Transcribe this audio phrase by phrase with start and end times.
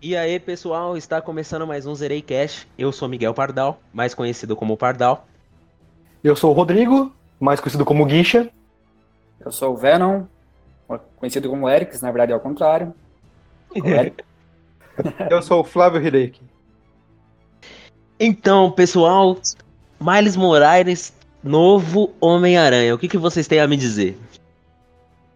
[0.00, 2.68] E aí, pessoal, está começando mais um Zerei Cash.
[2.78, 5.26] Eu sou Miguel Pardal, mais conhecido como Pardal.
[6.22, 8.48] Eu sou o Rodrigo, mais conhecido como Guicha.
[9.40, 10.22] Eu sou o Venom,
[11.16, 12.94] conhecido como Eric, na verdade é o contrário.
[15.28, 16.42] Eu sou o Flávio Hideki.
[18.20, 19.36] Então, pessoal,
[20.00, 21.12] Miles Morales,
[21.42, 22.94] novo Homem-Aranha.
[22.94, 24.16] O que, que vocês têm a me dizer?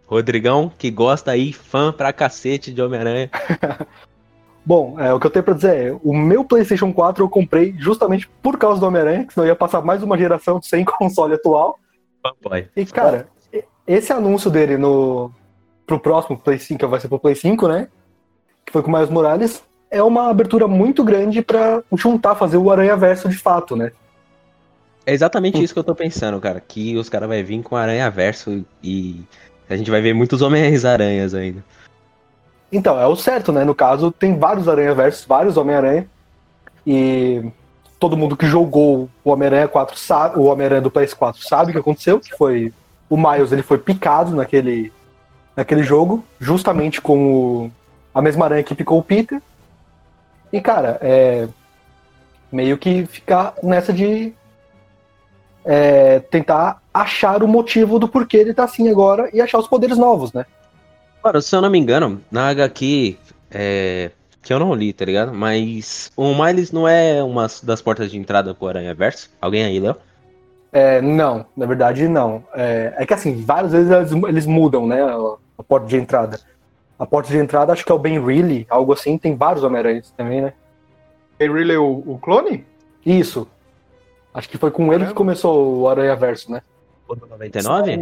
[0.07, 3.29] Rodrigão, que gosta aí, fã pra cacete de Homem-Aranha.
[4.65, 7.75] Bom, é, o que eu tenho pra dizer é, o meu PlayStation 4 eu comprei
[7.79, 11.79] justamente por causa do Homem-Aranha, que senão ia passar mais uma geração sem console atual.
[12.23, 12.69] Fanboy.
[12.77, 13.27] E, cara,
[13.87, 15.31] esse anúncio dele no
[15.85, 17.89] pro próximo Play 5, que vai ser pro Play 5, né?
[18.65, 22.71] Que foi com o Miles Morales, é uma abertura muito grande pra juntar, fazer o
[22.71, 23.93] Aranha Verso de fato, né?
[25.05, 26.61] É exatamente isso que eu tô pensando, cara.
[26.61, 29.21] Que os caras vão vir com Aranha Verso e
[29.69, 31.63] a gente vai ver muitos Homens-Aranhas ainda.
[32.73, 33.65] Então, é o certo, né?
[33.65, 36.09] No caso, tem vários Aranha Versos, vários Homem-Aranha.
[36.87, 37.45] E
[37.99, 41.81] todo mundo que jogou o Homem-Aranha 4 sabe, o Homem-Aranha do PS4 sabe o que
[41.81, 42.73] aconteceu, que foi
[43.13, 44.91] o Miles ele foi picado naquele,
[45.55, 47.71] naquele jogo, justamente com o,
[48.15, 49.41] a mesma aranha que picou o Peter.
[50.51, 51.47] E, cara, é
[52.51, 54.33] meio que ficar nessa de
[55.63, 59.99] é, tentar achar o motivo do porquê ele tá assim agora e achar os poderes
[59.99, 60.47] novos, né?
[61.23, 63.17] Cara, se eu não me engano, na HQ,
[63.51, 64.11] é,
[64.43, 65.33] que eu não li, tá ligado?
[65.33, 69.31] Mas o Miles não é uma das portas de entrada pro Aranha Verso?
[69.41, 69.97] Alguém aí, Léo?
[70.73, 72.43] É, não, na verdade não.
[72.55, 76.41] É, é, que assim, várias vezes eles, eles mudam, né, a, a, porta de entrada.
[76.99, 80.11] A porta de entrada acho que é o Ben Reilly, algo assim, tem vários Homem-Aranhas
[80.17, 80.53] também, né?
[81.39, 82.65] Ben Reilly o, o clone?
[83.05, 83.47] Isso.
[84.35, 85.05] Acho que foi com Caramba.
[85.05, 86.63] ele que começou o Aranha Verso, né?
[87.07, 87.93] Foi no 99?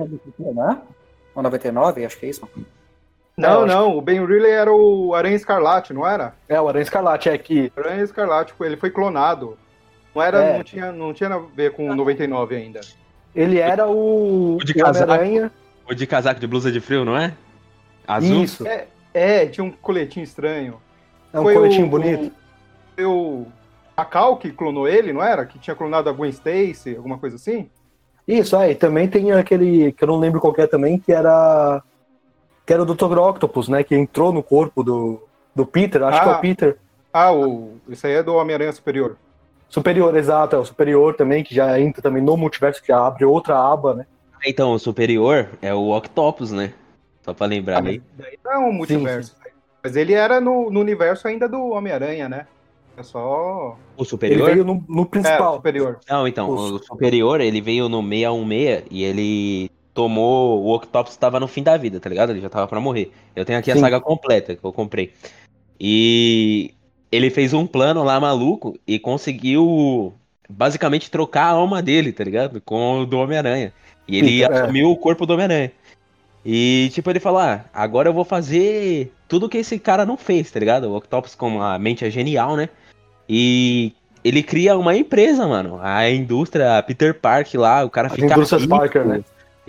[1.34, 2.48] Ou 99, acho que é isso.
[3.36, 6.34] Não, não, o Ben Reilly era o Aranha Escarlate, não era?
[6.48, 7.72] É, o Aranha Escarlate, é que.
[7.76, 9.56] Aranha Escarlate, ele foi clonado.
[10.14, 10.56] Não era, é.
[10.56, 12.80] não, tinha, não tinha a ver com 99 ainda.
[13.34, 15.50] Ele era o, o de Homem-Aranha.
[15.88, 17.32] O de casaco de blusa de frio, não é?
[18.06, 18.42] Azul?
[18.42, 18.66] Isso.
[18.66, 20.80] É, é tinha um coletinho estranho.
[21.32, 22.32] É um foi coletinho o, bonito.
[22.94, 23.46] Foi o
[23.96, 25.44] a Cal que clonou ele, não era?
[25.44, 27.70] Que tinha clonado a Gwen Stacy, alguma coisa assim?
[28.26, 28.72] Isso, aí.
[28.72, 31.82] É, também tem aquele que eu não lembro qual é também, que era
[32.70, 33.18] que era o Dr.
[33.18, 33.82] Octopus, né?
[33.82, 35.20] Que entrou no corpo do,
[35.52, 36.76] do Peter, acho ah, que é o Peter.
[37.12, 39.16] Ah, o, isso aí é do Homem-Aranha Superior.
[39.68, 43.24] Superior, exato, é o Superior também, que já entra também no multiverso, que já abre
[43.24, 44.06] outra aba, né?
[44.46, 46.72] Então, o Superior é o Octopus, né?
[47.22, 48.00] Só pra lembrar ah, aí.
[48.16, 49.30] Daí não é um multiverso.
[49.32, 49.50] Sim, sim.
[49.82, 52.46] Mas ele era no, no universo ainda do Homem-Aranha, né?
[52.96, 53.76] É só.
[53.96, 54.42] O Superior?
[54.42, 55.54] Ele veio no, no principal.
[55.54, 55.98] É, superior.
[56.08, 56.74] Não, então, o...
[56.76, 59.70] o Superior, ele veio no 616 e ele
[60.00, 60.62] tomou.
[60.62, 62.30] O Octopus estava no fim da vida, tá ligado?
[62.30, 63.12] Ele já tava para morrer.
[63.36, 63.78] Eu tenho aqui Sim.
[63.78, 65.12] a saga completa que eu comprei.
[65.78, 66.72] E
[67.12, 70.14] ele fez um plano lá maluco e conseguiu
[70.48, 72.60] basicamente trocar a alma dele, tá ligado?
[72.62, 73.72] Com o do Homem-Aranha.
[74.08, 74.46] E ele é.
[74.46, 75.70] assumiu o corpo do Homem-Aranha.
[76.44, 80.50] E, tipo, ele falou: ah, agora eu vou fazer tudo que esse cara não fez,
[80.50, 80.84] tá ligado?
[80.84, 82.70] O Octopus, como a mente é genial, né?
[83.28, 83.92] E
[84.24, 85.78] ele cria uma empresa, mano.
[85.82, 88.32] A indústria a Peter Park lá, o cara a fica.
[88.32, 89.22] Indústria rico, Parker, né?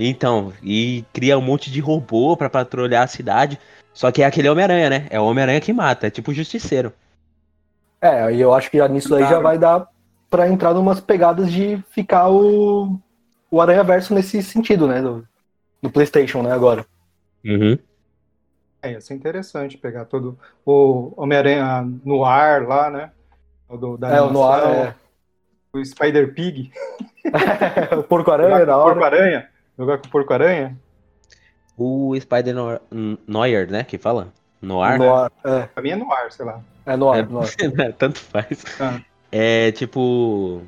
[0.07, 3.59] Então, e cria um monte de robô para patrulhar a cidade.
[3.93, 5.07] Só que é aquele Homem-Aranha, né?
[5.09, 6.91] É o Homem-Aranha que mata, é tipo o Justiceiro.
[8.01, 9.87] É, e eu acho que nisso aí já vai dar
[10.27, 12.97] para entrar numas pegadas de ficar o,
[13.51, 15.01] o Aranha Verso nesse sentido, né?
[15.01, 15.27] Do,
[15.81, 16.51] do PlayStation, né?
[16.51, 16.83] Agora.
[17.45, 17.77] Uhum.
[18.81, 23.11] É, ia ser interessante pegar todo o Homem-Aranha no ar lá, né?
[23.69, 24.95] O do, da é, o no ar, é.
[25.73, 26.71] O Spider Pig.
[27.99, 28.95] o Porco-Aranha, da hora.
[28.95, 29.50] Porco-Aranha.
[29.77, 30.77] Jogar com o Porco-Aranha?
[31.77, 32.55] O Spider
[33.27, 33.83] Noir, né?
[33.83, 34.33] Que fala?
[34.61, 34.99] Noir?
[34.99, 35.61] Noir, é.
[35.63, 36.61] Pra mim é Noir, sei lá.
[36.85, 37.49] É Noir, é, Noir.
[37.97, 38.63] Tanto faz.
[38.79, 38.99] Ah.
[39.31, 40.61] É tipo.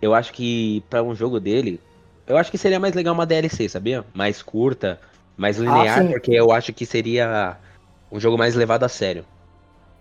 [0.00, 1.80] Eu acho que pra um jogo dele.
[2.26, 4.04] Eu acho que seria mais legal uma DLC, sabia?
[4.12, 5.00] Mais curta,
[5.36, 7.56] mais linear, ah, porque eu acho que seria
[8.10, 9.24] um jogo mais levado a sério.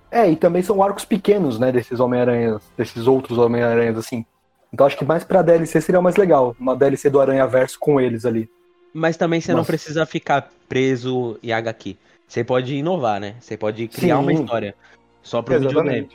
[0.09, 4.25] É, e também são arcos pequenos, né, desses Homem-Aranhas, desses outros Homem-Aranhas, assim.
[4.73, 6.55] Então acho que mais pra DLC seria mais legal.
[6.59, 8.49] Uma DLC do Aranha Verso com eles ali.
[8.93, 9.57] Mas também você Nossa.
[9.57, 11.97] não precisa ficar preso em HQ.
[12.27, 13.35] Você pode inovar, né?
[13.39, 14.21] Você pode criar Sim.
[14.21, 14.75] uma história
[15.21, 16.09] só pro videogame.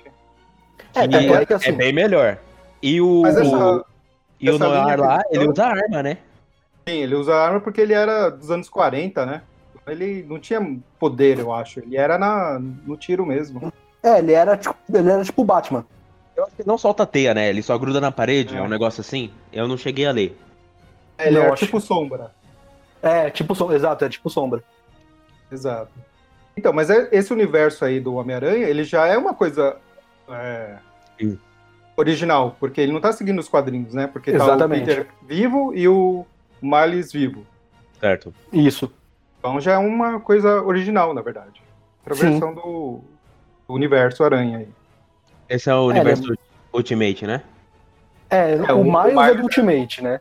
[0.94, 2.38] É, é, é, assim, é bem melhor.
[2.82, 3.84] E o, essa, o
[4.40, 6.18] e o Noir lá, ele usa arma, né?
[6.88, 9.42] Sim, ele usa arma porque ele era dos anos 40, né?
[9.86, 11.80] Ele não tinha poder, eu acho.
[11.80, 13.72] Ele era na, no tiro mesmo.
[14.02, 15.84] É, ele era tipo, ele era tipo Batman.
[16.40, 17.50] Eu acho que não solta teia, né?
[17.50, 19.30] Ele só gruda na parede, é, é um negócio assim.
[19.52, 20.38] Eu não cheguei a ler.
[21.18, 22.30] É, ele é tipo sombra.
[23.02, 24.64] É, tipo sombra, exato, é tipo sombra.
[25.52, 25.90] Exato.
[26.56, 29.76] Então, mas é- esse universo aí do Homem-Aranha, ele já é uma coisa
[30.30, 30.78] é,
[31.18, 31.38] Sim.
[31.94, 34.06] original, porque ele não tá seguindo os quadrinhos, né?
[34.06, 34.86] Porque tá o Exatamente.
[34.86, 36.24] Peter vivo e o
[36.62, 37.46] Miles vivo.
[38.00, 38.32] Certo.
[38.50, 38.90] Isso.
[39.38, 41.60] Então já é uma coisa original, na verdade.
[41.98, 42.30] Outra Sim.
[42.30, 43.00] versão do,
[43.68, 44.68] do universo Aranha aí.
[45.50, 46.32] Esse é o É, universo
[46.72, 47.42] Ultimate, né?
[48.30, 50.20] É, É, o o Miles é do Ultimate, né?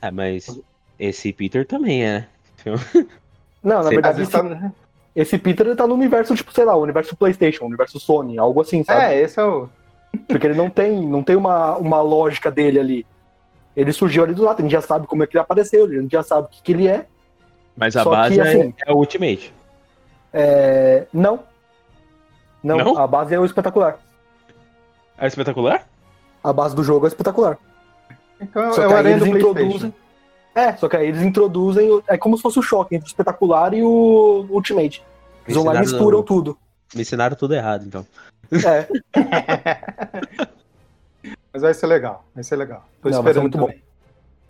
[0.00, 0.58] É, mas
[0.98, 2.26] esse Peter também é, né?
[3.62, 4.72] Não, na verdade, vezes esse, tá-
[5.14, 8.38] esse Peter ele tá no universo, tipo, sei lá, o universo PlayStation, o universo Sony,
[8.38, 9.04] algo assim, sabe?
[9.14, 9.68] É, esse é o.
[10.26, 13.06] Porque ele não tem, não tem uma, uma lógica dele ali.
[13.76, 15.88] Ele surgiu ali do lado, a gente já sabe como é que ele apareceu, a
[15.88, 17.06] gente já sabe o que, que ele é.
[17.76, 19.54] Mas a Só base que, é- assim, é, o Ultimate.
[20.32, 21.40] É, não.
[22.62, 22.78] Não.
[22.78, 22.98] Não?
[22.98, 23.98] a base é o espetacular.
[25.18, 25.86] É espetacular?
[26.42, 27.58] A base do jogo é espetacular.
[28.40, 29.94] Então Só é que o aí Aranha eles do introduzem.
[30.54, 32.02] É, só que aí eles introduzem.
[32.08, 35.02] É como se fosse o choque entre o espetacular e o Ultimate.
[35.46, 36.58] Eles vão lá e misturam tudo.
[36.94, 38.06] Me ensinaram tudo errado, então.
[38.52, 38.86] É,
[41.52, 42.84] Mas vai ser legal, vai ser legal.
[43.02, 43.66] Tô Não, vai ser esperando muito bom.
[43.66, 43.82] também.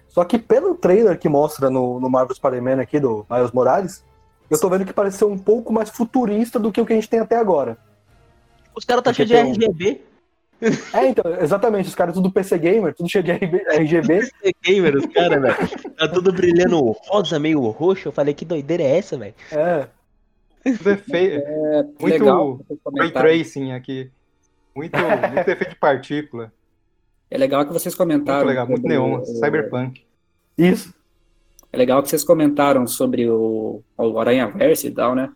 [0.09, 4.05] Só que pelo trailer que mostra no, no Marvel Spider-Man aqui do Miles Morales,
[4.49, 6.97] eu tô vendo que parece ser um pouco mais futurista do que o que a
[6.97, 7.77] gente tem até agora.
[8.75, 10.01] Os caras tá cheios de um- RGB.
[10.95, 14.31] É, então, exatamente, os caras tudo PC Gamer, tudo cheio de RGB.
[14.63, 15.91] gamer, os caras, velho.
[15.97, 16.79] Tá tudo brilhando
[17.09, 18.07] rosa, meio roxo.
[18.09, 19.35] Eu falei, que doideira é essa, velho?
[19.51, 19.89] É,
[20.63, 21.83] Tudo é.
[22.01, 22.61] Muito legal
[22.97, 24.09] Ray tracing aqui.
[24.73, 26.53] Muito, muito efeito de partícula.
[27.29, 28.45] É legal que vocês comentaram.
[28.45, 29.19] Muito legal, muito neon.
[29.21, 30.03] o- Cyberpunk.
[30.57, 30.95] isso.
[31.73, 35.29] É legal que vocês comentaram sobre o, o Aranha Verso e tal, né?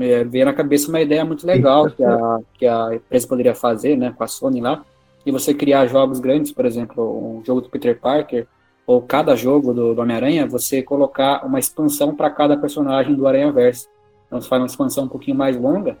[0.00, 3.98] Me veio na cabeça uma ideia muito legal que a, que a empresa poderia fazer,
[3.98, 4.82] né, com a Sony lá,
[5.26, 8.46] e você criar jogos grandes, por exemplo, um jogo do Peter Parker,
[8.86, 13.52] ou cada jogo do, do Homem-Aranha, você colocar uma expansão para cada personagem do Aranha
[13.52, 13.88] Verso.
[14.26, 15.98] Então você faz uma expansão um pouquinho mais longa,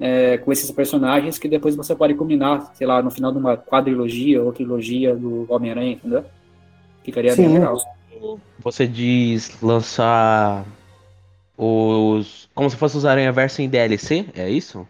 [0.00, 3.58] é, com esses personagens que depois você pode combinar, sei lá, no final de uma
[3.58, 6.24] quadrilogia ou trilogia do Homem-Aranha, entendeu?
[7.04, 7.54] Ficaria bem Sim.
[7.58, 7.76] legal.
[8.60, 10.64] Você diz lançar
[11.56, 12.48] os.
[12.54, 14.26] Como se fosse os Aranha Verso em DLC?
[14.34, 14.86] É isso?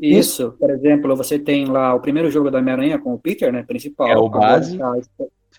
[0.00, 3.62] Isso, por exemplo, você tem lá o primeiro jogo da Homem-Aranha com o Peter, né,
[3.62, 4.08] principal.
[4.08, 4.78] É o base.
[4.78, 4.94] tá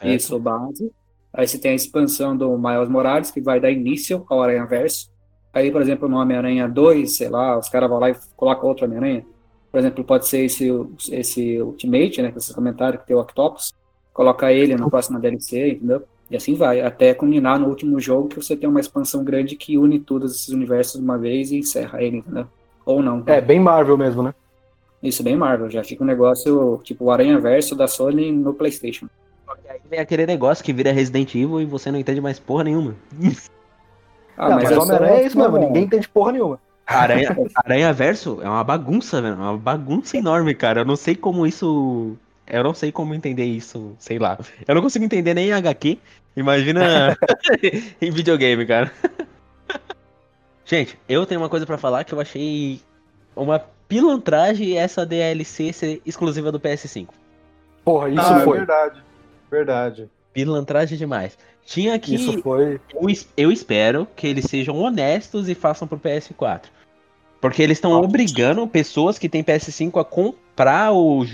[0.03, 0.91] Isso, o base.
[1.31, 5.09] Aí você tem a expansão do Miles Morales, que vai dar início ao Aranha Verso.
[5.53, 8.85] Aí, por exemplo, no Homem-Aranha 2, sei lá, os caras vão lá e colocam outro
[8.85, 9.25] Homem-Aranha.
[9.71, 10.67] Por exemplo, pode ser esse,
[11.11, 13.73] esse Ultimate, né, que vocês comentaram, que tem o Octopus.
[14.11, 16.03] Coloca ele na próxima DLC, entendeu?
[16.31, 19.77] E assim vai, até culminar no último jogo que você tem uma expansão grande que
[19.77, 22.47] une todos esses universos de uma vez e encerra ele, entendeu?
[22.85, 23.21] Ou não.
[23.27, 24.33] É, bem Marvel mesmo, né?
[25.03, 25.69] Isso, bem Marvel.
[25.69, 29.07] Já fica um negócio tipo o Aranha Verso da Sony no PlayStation.
[29.69, 32.95] Aí vem aquele negócio que vira Resident Evil e você não entende mais porra nenhuma.
[34.37, 36.59] Ah, não, mas é Homem-Aranha só- é isso mesmo, ninguém entende porra nenhuma.
[36.87, 39.33] Aranha, Aranha Verso é uma bagunça, velho.
[39.35, 40.81] É uma bagunça enorme, cara.
[40.81, 42.15] Eu não sei como isso.
[42.47, 44.39] Eu não sei como entender isso, sei lá.
[44.67, 45.99] Eu não consigo entender nem em HQ.
[46.35, 47.17] Imagina
[48.01, 48.91] em videogame, cara.
[50.65, 52.79] Gente, eu tenho uma coisa pra falar que eu achei
[53.35, 57.09] uma pilantragem essa DLC ser exclusiva do PS5.
[57.83, 58.57] Porra, isso ah, é foi.
[58.59, 59.03] verdade.
[59.49, 60.09] Verdade.
[60.31, 61.37] Pilantragem demais.
[61.65, 62.15] Tinha que.
[62.15, 62.79] Isso foi.
[62.93, 66.63] Eu, eu espero que eles sejam honestos e façam pro PS4.
[67.41, 71.25] Porque eles estão obrigando pessoas que têm PS5 a comprar o,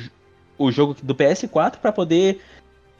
[0.57, 2.41] o jogo do PS4 pra poder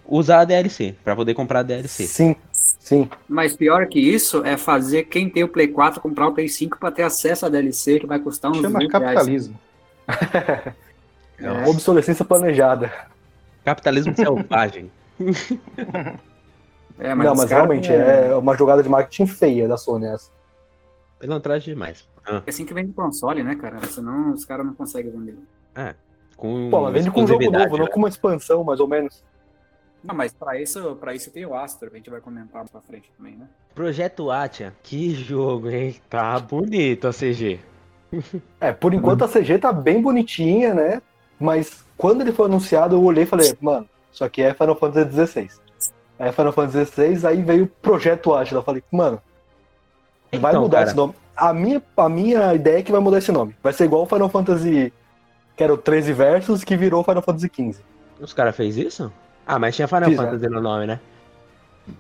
[0.08, 2.06] usar a DLC, Pra poder comprar a DLC.
[2.08, 3.10] Sim, sim.
[3.28, 6.78] Mas pior que isso é fazer quem tem o Play 4 comprar o Play 5
[6.80, 8.92] pra ter acesso à DLC, que vai custar uns Chama 20 reais.
[8.92, 9.60] capitalismo.
[11.40, 11.68] É.
[11.70, 12.92] Obsolescência planejada.
[13.64, 14.90] Capitalismo selvagem.
[17.00, 20.32] É, não, os mas realmente é uma jogada de marketing feia da Sony essa.
[21.20, 22.08] Pilantragem demais.
[22.26, 23.86] Ah, É assim que vende console, né, cara?
[23.86, 25.38] Senão os caras não conseguem vender.
[26.36, 27.92] com Pô, ela vende com um jogo novo, não né?
[27.92, 29.24] com uma expansão, mais ou menos.
[30.04, 32.82] Não, mas pra isso, pra isso tem o Astro, que a gente vai comentar pra
[32.82, 33.48] frente também, né?
[33.76, 35.96] Projeto Atia, que jogo, hein?
[36.10, 37.60] Tá bonito a CG.
[38.62, 41.02] É, por enquanto a CG tá bem bonitinha, né?
[41.40, 45.28] Mas quando ele foi anunciado, eu olhei e falei, mano, isso aqui é Final Fantasy
[45.28, 45.50] XVI.
[46.18, 48.62] Aí Final Fantasy XVI, aí veio o Projeto Atila.
[48.62, 49.22] Eu falei, mano,
[50.32, 50.88] vai Então, mudar cara.
[50.88, 51.14] esse nome.
[51.36, 53.56] A minha, a minha ideia é que vai mudar esse nome.
[53.62, 54.92] Vai ser igual o Final Fantasy,
[55.56, 57.84] que era o 13 versos, que virou Final Fantasy XV.
[58.20, 59.12] Os caras fez isso?
[59.48, 60.32] Ah, mas tinha Final Fizeram.
[60.32, 61.00] Fantasy no nome, né?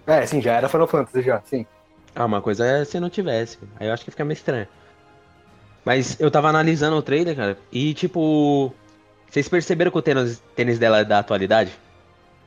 [0.06, 1.66] É, sim, já era Final Fantasy, já, sim.
[2.13, 3.58] Ah, uma coisa é se não tivesse.
[3.80, 4.68] Aí eu acho que fica meio estranho.
[5.86, 8.74] Mas eu tava analisando o trailer, cara, e tipo.
[9.30, 11.72] Vocês perceberam que o tênis, tênis dela é da atualidade?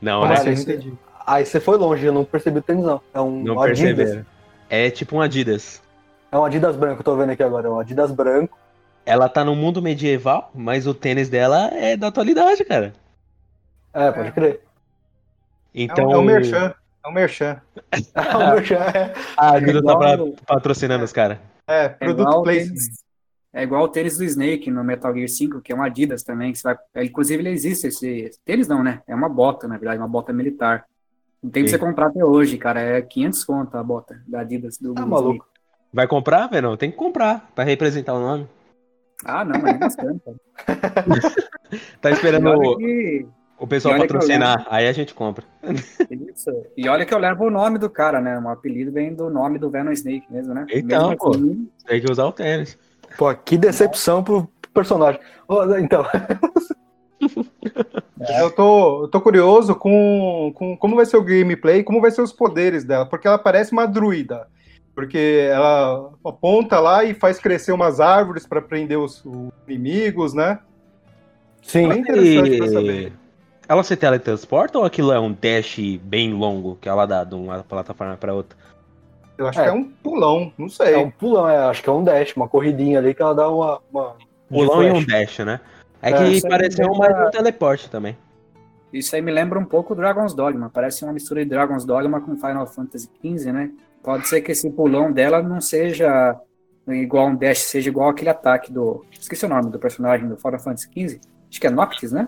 [0.01, 0.43] Não, Ah, né?
[0.43, 0.93] Não entendi.
[1.25, 3.01] Aí você foi longe, eu não percebi o tênis, não.
[3.13, 3.95] É um Não Adidas.
[3.95, 4.25] perceberam.
[4.69, 5.81] É tipo um Adidas.
[6.31, 7.67] É um Adidas branco, tô vendo aqui agora.
[7.67, 8.57] É um Adidas branco.
[9.05, 12.93] Ela tá no mundo medieval, mas o tênis dela é da atualidade, cara.
[13.93, 14.61] É, pode crer.
[15.73, 16.05] Então.
[16.05, 16.73] É, um, é um merchan.
[17.03, 17.61] É um merchan.
[18.15, 19.13] É um merchan, é.
[19.37, 21.37] A Adidas tá igual- pra- patrocinando os caras.
[21.67, 23.03] É, É produto o tênis,
[23.53, 26.51] é igual o tênis do Snake no Metal Gear 5, que é um Adidas também.
[26.51, 28.31] Que você vai, é, inclusive, ele existe esse.
[28.45, 29.01] Tênis não, né?
[29.07, 30.85] É uma bota, na verdade, uma bota militar.
[31.41, 31.75] Tem que Sim.
[31.75, 32.79] você comprar até hoje, cara.
[32.81, 35.09] É 500 conto a bota da Adidas do Tá Snake.
[35.09, 35.47] maluco.
[35.93, 36.77] Vai comprar, Verão?
[36.77, 38.47] Tem que comprar pra representar o nome.
[39.25, 40.21] Ah, não, mas é bastante.
[42.01, 43.25] Tá esperando o, que-
[43.61, 45.45] o pessoal patrocinar, aí a gente compra.
[46.09, 46.49] Isso.
[46.75, 48.39] E olha que eu levo o nome do cara, né?
[48.39, 50.65] O apelido vem do nome do Venom Snake mesmo, né?
[50.71, 51.29] Então, Mesmo pô.
[51.29, 52.75] assim, Tem que usar o tênis.
[53.15, 55.21] Pô, que decepção pro personagem.
[55.79, 56.03] Então,
[58.39, 62.21] Eu tô, eu tô curioso com, com como vai ser o gameplay, como vai ser
[62.21, 64.47] os poderes dela, porque ela parece uma druida.
[64.95, 70.59] Porque ela aponta lá e faz crescer umas árvores para prender os, os inimigos, né?
[71.61, 71.87] sim.
[71.87, 72.69] Bem interessante pra E...
[72.69, 73.20] saber.
[73.71, 77.63] Ela se teletransporta ou aquilo é um dash bem longo que ela dá de uma
[77.63, 78.57] plataforma pra outra?
[79.37, 79.63] Eu acho É.
[79.63, 80.95] que é um pulão, não sei.
[80.95, 83.47] É um pulão, é, acho que é um dash, uma corridinha ali que ela dá
[83.49, 83.79] uma.
[83.89, 84.15] uma
[84.49, 85.61] Pulão e um dash, né?
[86.01, 88.17] É É, que pareceu lembra- mais um teleporte também.
[88.91, 90.69] Isso aí me lembra um pouco Dragon's Dogma.
[90.69, 93.71] Parece uma mistura de Dragon's Dogma com Final Fantasy XV, né?
[94.03, 96.37] Pode ser que esse pulão dela não seja
[96.89, 99.05] igual um dash, seja igual aquele ataque do.
[99.17, 101.21] Esqueci o nome do personagem do Final Fantasy XV.
[101.49, 102.27] Acho que é Noctis, né?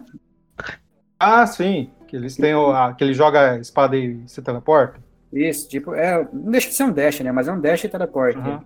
[1.19, 1.91] Ah, sim.
[2.07, 4.99] Que eles têm o, ah, que ele joga a espada e se teleporta.
[5.31, 7.31] Isso, tipo, é, não deixa de ser um dash, né?
[7.31, 8.37] Mas é um dash e teleporte.
[8.37, 8.59] Uhum.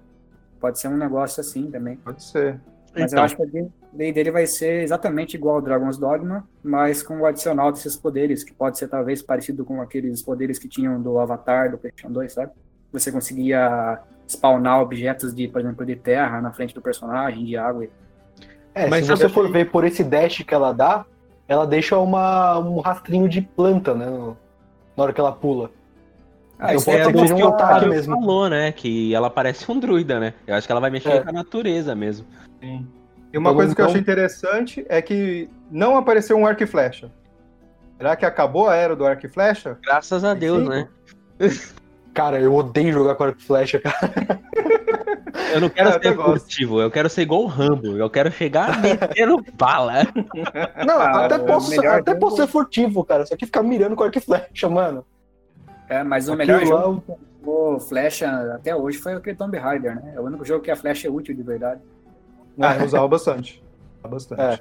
[0.59, 1.95] Pode ser um negócio assim também.
[1.97, 2.59] Pode ser.
[2.93, 3.19] Mas Então.
[3.19, 7.19] eu acho que a gameplay dele vai ser exatamente igual ao Dragon's Dogma, mas com
[7.21, 11.17] o adicional desses poderes, que pode ser talvez parecido com aqueles poderes que tinham do
[11.19, 12.51] Avatar, do PlayStation 2, sabe?
[12.91, 17.87] Você conseguia spawnar objetos de, por exemplo, de terra na frente do personagem, de água.
[18.73, 21.05] É, Mas se você for ver por esse dash que ela dá,
[21.47, 24.05] ela deixa uma, um rastrinho de planta, né?
[24.05, 24.37] no-
[24.95, 25.69] Na hora que ela pula.
[26.59, 28.15] Ah, Então isso pode é ser que seja um o ataque Fábio mesmo.
[28.19, 28.71] falou, né?
[28.71, 30.33] Que ela parece um druida, né?
[30.47, 31.19] Eu acho que ela vai mexer É.
[31.21, 32.25] com a natureza mesmo.
[32.59, 32.87] Sim.
[33.31, 36.63] E uma Então, coisa que eu então- achei interessante é que não apareceu um arco
[36.63, 37.11] e flecha.
[37.97, 39.77] Será que acabou a era do arco e flecha?
[39.83, 40.69] Graças a Deus, Sim.
[40.69, 40.87] né?
[42.13, 43.97] Cara, eu odeio jogar com arco e flecha, cara.
[45.53, 47.97] Eu não quero Ah, eu ser furtivo, eu quero ser igual o Rambo.
[47.97, 50.03] Eu quero chegar metendo bala.
[50.85, 53.25] Não, Ah, até, o posso, melhor até posso ser furtivo, cara.
[53.25, 55.05] Só que ficar mirando com arco e flecha, mano.
[55.89, 60.13] É, mas o melhor jogo que jogou flecha até hoje foi aquele Tomb Raider, né?
[60.15, 61.81] É o único jogo que a flecha é útil de verdade.
[62.59, 63.63] Ah, eu usava bastante.
[63.99, 64.41] Usava Bastante.
[64.41, 64.59] É.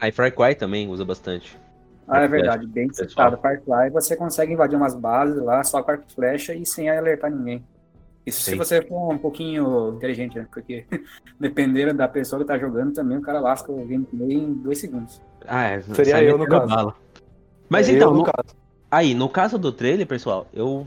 [0.00, 1.58] Aí Far Cry também usa bastante.
[2.06, 3.36] Ah, é verdade, bem citado.
[3.38, 6.88] Far Cry, você consegue invadir umas bases lá só com arco e flecha e sem
[6.88, 7.64] alertar ninguém.
[8.28, 8.56] Isso se Sim.
[8.56, 10.46] você for um pouquinho inteligente, né?
[10.52, 10.86] Porque
[11.38, 15.20] dependendo da pessoa que tá jogando também, o cara lasca o gameplay em dois segundos.
[15.46, 15.82] Ah, é.
[15.82, 16.66] Seria eu, no caso.
[16.66, 16.96] bala.
[17.68, 18.56] Mas É, então, eu, no caso.
[18.90, 20.86] aí, no caso do trailer, pessoal, eu.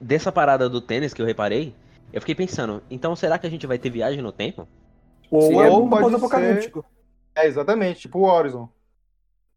[0.00, 1.74] Dessa parada do tênis que eu reparei,
[2.12, 4.68] eu fiquei pensando, então será que a gente vai ter viagem no tempo?
[5.30, 6.84] Ou Sim, é ou um pode pós-apocalíptico.
[7.34, 8.68] É, exatamente, tipo o Horizon.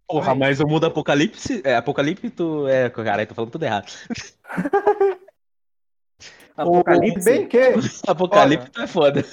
[0.08, 1.62] Porra, mas o mundo apocalipse.
[1.64, 2.68] É, apocalipto.
[2.68, 3.92] É, caralho, tô falando tudo errado.
[6.58, 7.24] Apocalipse.
[7.26, 7.58] Bem que
[8.08, 9.26] Apocalipto é foda.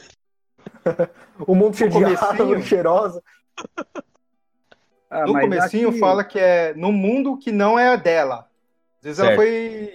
[1.47, 2.29] O mundo cheio de comecinho.
[2.31, 3.23] árvore cheirosa.
[5.11, 8.47] Ah, no comecinho aqui- fala que é no mundo que não é a dela.
[8.99, 9.41] Às vezes ela Certo.
[9.41, 9.93] foi.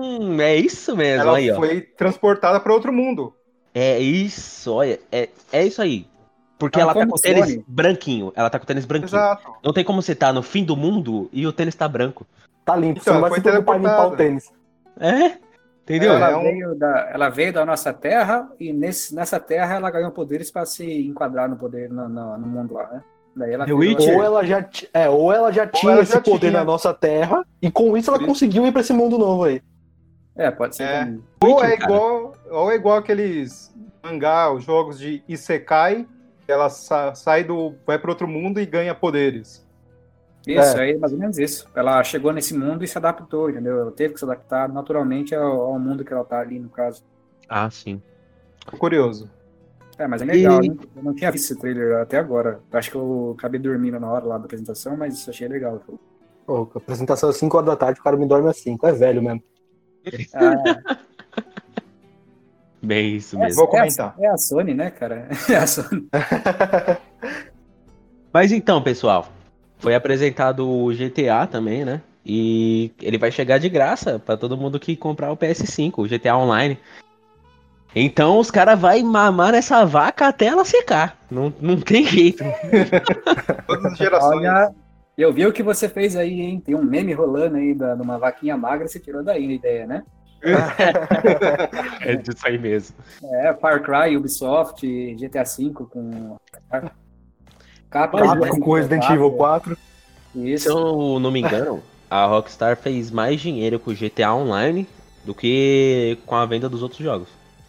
[0.00, 1.56] Hum, é isso mesmo, Ela aí, ó.
[1.56, 3.34] foi transportada para outro mundo.
[3.74, 4.98] É isso, olha.
[5.12, 6.06] É, é isso aí.
[6.58, 8.32] Porque um ela tá com o tênis branquinho.
[8.34, 9.08] Ela tá com o tênis branquinho.
[9.08, 9.52] Exato.
[9.62, 12.26] Não tem como você tá no fim do mundo e o tênis tá branco.
[12.64, 14.50] Tá limpo, Então, você não vai foi se preocupar em limpar o tênis.
[14.98, 15.38] É?
[15.86, 16.14] Entendeu?
[16.14, 19.88] Ela, é um- veio da, ela veio da nossa terra e nesse, nessa terra ela
[19.88, 23.02] ganhou poderes para se enquadrar no poder no, no- no mundo lá, né?
[23.36, 23.66] Daí ela.
[23.72, 26.52] Ou ela já, é, ou ela já tinha ela esse já poder tinha.
[26.58, 29.62] na nossa terra e com isso ela conseguiu ir pra esse mundo novo aí.
[30.34, 30.98] É, pode ser É.
[31.04, 31.22] também.
[31.44, 31.92] Ou Witcher, é cara.
[31.92, 36.06] igual, ou é igual aqueles mangá, os jogos de Isekai,
[36.44, 37.74] que ela sa- sai do.
[37.86, 39.65] vai para outro mundo e ganha poderes.
[40.46, 40.80] Isso, É.
[40.82, 41.68] aí mais ou menos isso.
[41.74, 43.80] Ela chegou nesse mundo e se adaptou, entendeu?
[43.80, 47.02] Ela teve que se adaptar naturalmente ao, ao mundo que ela tá ali, no caso.
[47.48, 48.00] Ah, sim.
[48.70, 49.28] Tô curioso.
[49.98, 50.76] É, mas é legal, E- né?
[50.94, 52.60] Eu não tinha visto esse trailer até agora.
[52.72, 55.82] Acho que eu acabei dormindo na hora lá da apresentação, mas isso achei legal.
[56.46, 58.86] Pô, a apresentação às 5 horas da tarde, o cara me dorme às 5.
[58.86, 59.42] É velho mesmo.
[60.34, 60.96] Ah,
[62.82, 63.56] Bem isso é, mesmo.
[63.62, 64.14] Vou comentar.
[64.18, 65.28] É a, é a Sony, né, cara?
[65.50, 66.08] É a Sony.
[68.32, 69.26] Mas então, pessoal,
[69.86, 72.02] foi apresentado o GTA também, né?
[72.24, 76.36] E ele vai chegar de graça pra todo mundo que comprar o PS5, o GTA
[76.36, 76.76] Online.
[77.94, 81.16] Então os caras vão mamar nessa vaca até ela secar.
[81.30, 82.42] Não, não tem jeito.
[83.64, 84.38] Todas as gerações.
[84.38, 84.74] Olha,
[85.16, 86.58] eu vi o que você fez aí, hein?
[86.58, 90.02] Tem um meme rolando aí da, numa vaquinha magra, você tirou daí a ideia, né?
[92.00, 92.96] É disso aí mesmo.
[93.22, 96.36] É, Far Cry, Ubisoft, GTA V com.
[97.96, 99.76] Capa Capcom com Resident Evil 4.
[100.32, 100.68] Se Isso.
[100.68, 104.86] eu não me engano, a Rockstar fez mais dinheiro com o GTA Online
[105.24, 107.28] do que com a venda dos outros jogos.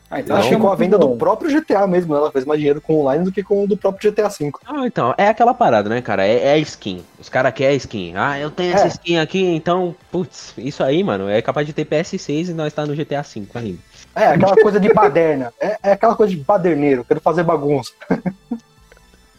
[0.10, 1.12] Ah, então achei é com a venda bom.
[1.12, 2.20] do próprio GTA mesmo, né?
[2.20, 4.52] ela fez mais dinheiro com o online do que com o do próprio GTA V.
[4.66, 6.26] Ah, então, é aquela parada, né, cara?
[6.26, 7.04] É, é skin.
[7.20, 8.14] Os caras querem skin.
[8.16, 8.88] Ah, eu tenho essa É.
[8.88, 12.86] skin aqui, então, putz, isso aí, mano, é capaz de ter PS6 e nós tá
[12.86, 13.80] no GTA V ainda.
[14.16, 15.54] É, aquela coisa de baderna.
[15.60, 17.92] É, é aquela coisa de baderneiro, quero fazer bagunça.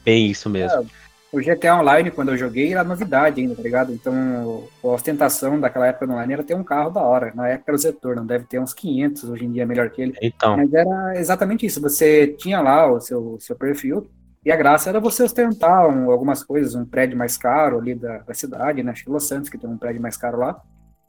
[0.09, 0.87] Bem isso mesmo.
[1.31, 3.93] O GTA Online, quando eu joguei, era novidade ainda, tá ligado?
[3.93, 7.33] Então, a ostentação daquela época no online era ter um carro da hora.
[7.35, 9.91] Na época era o Zetor, não deve ter uns 500, hoje em dia é melhor
[9.91, 10.15] que ele.
[10.23, 11.83] Então, Mas era exatamente isso.
[11.83, 14.09] Você tinha lá o seu, seu perfil,
[14.43, 18.19] e a graça era você ostentar um- algumas coisas, um prédio mais caro ali da,
[18.21, 18.93] da cidade, né?
[18.93, 20.59] Acho que Los Santos, que tem um prédio mais caro lá,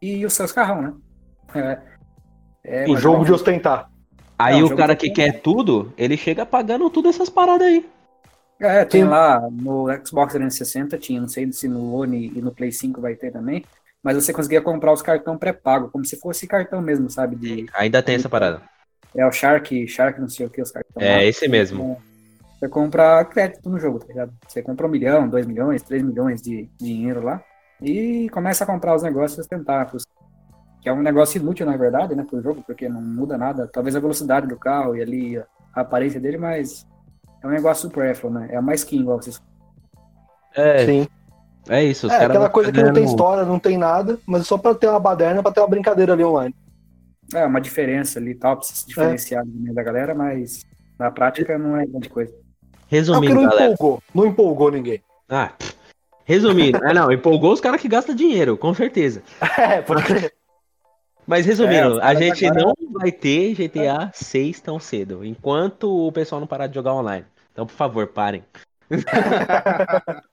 [0.02, 0.94] e os seus carrão, né?
[1.56, 3.90] É, é, O jogo é de ostentar.
[4.38, 7.86] aí Não, o cara que quer tudo, ele chega pagando tudo essas paradas aí.
[8.60, 9.08] É, tem Sim.
[9.08, 13.16] lá no Xbox 360, tinha, não sei se no One e no Play 5 vai
[13.16, 13.64] ter também,
[14.04, 17.36] mas você conseguia comprar os cartão pré-pago, como se fosse cartão mesmo, sabe?
[17.36, 18.62] De, Ainda tem essa parada.
[19.16, 21.06] é o Shark, Shark não sei o que, os cartões.
[21.06, 21.24] É, lá.
[21.24, 22.02] esse mesmo.
[22.60, 24.34] Você compra crédito no jogo, tá ligado?
[24.46, 27.42] Você compra um milhão, dois milhões, três milhões de dinheiro lá
[27.82, 30.06] e começa a comprar os negócios tentáculos.
[30.82, 33.68] Que é um negócio inútil, na verdade, né, pro jogo, porque não muda nada.
[33.68, 36.86] Talvez a velocidade do carro e ali a aparência dele, mas
[37.44, 38.50] é um negócio supérfluo, né?
[38.52, 39.42] É uma skin, igual vocês
[40.56, 41.08] É, Sim.
[41.68, 42.08] é isso.
[42.08, 44.88] Os É, aquela coisa que não tem história, não tem nada, mas só pra ter
[44.88, 46.56] uma baderna, pra ter uma brincadeira ali online.
[47.34, 50.66] É uma diferença ali e tal, precisa se diferenciar meio da galera, mas
[50.98, 52.34] na prática não é grande coisa.
[52.34, 53.66] É Resumindo, não galera.
[53.72, 54.04] empolgou.
[54.14, 55.02] Não empolgou ninguém.
[55.30, 55.54] Ah,
[56.26, 56.80] resumindo.
[56.84, 59.22] ah, não, empolgou os caras que gastam dinheiro, com certeza.
[59.58, 60.32] É, porque
[61.30, 66.08] Mas É, resumindo, os a gente agora- não vai ter GTA 6 tão cedo, enquanto
[66.08, 67.24] o pessoal não parar de jogar online.
[67.54, 68.44] Então, por favor, parem.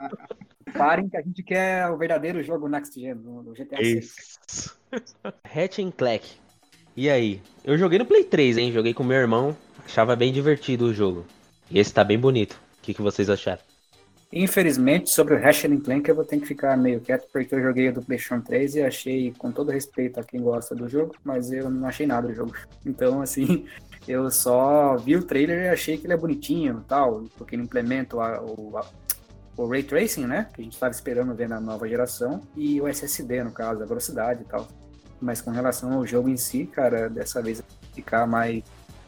[0.76, 4.04] Parem que a gente quer o verdadeiro jogo Next Gen, no no GTA 6.
[4.04, 4.76] Isso.
[5.44, 6.26] Hatch and Clack.
[6.96, 7.40] E aí?
[7.64, 8.72] Eu joguei no Play 3, hein?
[8.72, 9.54] Joguei com meu irmão.
[9.84, 11.24] Achava bem divertido o jogo.
[11.70, 12.54] E esse tá bem bonito.
[12.78, 13.60] O que, que vocês acharam?
[14.32, 17.88] Infelizmente, sobre o Ratchet Clank, eu vou ter que ficar meio quieto, porque eu joguei
[17.88, 21.52] o do PlayStation 3 e achei, com todo respeito a quem gosta do jogo, mas
[21.52, 22.52] eu não achei nada do jogo.
[22.84, 23.66] Então, assim,
[24.06, 27.62] eu só vi o trailer e achei que ele é bonitinho e tal, porque ele
[27.62, 28.84] implementa o, a-
[29.56, 32.86] o Ray Tracing, né, que a gente estava esperando ver na nova geração, e o
[32.88, 34.68] SSD, no caso, a velocidade e tal.
[35.20, 38.62] Mas com relação ao jogo em si, cara, dessa vez eu vou ficar mais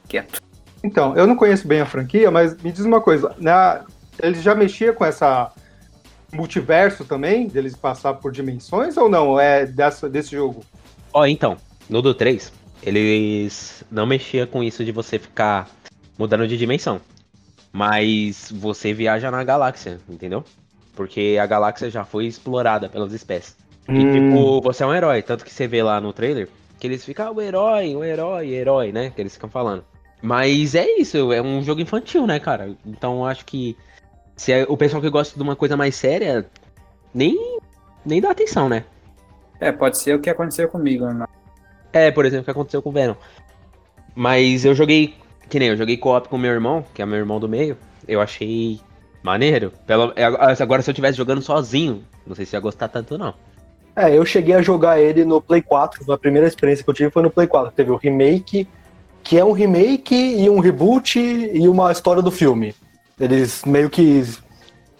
[0.08, 0.40] quieto.
[0.82, 3.34] Então, eu não conheço bem a franquia, mas me diz uma coisa.
[3.38, 3.84] Na,
[4.22, 5.52] ele já mexia com essa
[6.32, 9.38] multiverso também, deles passar por dimensões ou não?
[9.38, 10.62] É dessa, desse jogo?
[11.12, 11.56] Ó, então,
[11.88, 12.52] no do 3,
[12.82, 15.68] eles não mexiam com isso de você ficar
[16.18, 17.00] mudando de dimensão.
[17.72, 20.44] Mas você viaja na galáxia, entendeu?
[20.94, 23.56] Porque a galáxia já foi explorada pelas espécies.
[23.88, 24.12] E Hum.
[24.12, 25.22] tipo, você é um herói.
[25.22, 28.50] Tanto que você vê lá no trailer que eles ficam, ah, o herói, o herói,
[28.50, 29.10] herói, né?
[29.10, 29.84] Que eles ficam falando.
[30.20, 32.74] Mas é isso, é um jogo infantil, né, cara?
[32.84, 33.76] Então eu acho que
[34.38, 36.46] se é o pessoal que gosta de uma coisa mais séria,
[37.12, 37.58] nem,
[38.06, 38.84] nem dá atenção, né?
[39.60, 41.26] É, pode ser o que aconteceu comigo, né?
[41.92, 43.16] É, por exemplo, o que aconteceu com o Venom.
[44.14, 45.16] Mas eu joguei,
[45.48, 47.76] que nem eu joguei co-op com meu irmão, que é meu irmão do meio.
[48.06, 48.80] Eu achei
[49.24, 49.72] maneiro.
[49.84, 53.34] Pelo, é, agora, se eu estivesse jogando sozinho, não sei se ia gostar tanto, não.
[53.96, 56.12] É, eu cheguei a jogar ele no Play 4.
[56.12, 57.72] A primeira experiência que eu tive foi no Play 4.
[57.72, 58.68] Teve o remake,
[59.24, 62.72] que é um remake e um reboot e uma história do filme.
[63.20, 64.24] Eles meio que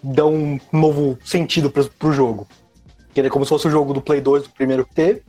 [0.03, 2.47] dão um novo sentido pro, pro jogo.
[3.13, 5.23] Que ele é como se fosse o jogo do Play 2, do primeiro que teve.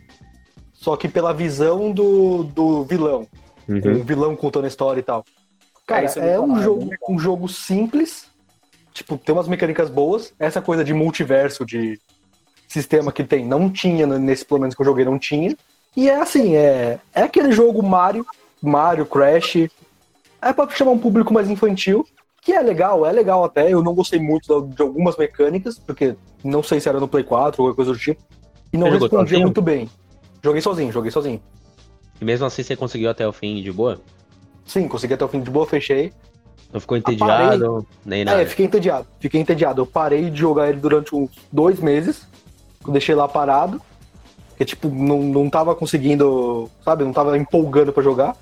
[0.73, 3.27] Só que pela visão do, do vilão.
[3.69, 5.25] Um vilão contando a história e tal.
[5.87, 6.99] Cara, É, é um falar, jogo, legal.
[7.11, 8.27] um jogo simples.
[8.93, 10.33] Tipo, tem umas mecânicas boas.
[10.39, 12.01] Essa coisa de multiverso, de
[12.67, 15.57] sistema que tem, não tinha né, nesse pelo menos que eu joguei, não tinha.
[15.97, 18.25] E é assim, é, é aquele jogo Mario,
[18.63, 19.57] Mario, Crash.
[20.43, 22.07] É pra chamar um público mais infantil.
[22.41, 23.73] Que é legal, é legal até.
[23.73, 27.63] Eu não gostei muito de algumas mecânicas, porque não sei se era no Play 4
[27.63, 28.23] ou qualquer coisa do tipo.
[28.73, 29.89] E não respondia muito bem.
[30.43, 31.43] Joguei sozinho, joguei sozinho.
[32.21, 34.01] E mesmo assim você conseguiu até o fim de boa?
[34.65, 36.13] Sim, consegui até o fim de boa, fechei.
[36.73, 38.41] Não ficou entediado, nem nada.
[38.41, 39.07] É, fiquei entediado.
[39.19, 39.83] Fiquei entediado.
[39.83, 42.27] Eu parei de jogar ele durante uns dois meses.
[42.87, 43.83] Eu deixei lá parado.
[44.51, 47.03] Porque, tipo, não, não tava conseguindo, sabe?
[47.03, 48.37] Não tava empolgando pra jogar.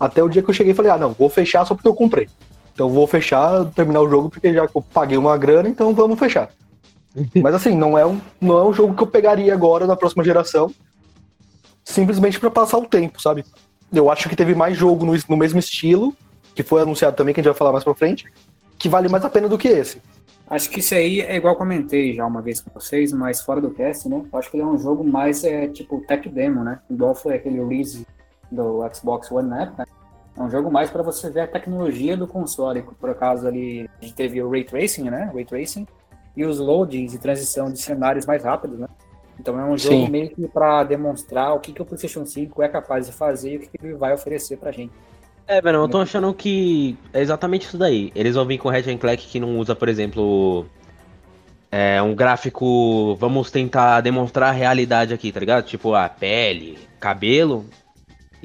[0.00, 1.94] Até o dia que eu cheguei e falei, ah, não, vou fechar só porque eu
[1.94, 2.28] comprei.
[2.76, 6.18] Então vou fechar, terminar o jogo porque já que eu paguei uma grana, então vamos
[6.18, 6.50] fechar.
[7.34, 10.22] Mas assim, não é, um, não é um jogo que eu pegaria agora na próxima
[10.22, 10.70] geração,
[11.82, 13.46] simplesmente para passar o tempo, sabe?
[13.90, 16.14] Eu acho que teve mais jogo no, no mesmo estilo,
[16.54, 18.30] que foi anunciado também, que a gente vai falar mais pra frente,
[18.78, 20.02] que vale mais a pena do que esse.
[20.46, 23.70] Acho que isso aí é igual comentei já uma vez com vocês, mas fora do
[23.70, 24.22] cast, né?
[24.30, 26.78] Eu acho que ele é um jogo mais é, tipo tech demo, né?
[26.90, 28.06] Igual foi aquele release
[28.52, 29.72] do Xbox One né?
[30.36, 32.82] É um jogo mais para você ver a tecnologia do console.
[32.82, 35.30] Por acaso ali a gente teve o Ray Tracing, né?
[35.32, 35.86] Ray Tracing.
[36.36, 38.86] E os loadings e transição de cenários mais rápidos, né?
[39.40, 40.10] Então é um jogo Sim.
[40.10, 43.56] meio que para demonstrar o que, que o PlayStation 5 é capaz de fazer e
[43.56, 44.92] o que, que ele vai oferecer pra gente.
[45.46, 48.10] É, velho, eu tô achando que é exatamente isso daí.
[48.14, 50.66] Eles vão vir com Ratchet Clank que não usa, por exemplo,
[51.70, 53.14] é, um gráfico.
[53.16, 55.64] Vamos tentar demonstrar a realidade aqui, tá ligado?
[55.64, 57.64] Tipo, a pele, cabelo.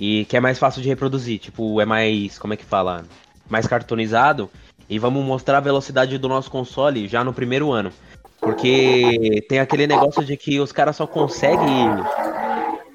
[0.02, 1.38] E que é mais fácil de reproduzir.
[1.38, 2.40] Tipo, é mais.
[2.40, 3.06] Como é que fala?
[3.48, 4.50] Mais cartonizado.
[4.90, 7.94] E vamos mostrar a velocidade do nosso console já no primeiro ano.
[8.40, 11.88] Porque tem aquele negócio de que os caras só conseguem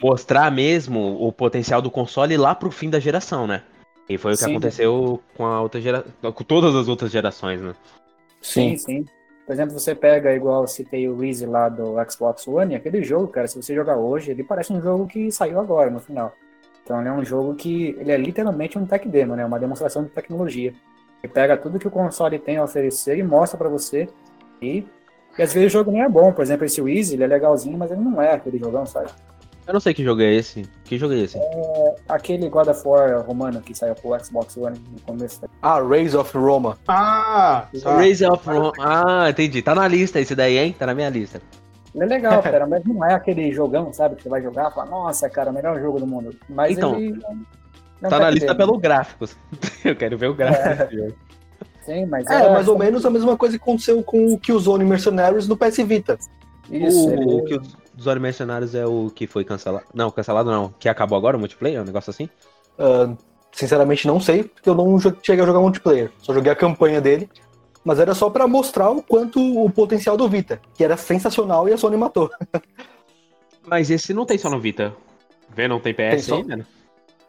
[0.03, 3.63] mostrar mesmo o potencial do console lá pro fim da geração, né?
[4.09, 4.51] E foi o que sim.
[4.51, 6.05] aconteceu com a outra gera...
[6.21, 7.73] com todas as outras gerações, né?
[8.43, 8.79] Sim, sim.
[8.79, 9.07] sim.
[9.47, 13.29] Por exemplo, você pega, igual eu citei o Reese lá do Xbox One, aquele jogo,
[13.29, 16.33] cara, se você jogar hoje, ele parece um jogo que saiu agora, no final.
[16.87, 19.45] Então ele é um jogo que ele é literalmente um tech demo, né?
[19.45, 20.73] Uma demonstração de tecnologia.
[21.21, 24.09] Ele pega tudo que o console tem a oferecer e mostra para você.
[24.63, 24.87] E,
[25.37, 26.33] e às vezes o jogo nem é bom.
[26.33, 29.11] Por exemplo, esse Easy, ele é legalzinho, mas ele não é aquele jogão, sabe?
[29.67, 30.63] Eu não sei que jogo é esse.
[30.85, 31.37] Que jogo é esse?
[31.37, 35.41] É aquele God of War romano que saiu pro Xbox One no começo.
[35.61, 36.79] Ah, Raise of Roma.
[36.87, 37.67] Ah!
[37.99, 38.73] Raise of Roma.
[38.79, 39.61] Ah, entendi.
[39.63, 40.77] Tá na lista esse daí, hein?
[40.79, 41.43] Tá na minha lista.
[41.97, 44.17] Ele é legal, cara, mas não é aquele jogão, sabe?
[44.17, 46.37] Que você vai jogar e fala, nossa, cara, melhor jogo do mundo.
[46.49, 47.19] Mas então, ele.
[48.01, 48.59] Não tá na lista dele.
[48.59, 49.37] pelo gráficos.
[49.83, 50.75] Eu quero ver o gráfico é.
[50.75, 51.15] desse jogo.
[51.83, 54.85] Sim, mas é, é mais ou menos a mesma coisa que aconteceu com o Killzone
[54.85, 56.19] Mercenaries no PS Vita.
[56.71, 57.09] Isso.
[57.09, 57.61] O, ele
[57.97, 59.87] dos Olhos Mercenários é o que foi cancelado.
[59.95, 60.75] Não, cancelado não.
[60.79, 61.81] Que acabou agora o multiplayer?
[61.81, 62.29] Um negócio assim?
[62.79, 63.17] Uh,
[63.51, 66.11] sinceramente não sei, porque eu não cheguei a jogar multiplayer.
[66.19, 67.29] Só joguei a campanha dele.
[67.87, 71.73] Mas era só para mostrar o quanto o potencial do Vita, que era sensacional e
[71.73, 72.29] a Sony matou.
[73.65, 74.93] mas esse não tem só no Vita.
[75.55, 76.37] Vê, não tem PS tem só...
[76.39, 76.67] ainda, né?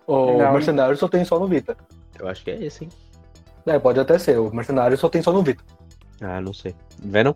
[0.07, 1.77] O não, Mercenário só tem só no Vita.
[2.17, 2.89] Eu acho que é esse, hein?
[3.67, 4.39] É, pode até ser.
[4.39, 5.63] O Mercenário só tem só no Vita.
[6.19, 6.73] Ah, não sei.
[6.97, 7.35] Venom?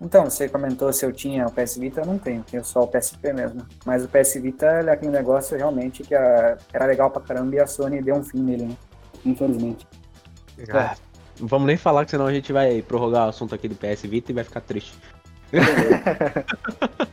[0.00, 2.88] Então, você comentou se eu tinha o PS Vita, eu não tenho, tenho só o
[2.88, 3.64] PSP mesmo.
[3.86, 7.60] Mas o PS Vita é aquele negócio realmente que a, era legal pra caramba e
[7.60, 8.76] a Sony deu um fim nele, né?
[9.24, 9.86] Infelizmente.
[10.70, 10.96] Ah,
[11.40, 14.02] não vamos nem falar, que senão a gente vai prorrogar o assunto aqui do PS
[14.02, 14.92] Vita e vai ficar triste.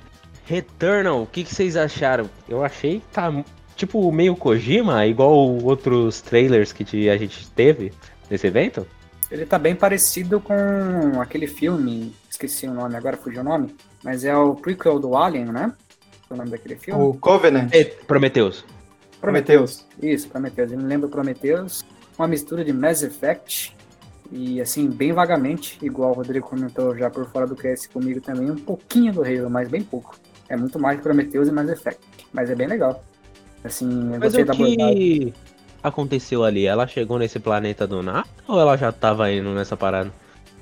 [0.45, 2.29] Returnal, o que, que vocês acharam?
[2.47, 3.43] Eu achei que tá
[3.75, 5.33] tipo meio Kojima, igual
[5.63, 7.91] outros trailers que a gente teve
[8.29, 8.87] nesse evento.
[9.29, 14.23] Ele tá bem parecido com aquele filme, esqueci o nome, agora fugiu o nome, mas
[14.23, 15.73] é o prequel do Alien, né?
[16.29, 17.01] É o nome daquele filme?
[17.01, 17.73] O Covenant.
[17.73, 18.63] É, Prometheus.
[19.19, 19.85] Prometheus.
[20.01, 20.71] Isso, Prometheus.
[20.71, 21.83] Eu me lembro Prometheus,
[22.17, 23.75] uma mistura de Mass Effect
[24.31, 28.49] e assim, bem vagamente, igual o Rodrigo comentou já por fora do QS comigo também,
[28.49, 30.15] um pouquinho do Halo, mas bem pouco.
[30.49, 32.01] É muito mais Prometheus e Mass Effect,
[32.33, 33.03] mas é bem legal.
[33.63, 35.33] Assim, eu mas o que
[35.81, 36.65] aconteceu ali?
[36.65, 40.11] Ela chegou nesse planeta do nada ou ela já tava indo nessa parada?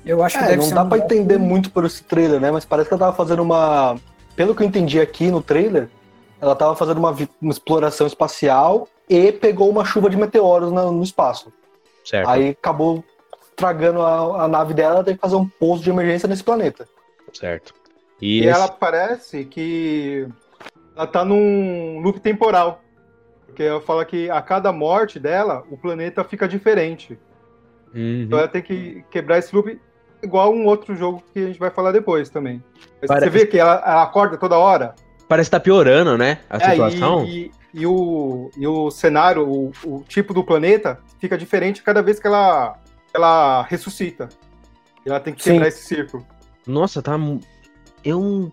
[0.04, 0.88] Eu acho que é, não dá um...
[0.88, 2.50] pra entender muito por esse trailer, né?
[2.50, 3.96] Mas parece que ela tava fazendo uma.
[4.36, 5.88] Pelo que eu entendi aqui no trailer,
[6.40, 11.02] ela tava fazendo uma, uma exploração espacial e pegou uma chuva de meteoros no, no
[11.02, 11.52] espaço.
[12.04, 12.28] Certo.
[12.28, 13.02] Aí acabou
[13.56, 16.88] tragando a, a nave dela, ela teve que fazer um pouso de emergência nesse planeta.
[17.32, 17.74] Certo.
[18.20, 18.48] E, e esse...
[18.48, 20.26] ela parece que
[20.96, 22.80] ela tá num loop temporal.
[23.46, 27.18] Porque ela fala que a cada morte dela, o planeta fica diferente.
[27.94, 28.22] Uhum.
[28.22, 29.80] Então ela tem que quebrar esse loop
[30.22, 32.62] igual um outro jogo que a gente vai falar depois também.
[33.06, 33.26] Parece...
[33.26, 34.94] Você vê que ela, ela, acorda toda hora.
[35.28, 36.40] Parece que tá piorando, né?
[36.50, 37.24] A é, situação.
[37.24, 42.02] E, e, e, o, e o cenário, o, o tipo do planeta fica diferente cada
[42.02, 42.78] vez que ela,
[43.14, 44.28] ela ressuscita.
[45.06, 45.78] E ela tem que quebrar Sim.
[45.78, 46.26] esse círculo.
[46.66, 47.12] Nossa, tá.
[48.02, 48.50] Eu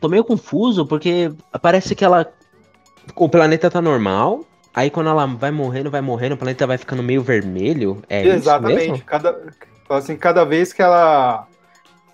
[0.00, 2.32] tô meio confuso porque parece que ela
[3.16, 7.02] o planeta tá normal, aí quando ela vai morrendo, vai morrendo, o planeta vai ficando
[7.02, 8.02] meio vermelho.
[8.08, 9.02] É Exatamente.
[9.04, 9.40] Cada,
[9.88, 11.46] assim, cada vez que ela,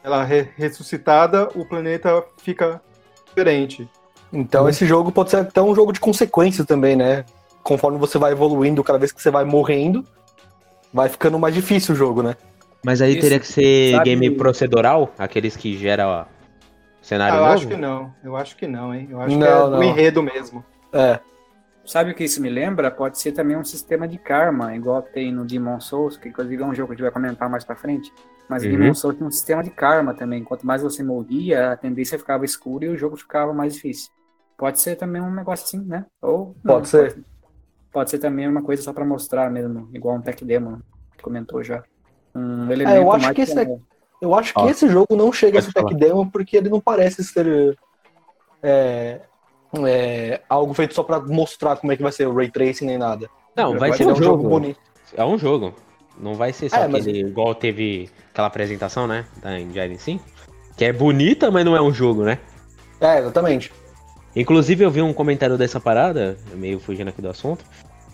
[0.02, 2.80] ela é ressuscitada, o planeta fica
[3.26, 3.88] diferente.
[4.32, 4.68] Então hum.
[4.68, 7.24] esse jogo pode ser até um jogo de consequência também, né?
[7.62, 10.04] Conforme você vai evoluindo, cada vez que você vai morrendo,
[10.92, 12.36] vai ficando mais difícil o jogo, né?
[12.84, 14.04] Mas aí Isso, teria que ser sabe...
[14.04, 16.26] game procedural, aqueles que gera
[17.02, 17.50] cenário ah, eu novo?
[17.50, 19.08] Eu acho que não, eu acho que não, hein?
[19.10, 19.78] Eu acho não, que é não.
[19.78, 20.64] o enredo mesmo.
[20.92, 21.20] É.
[21.84, 22.90] sabe o que isso me lembra?
[22.90, 26.66] Pode ser também um sistema de karma, igual tem no Demon Souls, que inclusive é
[26.66, 28.12] um jogo que a gente vai comentar mais pra frente.
[28.48, 28.72] Mas o Uhum.
[28.72, 30.44] Demon Souls tem um sistema de karma também.
[30.44, 34.10] Quanto mais você morria, a tendência ficava escura e o jogo ficava mais difícil.
[34.56, 36.06] Pode ser também um negócio assim, né?
[36.22, 37.14] Ou Pode ser.
[37.14, 37.24] Pode
[38.04, 40.82] ser também uma coisa só pra mostrar mesmo, igual um tech demo,
[41.16, 41.82] que comentou já.
[42.34, 43.82] Um elemento É, eu acho mais que esse como-
[44.20, 46.68] Eu acho que Ó, esse jogo não chega a pode ser tech demo porque ele
[46.68, 47.76] não parece ser
[48.62, 49.20] é,
[49.86, 52.98] é, algo feito só pra mostrar como é que vai ser o ray tracing nem
[52.98, 53.28] nada.
[53.54, 54.48] Não, vai, ser ser um jogo.
[54.48, 54.78] bonito.
[55.14, 55.74] É um jogo.
[56.18, 57.28] Não vai ser só É, mas- aquele.
[57.28, 59.26] Igual teve aquela apresentação, né?
[59.42, 60.24] Da Engine 5.
[60.76, 62.38] Que é bonita, mas não é um jogo, né?
[63.00, 63.72] É, exatamente.
[64.36, 67.64] Inclusive, eu vi um comentário dessa parada, meio fugindo aqui do assunto,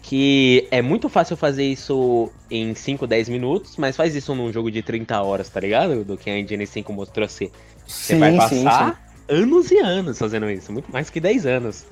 [0.00, 4.70] que é muito fácil fazer isso em 5, 10 minutos, mas faz isso num jogo
[4.70, 6.04] de 30 horas, tá ligado?
[6.04, 7.50] Do que a Engine 5 mostrou ser.
[7.86, 9.34] Você Sim, vai sim, passar sim.
[9.34, 11.86] anos e anos fazendo isso, muito mais que 10 anos.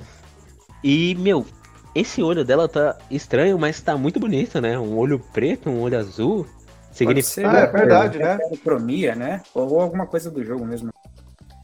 [0.81, 1.45] E, meu,
[1.93, 4.79] esse olho dela tá estranho, mas tá muito bonito, né?
[4.79, 6.47] Um olho preto, um olho azul.
[6.91, 7.33] Significa.
[7.33, 8.35] ser, Ah, é verdade, né?
[8.35, 9.41] Heterocromia, né?
[9.53, 10.91] Ou alguma coisa do jogo mesmo.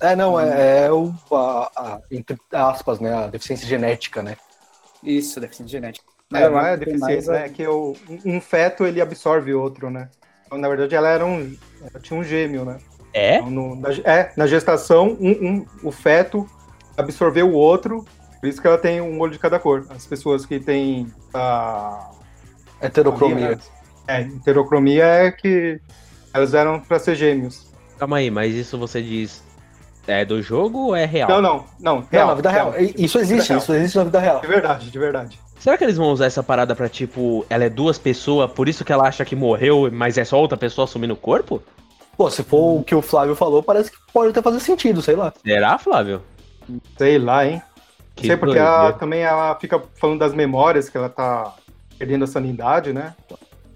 [0.02, 4.38] É, não, é, é o, a, a- entre aspas, né, a deficiência genética, né?
[5.04, 6.06] Isso, deficiência genética.
[6.30, 7.46] Mas É, não é deficiência, mais né?
[7.46, 10.10] É que o, um feto ele absorve outro, né?
[10.46, 11.56] Então, na verdade, ela era um.
[11.82, 12.78] Ela tinha um gêmeo, né?
[13.14, 13.36] É?
[13.38, 16.48] Então, no- na, é, na gestação, um, um- o feto
[16.98, 18.06] absorveu o outro,
[18.40, 19.86] por isso que ela tem um olho de cada cor.
[19.90, 22.12] As pessoas que têm a.
[22.82, 23.58] Heterocromia.
[24.08, 25.80] É, heterocromia é que
[26.34, 27.68] elas eram pra ser gêmeos.
[27.98, 29.47] Calma aí, mas isso você diz.
[30.08, 31.30] É do jogo ou é real?
[31.30, 32.08] Não, não, não.
[32.12, 32.74] Não, na vida real.
[32.98, 33.60] Isso existe, real.
[33.60, 34.40] isso existe na vida real.
[34.40, 35.40] De verdade, de verdade.
[35.60, 38.86] Será que eles vão usar essa parada pra, tipo, ela é duas pessoas, por isso
[38.86, 41.62] que ela acha que morreu, mas é só outra pessoa assumindo o corpo?
[42.16, 45.16] Pô, se for o que o Flávio falou, parece que pode até fazer sentido, sei
[45.16, 45.34] lá.
[45.46, 46.22] Será, Flávio?
[46.98, 47.62] Sei lá, hein?
[48.16, 51.54] Que Sei porque ela, também ela fica falando das memórias, que ela tá
[51.98, 53.14] perdendo a sanidade, né?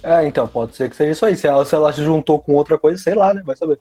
[0.01, 1.35] É, então, pode ser que seja isso aí.
[1.35, 3.43] Se ela, se ela se juntou com outra coisa, sei lá, né?
[3.45, 3.79] Vai saber.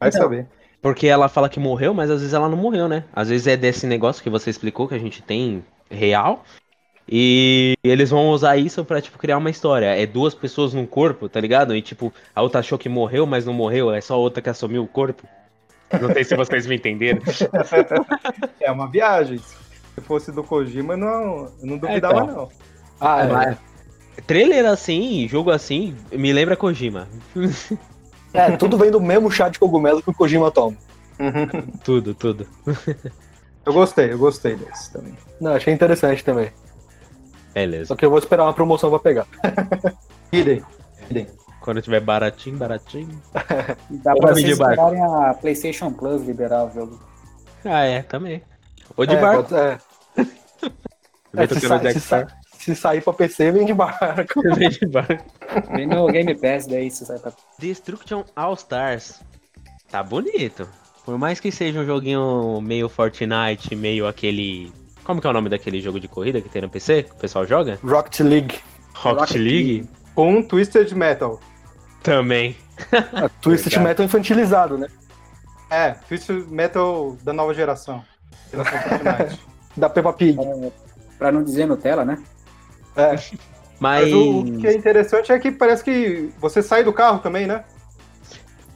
[0.00, 0.22] Vai Então.
[0.22, 0.46] saber.
[0.80, 3.04] Porque ela fala que morreu, mas às vezes ela não morreu, né?
[3.12, 6.44] Às vezes é desse negócio que você explicou que a gente tem real.
[7.10, 9.86] E eles vão usar isso pra, tipo, criar uma história.
[9.86, 11.74] É duas pessoas num corpo, tá ligado?
[11.74, 13.90] E, tipo, a outra achou que morreu, mas não morreu.
[13.90, 15.26] É só outra que assumiu o corpo.
[16.00, 17.20] Não sei se vocês me entenderam.
[18.60, 19.38] É uma viagem.
[19.38, 22.36] Se fosse do Kojima, não, eu não duvidava, então.
[22.36, 22.48] não.
[23.00, 23.32] Ah, é.
[23.32, 23.58] Mas-
[24.26, 27.08] Trailer assim, jogo assim, me lembra Kojima.
[28.32, 30.76] É, tudo vem do mesmo chá de cogumelo que o Kojima toma.
[31.84, 32.46] Tudo, tudo.
[33.66, 35.12] Eu gostei, eu gostei desse também.
[35.38, 36.50] Não, achei interessante também.
[37.52, 37.86] Beleza.
[37.88, 39.26] Só que eu vou esperar uma promoção pra pegar.
[40.32, 40.64] Idem.
[41.60, 43.20] Quando tiver baratinho, baratinho.
[43.90, 46.98] Dá Ou pra vocês esperarem a PlayStation Plus liberar o jogo.
[47.62, 48.40] Ah, é, também.
[48.96, 49.42] Ou de É, barco.
[49.42, 49.78] pode- é.
[51.36, 52.37] É, se, tocando sa- Jack se sa- Sparrow.
[52.74, 54.42] Se sair pra PC, vem de barco.
[54.56, 55.24] Vem de barco.
[55.74, 57.32] Vem no Game Pass, daí você sai pra...
[57.58, 59.20] Destruction All Stars.
[59.90, 60.68] Tá bonito.
[61.04, 64.70] Por mais que seja um joguinho meio Fortnite, meio aquele.
[65.02, 67.04] Como que é o nome daquele jogo de corrida que tem no PC?
[67.04, 67.78] Que o pessoal joga?
[67.82, 68.58] Rocket League.
[68.94, 69.88] Rocket, Rocket League?
[70.14, 71.40] Com Twisted Metal.
[72.02, 72.54] Também.
[72.92, 73.88] A Twisted Verdade.
[73.88, 74.88] Metal infantilizado, né?
[75.70, 78.04] É, Twisted Metal da nova geração.
[79.76, 80.36] Da Peppa Pig.
[81.18, 82.18] Pra não dizer Nutella, né?
[82.98, 83.12] É.
[83.12, 83.30] Mas.
[83.80, 87.46] Mas o, o que é interessante é que parece que você sai do carro também,
[87.46, 87.64] né?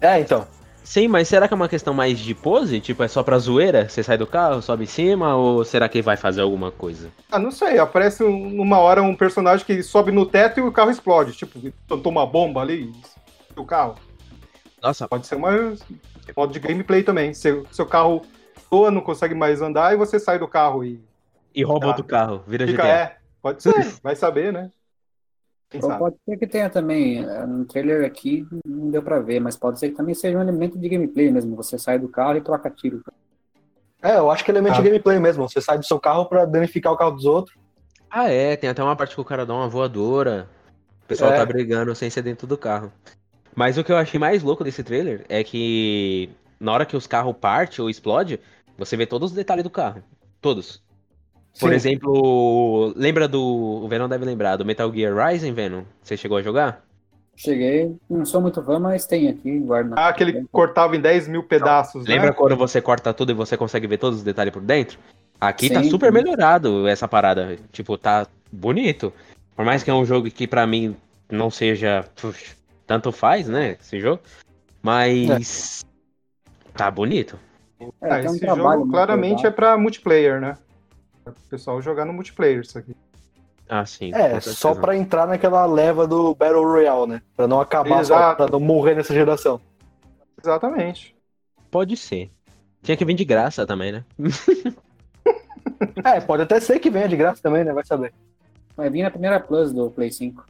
[0.01, 0.47] É, então.
[0.85, 2.81] Sim, mas será que é uma questão mais de pose?
[2.81, 3.89] Tipo, é só pra zoeira?
[3.89, 5.35] Você sai do carro, sobe em cima?
[5.35, 7.09] Ou será que vai fazer alguma coisa?
[7.31, 10.71] Ah, não sei, aparece um- numa hora um personagem que sobe no teto e o
[10.71, 11.33] carro explode.
[11.33, 11.59] Tipo,
[11.89, 12.93] soltou uma bomba ali
[13.57, 13.97] e o carro.
[14.83, 15.51] Nossa, Pode ser uma
[16.37, 17.33] modo de gameplay também.
[17.35, 18.23] Seu, seu carro
[18.71, 21.01] voa, não consegue mais andar e você sai do carro e
[21.55, 22.83] e rouba outro carro, vira fica.
[22.83, 22.89] GTA.
[22.89, 24.71] É, pode ser, vai saber, né?
[25.69, 25.99] Quem Ou sabe?
[26.01, 29.79] pode ser que tenha também, eh, no trailer aqui não deu pra ver, mas pode
[29.79, 31.57] ser que também seja um elemento de gameplay mesmo.
[31.57, 33.03] Você sai do carro e troca tiro.
[34.03, 34.79] É, eu acho que é elemento Ah.
[34.79, 35.49] de gameplay mesmo.
[35.49, 37.57] Você sai do seu carro pra danificar o carro dos outros.
[38.11, 40.47] Ah, é, tem até uma parte que o cara dá uma voadora.
[41.05, 41.37] O pessoal É.
[41.39, 42.93] tá brigando sem ser dentro do carro.
[43.55, 46.29] Mas o que eu achei mais louco desse trailer é que
[46.61, 48.39] na hora que os carros partem ou explode,
[48.77, 50.03] você vê todos os detalhes do carro.
[50.41, 50.83] Todos.
[51.59, 51.75] Por Sim.
[51.75, 53.41] exemplo, lembra do.
[53.43, 55.83] O Venom deve lembrar, do Metal Gear Rising, Venom?
[56.03, 56.83] Você chegou a jogar?
[57.37, 59.95] Cheguei, não sou muito fã, mas tem aqui, guarda.
[59.97, 62.33] Ah, aquele cortava em 10 mil pedaços, Lembra né?
[62.35, 64.99] quando você corta tudo e você consegue ver todos os detalhes por dentro?
[65.41, 65.91] Aqui tá Sim.
[65.91, 67.57] super melhorado essa parada.
[67.73, 69.13] Tipo, tá bonito.
[69.57, 70.95] Por mais que é um jogo que pra mim
[71.31, 72.05] não seja.
[72.87, 73.77] tanto faz, né?
[73.81, 74.23] Esse jogo.
[74.83, 75.85] Mas.
[76.75, 77.39] Tá bonito.
[77.81, 79.53] É, Ah, um esse trabalho jogo claramente é legal.
[79.53, 80.57] pra multiplayer, né?
[81.25, 82.97] Pra o pessoal jogar no multiplayer isso aqui.
[83.69, 84.13] Ah, sim.
[84.15, 87.23] É, só pra entrar naquela leva do Battle Royale, né?
[87.37, 88.37] Pra não acabar, só, Exato.
[88.37, 89.61] pra não morrer nessa geração.
[90.39, 91.17] Exatamente.
[91.71, 92.31] Pode ser.
[92.83, 94.05] Tinha que vir de graça também, né?
[96.05, 97.73] É, pode até ser que venha de graça também, né?
[97.73, 98.13] Vai saber.
[98.77, 100.45] Vai vir na primeira Plus do Play 5.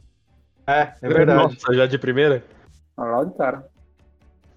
[0.67, 1.43] É, é verdade.
[1.43, 2.43] Nossa, já de primeira?
[2.95, 3.67] Olha lá de cara.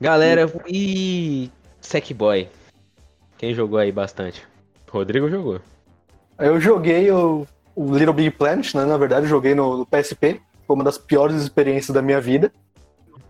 [0.01, 1.51] Galera, e
[1.81, 2.49] Sackboy?
[3.39, 4.47] Quem jogou aí bastante?
[4.91, 5.61] Rodrigo jogou.
[6.38, 8.85] Eu joguei o, o Little Big Planet, né?
[8.85, 10.40] Na verdade, eu joguei no, no PSP.
[10.66, 12.53] Foi uma das piores experiências da minha vida.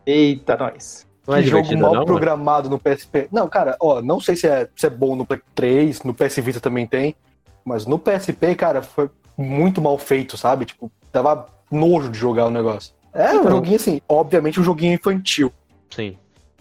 [0.05, 1.07] Eita, nós.
[1.27, 1.93] Não é jogo mal não?
[1.95, 2.07] mano?
[2.07, 3.29] programado no PSP.
[3.33, 6.37] Não, cara, ó, não sei se é, se é bom no Play 3, no PS
[6.37, 7.17] Vita também tem,
[7.65, 10.65] mas no PSP, cara, foi muito mal feito, sabe?
[10.67, 12.95] Tipo, dava nojo de jogar o negócio.
[13.13, 13.51] É um Então.
[13.51, 15.53] joguinho assim, obviamente um joguinho infantil.
[15.91, 16.17] Sim.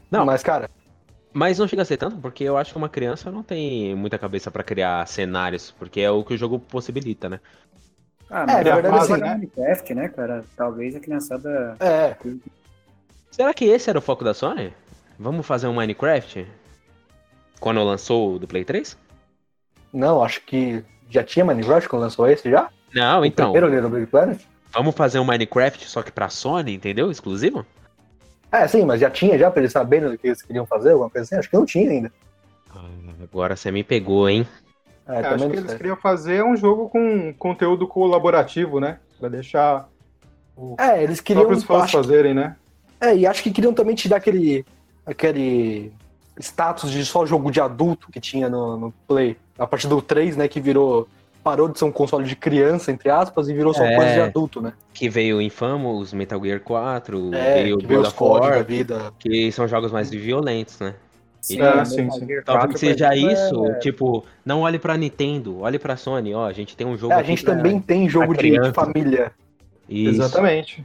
[0.10, 0.26] Não.
[0.26, 0.70] Mas, cara,
[1.38, 4.18] Mas não chega a ser tanto, porque eu acho que uma criança não tem muita
[4.18, 7.42] cabeça pra criar cenários, porque é o que o jogo possibilita, né?
[8.30, 10.46] Ah, É, mas na verdade, vai assim- jogar Minecraft, né, cara?
[10.56, 11.76] Talvez a criançada.
[11.82, 12.16] é.
[13.30, 14.74] Será que esse era o foco da Sony?
[15.20, 16.48] Vamos fazer um Minecraft?
[17.60, 18.98] Quando lançou o do Play 3?
[19.92, 22.70] Não, acho que já tinha Minecraft quando lançou esse já?
[22.94, 23.52] Não, então.
[23.52, 24.40] Primeiro Little Big Planet?
[24.72, 27.12] Vamos fazer um Minecraft só que pra Sony, entendeu?
[27.12, 27.66] Exclusivo?
[28.56, 31.10] É, sim, mas já tinha já pra eles saberem o que eles queriam fazer, alguma
[31.10, 31.36] coisa assim?
[31.36, 32.12] Acho que não tinha ainda.
[32.74, 32.86] Ah,
[33.24, 34.48] Agora você me pegou, hein?
[35.08, 39.00] É, também acho que eles queriam fazer um jogo com conteúdo colaborativo, né?
[39.20, 39.88] Pra deixar
[40.56, 41.44] os É, eles queriam.
[41.46, 42.56] próprios fãs fazerem, né?
[43.00, 44.66] É, e acho que queriam também tirar aquele,
[45.06, 45.92] aquele
[46.40, 49.38] status de só jogo de adulto que tinha no, no Play.
[49.58, 51.08] A partir do 3, né, que virou.
[51.46, 53.96] Parou de ser um console de criança, entre aspas, e virou só É.
[53.96, 54.74] coisa de adulto, né?
[54.92, 58.64] Que veio o Infamous, Metal Gear 4, É, veio o que veio God os da
[58.64, 59.14] vida.
[59.20, 60.96] que são jogos mais violentos, né?
[61.40, 62.26] Sim, É, sim, sim.
[62.26, 66.34] Gear 4, Talvez seja exemplo, isso, é- tipo, não olhe pra Nintendo, olhe pra Sony,
[66.34, 69.32] ó, a gente tem um jogo É, a gente também tem jogo de, de família.
[69.88, 70.24] Isso.
[70.24, 70.84] Exatamente.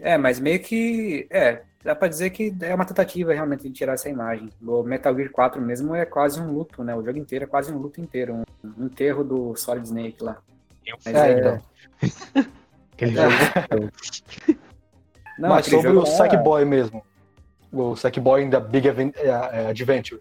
[0.00, 1.28] É, mas meio que.
[1.30, 4.50] É, dá pra dizer que é uma tentativa realmente de tirar essa imagem.
[4.62, 6.94] O Metal Gear 4 mesmo é quase um luto, né?
[6.94, 8.34] O jogo inteiro é quase um luto inteiro.
[8.34, 8.44] Um,
[8.78, 10.36] um enterro do Solid Snake lá.
[11.04, 11.62] Mas É, é, então.
[12.92, 13.22] Aquele É.
[13.22, 13.90] jogo.
[15.38, 17.02] Não, Mas sobre jogo o é- Sackboy mesmo.
[17.72, 18.92] O Sackboy in the Big é,
[19.26, 20.20] é, Adventure.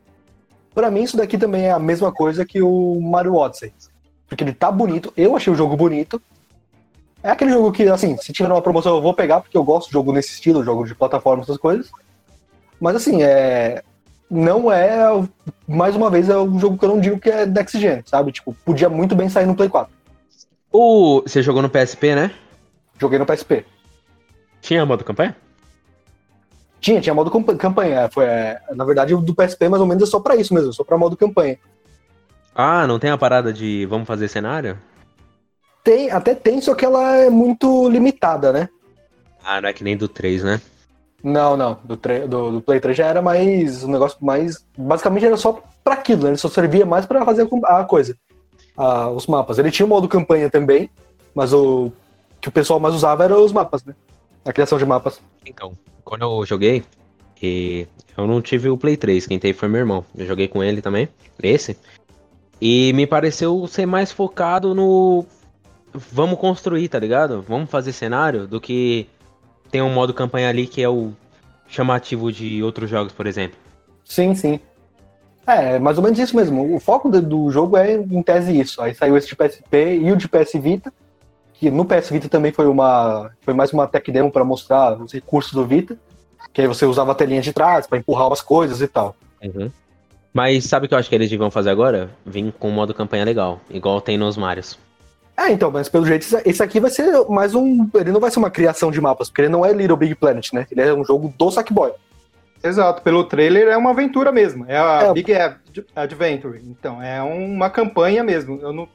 [0.73, 3.73] Pra mim, isso daqui também é a mesma coisa que o Mario Odyssey.
[4.27, 6.21] Porque ele tá bonito, eu achei o jogo bonito.
[7.21, 9.87] É aquele jogo que, assim, se tiver uma promoção eu vou pegar, porque eu gosto
[9.87, 11.89] de jogo nesse estilo, jogo de plataforma, essas coisas.
[12.79, 13.83] Mas assim, é.
[14.29, 14.99] Não é.
[15.67, 18.31] Mais uma vez, é um jogo que eu não digo que é Next Gen, sabe?
[18.31, 19.91] Tipo, podia muito bem sair no Play 4.
[20.71, 21.21] O...
[21.21, 22.31] Você jogou no PSP, né?
[22.99, 23.65] Joguei no PSP.
[24.61, 25.35] Tinha modo campanha?
[26.79, 28.07] Tinha, tinha modo campa- campanha.
[28.09, 30.71] Foi, é, na verdade, o do PSP mais ou menos é só pra isso mesmo,
[30.71, 31.57] só pra modo campanha.
[32.53, 34.77] Ah, não tem a parada de vamos fazer cenário?
[35.89, 38.69] Tem, até tem, só que ela é muito limitada, né?
[39.43, 40.61] Ah, não é que nem do 3, né?
[41.23, 41.79] Não, não.
[41.83, 43.83] Do, do, do Play 3 já era mais.
[43.83, 44.63] Um negócio mais.
[44.77, 46.29] Basicamente era só pra aquilo, né?
[46.29, 48.15] Ele só servia mais pra fazer a coisa.
[48.77, 49.57] Ah, os mapas.
[49.57, 50.91] Ele tinha o modo campanha também,
[51.33, 51.91] mas o
[52.39, 53.95] que o pessoal mais usava era os mapas, né?
[54.45, 55.19] A criação de mapas.
[55.43, 55.73] Então,
[56.05, 56.83] quando eu joguei,
[57.41, 60.05] e eu não tive o Play 3, quem teve foi meu irmão.
[60.15, 61.09] Eu joguei com ele também,
[61.41, 61.75] esse.
[62.61, 65.25] E me pareceu ser mais focado no.
[65.93, 67.41] Vamos construir, tá ligado?
[67.41, 69.07] Vamos fazer cenário do que
[69.71, 71.13] tem um modo campanha ali que é o
[71.67, 73.57] chamativo de outros jogos, por exemplo.
[74.03, 74.59] Sim, sim.
[75.45, 76.75] É, mais ou menos isso mesmo.
[76.75, 78.81] O foco do, do jogo é, em tese, isso.
[78.81, 80.93] Aí saiu esse de PSP e o de PS Vita,
[81.53, 83.31] que no PS Vita também foi uma.
[83.41, 85.97] Foi mais uma tech demo pra mostrar os recursos do Vita.
[86.53, 89.15] Que aí você usava a telinha de trás pra empurrar umas coisas e tal.
[90.33, 92.09] Mas sabe o que eu acho que eles deviam fazer agora?
[92.25, 94.77] Vir com um modo campanha legal, igual tem nos Marios.
[95.39, 97.87] É, então, mas pelo jeito, esse- aqui vai ser mais um.
[97.95, 100.51] Ele não vai ser uma criação de mapas, porque ele não é Little Big Planet,
[100.51, 100.67] né?
[100.69, 101.91] Ele é um jogo do Sackboy.
[102.61, 104.65] Exato, pelo trailer é uma aventura mesmo.
[104.67, 105.13] É a É.
[105.13, 106.61] Big Ad- Adventure.
[106.65, 108.59] Então, é uma campanha mesmo.
[108.61, 108.87] Eu não,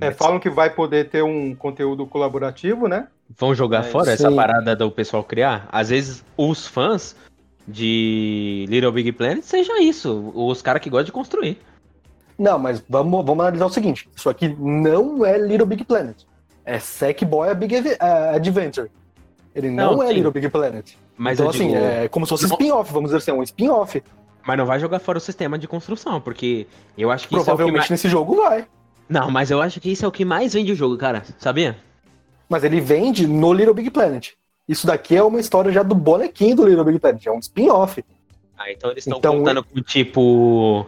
[0.00, 3.08] é, falam que vai poder ter um conteúdo colaborativo, né?
[3.38, 4.34] Vão jogar Mas, fora essa sim.
[4.36, 5.68] parada do pessoal criar?
[5.70, 7.14] Às vezes os fãs
[7.68, 11.58] de Little Big Planet seja isso, os caras que gostam de construir.
[12.38, 16.16] Não, mas vamos, vamos analisar o seguinte: isso aqui não é Little Big Planet.
[16.64, 18.90] É Sackboy a Big a Adventure.
[19.54, 20.14] Ele não, Não, é sim.
[20.14, 20.92] Little Big Planet.
[21.16, 24.02] Mas então, assim, digo, é como se fosse spin-off, vamos dizer assim, é um spin-off.
[24.46, 26.66] mas não vai jogar fora o sistema de construção, porque
[26.98, 28.66] eu acho que isso é o que Provavelmente nesse jogo vai.
[29.08, 31.78] Não, mas eu acho que isso é o que mais vende o jogo, cara, sabia?
[32.48, 34.32] Mas ele vende no Little Big Planet.
[34.68, 38.04] Isso daqui é uma história já do bonequinho do Little Big Planet, é um spin-off.
[38.58, 40.86] Ah, então eles estão Então, contando com, tipo...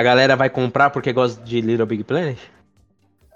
[0.00, 2.38] A galera vai comprar porque gosta de Little Big Planet?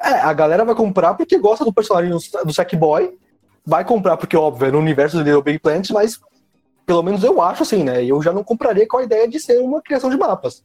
[0.01, 3.19] É, a galera vai comprar porque gosta do personagem do, do Sackboy.
[3.67, 6.19] Vai comprar porque, óbvio, é no universo do Little Big Planet, mas
[6.87, 8.03] pelo menos eu acho assim, né?
[8.03, 10.65] Eu já não compraria com a ideia de ser uma criação de mapas.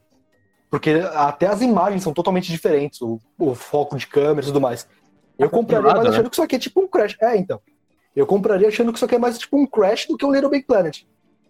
[0.70, 4.88] Porque até as imagens são totalmente diferentes, o, o foco de câmera e tudo mais.
[5.38, 6.10] Eu compraria mais né?
[6.12, 7.18] achando que isso aqui é tipo um Crash.
[7.20, 7.60] É, então.
[8.16, 10.50] Eu compraria achando que isso aqui é mais tipo um Crash do que um Little
[10.50, 11.02] Big Planet.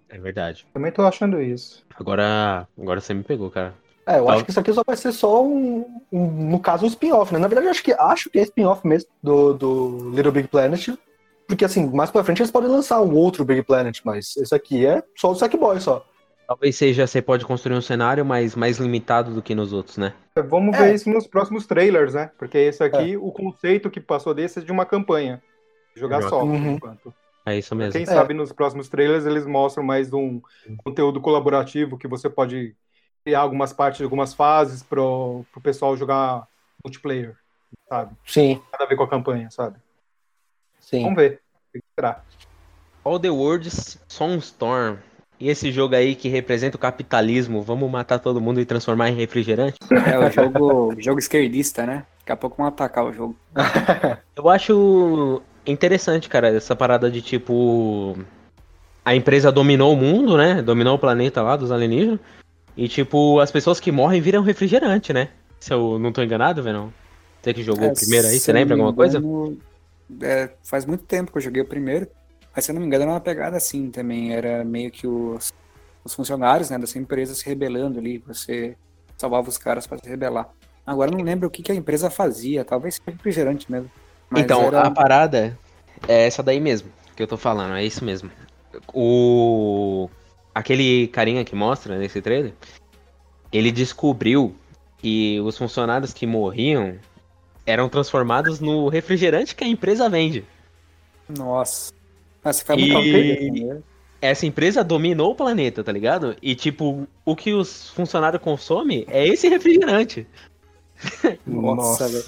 [0.10, 0.66] É verdade.
[0.74, 1.86] Também tô achando isso.
[1.96, 3.76] Agora, agora você me pegou, cara.
[4.10, 4.34] É, eu Tá.
[4.34, 7.40] acho que isso aqui só vai ser só um, um- no caso, um spin-off, né?
[7.40, 10.90] Na verdade, eu acho que, acho que é spin-off mesmo do, do Little Big Planet.
[11.48, 14.86] Porque, assim, mais pra frente eles podem lançar um outro Big Planet, mas esse aqui
[14.86, 16.04] é só o Sackboy só.
[16.48, 20.14] Talvez seja, você pode construir um cenário, mas mais limitado do que nos outros, né?
[20.48, 20.86] Vamos É.
[20.86, 22.32] ver isso nos próximos trailers, né?
[22.40, 25.42] Porque esse aqui, o conceito que passou desse é de uma campanha.
[25.96, 26.30] Jogar Joga.
[26.30, 26.72] só, por Uhum.
[26.74, 27.14] enquanto.
[27.46, 27.94] É isso mesmo.
[27.94, 28.06] Quem É.
[28.06, 30.42] sabe nos próximos trailers eles mostram mais um
[30.84, 32.76] conteúdo colaborativo que você pode
[33.24, 36.48] criar algumas partes de algumas fases pro, pro pessoal jogar
[36.84, 37.36] multiplayer,
[37.88, 38.14] sabe?
[38.26, 39.78] Sim, Nada a ver com a campanha, sabe?
[40.80, 41.04] sim.
[41.04, 41.42] Vamos ver.
[41.70, 42.24] O que será?
[43.04, 44.98] All the Worlds Soulstorm.
[45.40, 49.16] E esse jogo aí que representa o capitalismo, vamos matar todo mundo e transformar em
[49.16, 49.78] refrigerante?
[49.90, 52.06] É o jogo, jogo esquerdista, né?
[52.20, 53.36] Daqui a pouco vão atacar o jogo.
[54.36, 58.18] Eu acho interessante, cara, essa parada de tipo.
[59.06, 60.62] A empresa dominou o mundo, né?
[60.62, 62.20] Dominou o planeta lá dos alienígenas.
[62.80, 65.28] E tipo, as pessoas que morrem viram refrigerante, né?
[65.60, 66.88] Se eu não tô enganado, Venom.
[67.42, 69.22] Você que jogou É, o primeiro aí, você lembra alguma coisa?
[70.22, 72.08] é, faz muito tempo que eu joguei o primeiro,
[72.56, 74.34] mas se eu não me engano era uma pegada assim também.
[74.34, 75.52] Era meio que os,
[76.06, 78.78] os funcionários né, dessa empresa se rebelando ali, você
[79.18, 80.50] salvava os caras para se rebelar.
[80.86, 83.92] Agora eu não lembro o que, que a empresa fazia, talvez seja refrigerante mesmo.
[84.36, 85.58] Então, era- a parada
[86.08, 88.32] é essa daí mesmo que eu tô falando, é isso mesmo.
[88.94, 90.10] O.
[90.54, 92.54] Aquele carinha que mostra nesse trailer,
[93.52, 94.56] ele descobriu
[94.98, 96.98] que os funcionários que morriam
[97.66, 100.44] eram transformados no refrigerante que a empresa vende.
[101.30, 101.94] Nossa.
[102.44, 103.74] Nossa, faz E- muito tempo.
[103.76, 103.82] né?
[104.22, 106.36] Essa empresa dominou o planeta, tá ligado?
[106.42, 110.28] E tipo, o que os funcionários consomem é esse refrigerante.
[111.46, 112.24] Nossa, velho.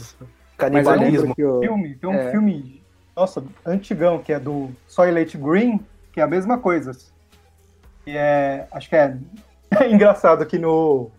[1.37, 2.31] Eu Filme, tem um É.
[2.31, 2.81] filme,
[3.15, 5.79] nossa, antigão, que é do Soylent Green,
[6.13, 6.91] que é a mesma coisa.
[8.05, 9.15] E é, acho que é,
[9.79, 11.09] é engraçado que no,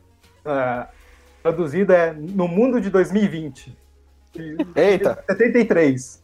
[0.44, 0.88] ah,
[1.42, 3.76] traduzido é No Mundo de 2020.
[4.34, 6.22] E- Eita, 73.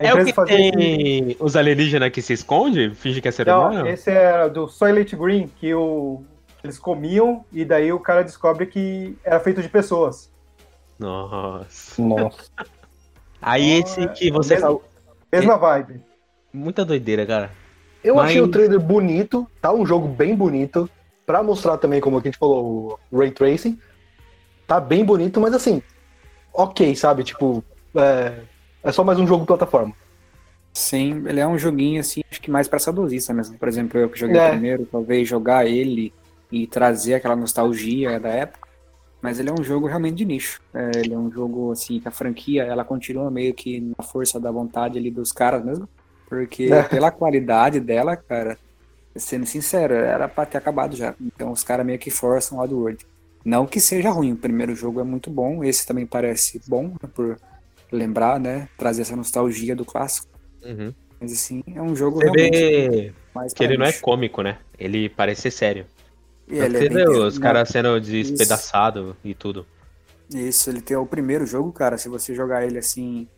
[0.00, 3.30] E a É o que esse- tem os alienígenas que se esconde, finge que é
[3.30, 3.86] ser Não, humano?
[3.88, 6.22] esse é do Soylent Green, que o,
[6.64, 10.30] eles comiam e daí o cara descobre que era feito de pessoas.
[10.98, 12.00] Nossa.
[12.02, 12.50] nossa.
[13.40, 14.84] Aí esse que você Mesmo- falou.
[15.32, 16.00] Mesma vibe.
[16.52, 17.50] Muita doideira, cara.
[18.02, 20.88] Eu Mas- achei o trailer bonito, tá um jogo bem bonito,
[21.24, 23.78] pra mostrar também, como a gente falou, o Ray Tracing.
[24.66, 25.82] Tá bem bonito, mas assim,
[26.52, 27.22] ok, sabe?
[27.24, 27.62] Tipo,
[27.94, 28.40] é,
[28.82, 29.94] é só mais um jogo plataforma.
[30.72, 33.58] Sim, ele é um joguinho assim, acho que mais pra saudosista mesmo.
[33.58, 34.50] Por exemplo, eu que joguei É.
[34.50, 36.12] primeiro, talvez jogar ele
[36.50, 38.68] e trazer aquela nostalgia da época.
[39.20, 40.60] Mas ele é um jogo realmente de nicho.
[40.74, 44.40] É, ele é um jogo assim, que a franquia ela continua meio que na força
[44.40, 45.88] da vontade ali dos caras mesmo.
[46.32, 46.82] Porque É.
[46.84, 48.56] pela qualidade dela, cara,
[49.14, 51.14] sendo sincero, era pra ter acabado já.
[51.20, 53.06] Então os caras meio que forçam o Oddworld.
[53.44, 57.10] Não que seja ruim, o primeiro jogo é muito bom, esse também parece bom, né,
[57.14, 57.36] por
[57.90, 58.66] lembrar, né?
[58.78, 60.28] Trazer essa nostalgia do clássico.
[60.64, 60.94] Uhum.
[61.20, 64.56] Mas assim, é um jogo Você realmente vê mais que ele não é cômico, né?
[64.78, 65.86] Ele parece ser sério.
[66.48, 69.66] E ele é bem- os caras sendo despedaçados e tudo.
[70.32, 71.98] Isso, ele tem o primeiro jogo, cara.
[71.98, 73.28] Se você jogar ele assim,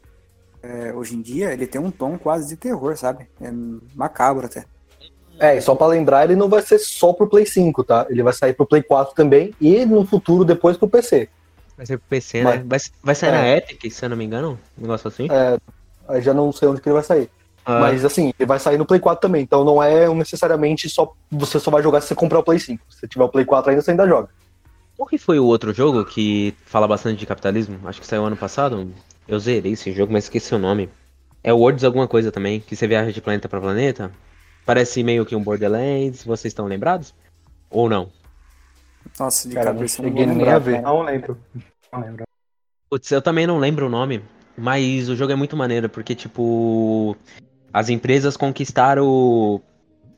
[0.64, 3.26] é, hoje em dia, ele tem um tom quase de terror, sabe?
[3.40, 3.50] É
[3.94, 4.64] macabro até.
[5.38, 8.06] É, e só pra lembrar, ele não vai ser só pro Play 5, tá?
[8.08, 11.28] Ele vai sair pro Play 4 também e no futuro depois pro PC.
[11.76, 12.64] Vai ser pro PC, Mas- né?
[12.66, 13.32] Vai, vai sair é.
[13.32, 14.58] na Epic, se eu não me engano.
[14.78, 15.28] Um negócio assim.
[16.08, 17.28] Aí já não sei onde que ele vai sair.
[17.66, 19.42] Ah, Mas assim, ele vai sair no Play 4 também.
[19.42, 21.12] Então não é necessariamente só.
[21.30, 22.82] Você só vai jogar se você comprar o Play 5.
[22.88, 24.28] Se você tiver o Play 4 ainda, você ainda joga.
[24.96, 27.80] Qual que foi o outro jogo que fala bastante de capitalismo?
[27.84, 28.88] Acho que saiu ano passado.
[29.26, 30.88] Eu zerei esse jogo, mas esqueci o nome.
[31.42, 34.10] É o Worlds alguma coisa também, que você viaja de planeta pra planeta.
[34.64, 37.14] Parece meio que um Borderlands, vocês estão lembrados?
[37.70, 38.10] Ou não?
[39.18, 40.80] Nossa, de Cara, cabeça eu não cheguei nem lembrar, a ver.
[40.80, 41.38] Não lembro.
[41.92, 42.24] Não lembro.
[42.88, 44.22] Putz, eu também não lembro o nome,
[44.56, 47.16] mas o jogo é muito maneiro, porque, tipo,
[47.72, 49.60] as empresas conquistaram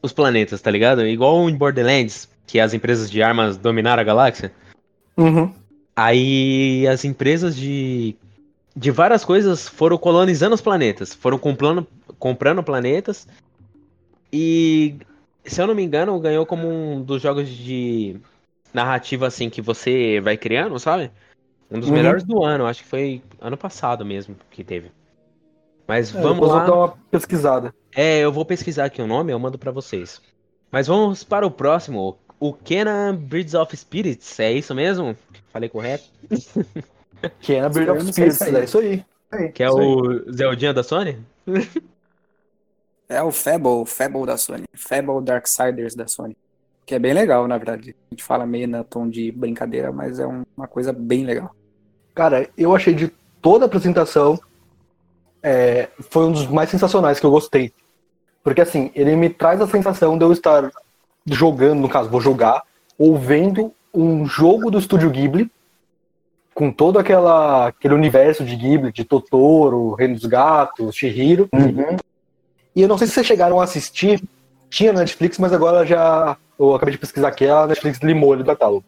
[0.02, 1.06] os planetas, tá ligado?
[1.06, 4.52] Igual em Borderlands, que as empresas de armas dominaram a galáxia.
[5.16, 5.52] Uhum.
[5.94, 8.14] Aí as empresas de,
[8.76, 11.86] de várias coisas foram colonizando os planetas, foram comprando,
[12.18, 13.26] comprando planetas.
[14.30, 14.96] E,
[15.44, 18.20] se eu não me engano, ganhou como um dos jogos de
[18.74, 21.10] narrativa assim que você vai criando, sabe?
[21.70, 21.96] Um dos Uhum.
[21.96, 24.92] melhores do ano, acho que foi ano passado mesmo que teve.
[25.88, 26.58] Mas É, vamos eu lá.
[26.64, 27.74] vou dar uma pesquisada.
[27.94, 30.20] É, eu vou pesquisar aqui o nome, eu mando pra vocês.
[30.70, 32.18] Mas vamos para o próximo.
[32.38, 35.16] O Kenan Bridges of Spirits, é isso mesmo?
[35.50, 36.04] Falei correto?
[37.40, 39.04] Que é a Bird of Spirits, é é isso aí.
[39.54, 39.86] Que é isso aí.
[39.86, 41.18] o Zeldinha da Sony?
[43.08, 44.64] É o Fable, Fable da Sony.
[44.74, 46.36] Fable Darksiders da Sony.
[46.84, 47.94] Que é bem legal, na verdade.
[48.10, 51.54] A gente fala meio na tom de brincadeira, mas é um- uma coisa bem legal.
[52.14, 53.12] Cara, eu achei de
[53.42, 54.38] toda a apresentação,
[55.42, 57.72] é, foi um dos mais sensacionais que eu gostei.
[58.42, 60.70] Porque assim, ele me traz a sensação de eu estar
[61.26, 62.62] jogando, no caso, vou jogar,
[62.98, 65.50] ou vendo um jogo do estúdio Ghibli,
[66.56, 71.50] com todo aquela, aquele universo de Ghibli, de Totoro, Reino dos Gatos, Chihiro.
[72.74, 74.22] E eu não sei se vocês chegaram a assistir,
[74.70, 76.34] tinha na Netflix, mas agora já.
[76.58, 78.86] Eu acabei de pesquisar aqui, a Netflix limou ele do catálogo.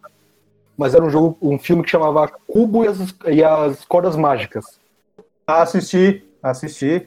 [0.79, 4.65] Mas era um jogo, um filme que chamava Cubo e as, e as Cordas Mágicas.
[5.47, 7.07] Ah, Assisti, assisti.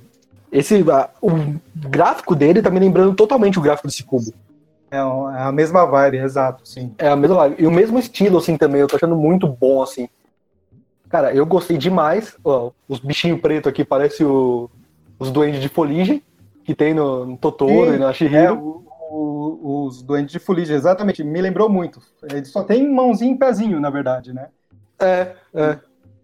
[0.51, 0.86] Esse,
[1.22, 4.32] o gráfico dele tá me lembrando totalmente o gráfico desse cubo.
[4.91, 6.93] É é a mesma vibe, exato, sim.
[6.99, 7.55] É a mesma vibe.
[7.64, 8.82] E o mesmo estilo, assim, também.
[8.82, 10.07] Eu tô achando muito bom, assim.
[11.12, 12.38] Cara, eu gostei demais.
[12.43, 14.70] Ó, os bichinhos pretos aqui parecem o-
[15.20, 16.24] os duendes de foligem
[16.64, 18.57] que tem no, no Totoro Sim, e na É, Shihiro.
[18.57, 21.99] o- o- os doentes de fuligem, exatamente, me lembrou muito.
[22.24, 24.47] Ele só tem mãozinho e pezinho, na verdade, né?
[24.99, 25.78] É, é.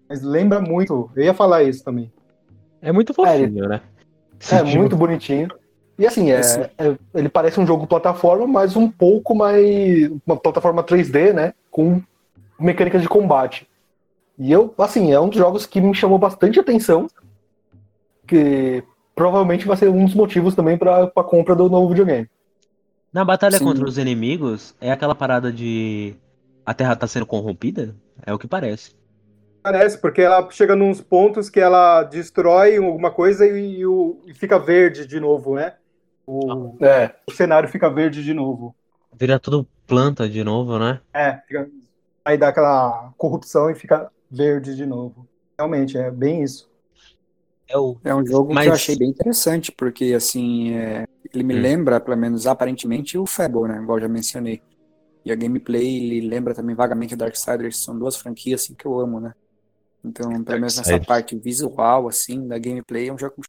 [0.08, 1.12] Mas lembra muito.
[1.16, 2.10] Eu ia falar isso também.
[2.82, 3.82] É muito fofinho, né?
[4.50, 5.50] É muito bonitinho.
[6.00, 10.10] E assim, é, é- ele parece um jogo plataforma, mas um pouco mais.
[10.26, 11.54] Uma plataforma 3D, né?
[11.70, 12.02] Com
[12.58, 13.68] mecânicas de combate.
[14.38, 17.08] E eu, assim, é um dos jogos que me chamou bastante atenção.
[18.28, 18.84] Que
[19.16, 22.30] provavelmente vai ser um dos motivos também para a compra do novo videogame.
[23.12, 23.64] Na batalha Sim.
[23.66, 26.16] contra os inimigos, é aquela parada de
[26.66, 27.96] a Terra tá sendo corrompida?
[28.26, 28.92] É o que parece.
[29.64, 34.60] Parece, porque ela chega nos pontos que ela destrói alguma coisa e, o- e fica
[34.60, 35.74] verde de novo, né?
[36.26, 38.76] O, É, o cenário fica verde de novo.
[39.18, 41.00] Vira tudo planta de novo, né?
[41.14, 41.70] É, fica-
[42.24, 45.28] aí dá aquela corrupção e fica verde de novo.
[45.58, 46.70] Realmente, é bem isso.
[47.68, 47.98] É o.
[48.04, 51.62] É um jogo Mas- que eu achei bem interessante, porque assim, é, ele me Hum.
[51.62, 53.82] lembra, pelo menos aparentemente, o Fable, né?
[53.82, 54.62] Igual já mencionei.
[55.26, 55.86] E a gameplay,
[56.18, 59.34] ele lembra também vagamente o Darksiders, são duas franquias assim, que eu amo, né?
[60.04, 61.06] Então, pelo menos nessa Darksiders.
[61.06, 63.42] parte visual, assim, da gameplay, é um jogo com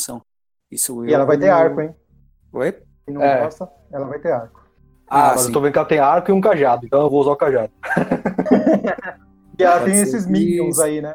[0.00, 0.24] chamação.
[0.70, 1.94] Isso E ela vai ter arco, hein?
[2.52, 2.72] Oi?
[3.04, 3.42] Quem não É.
[3.42, 4.64] gosta, ela vai ter arco.
[5.08, 5.48] Ah, mas sim.
[5.48, 7.36] eu tô vendo que ela tem arco e um cajado, então eu vou usar o
[7.36, 7.72] cajado.
[9.58, 10.82] E ela tem esses minions isso.
[10.82, 11.14] aí, né?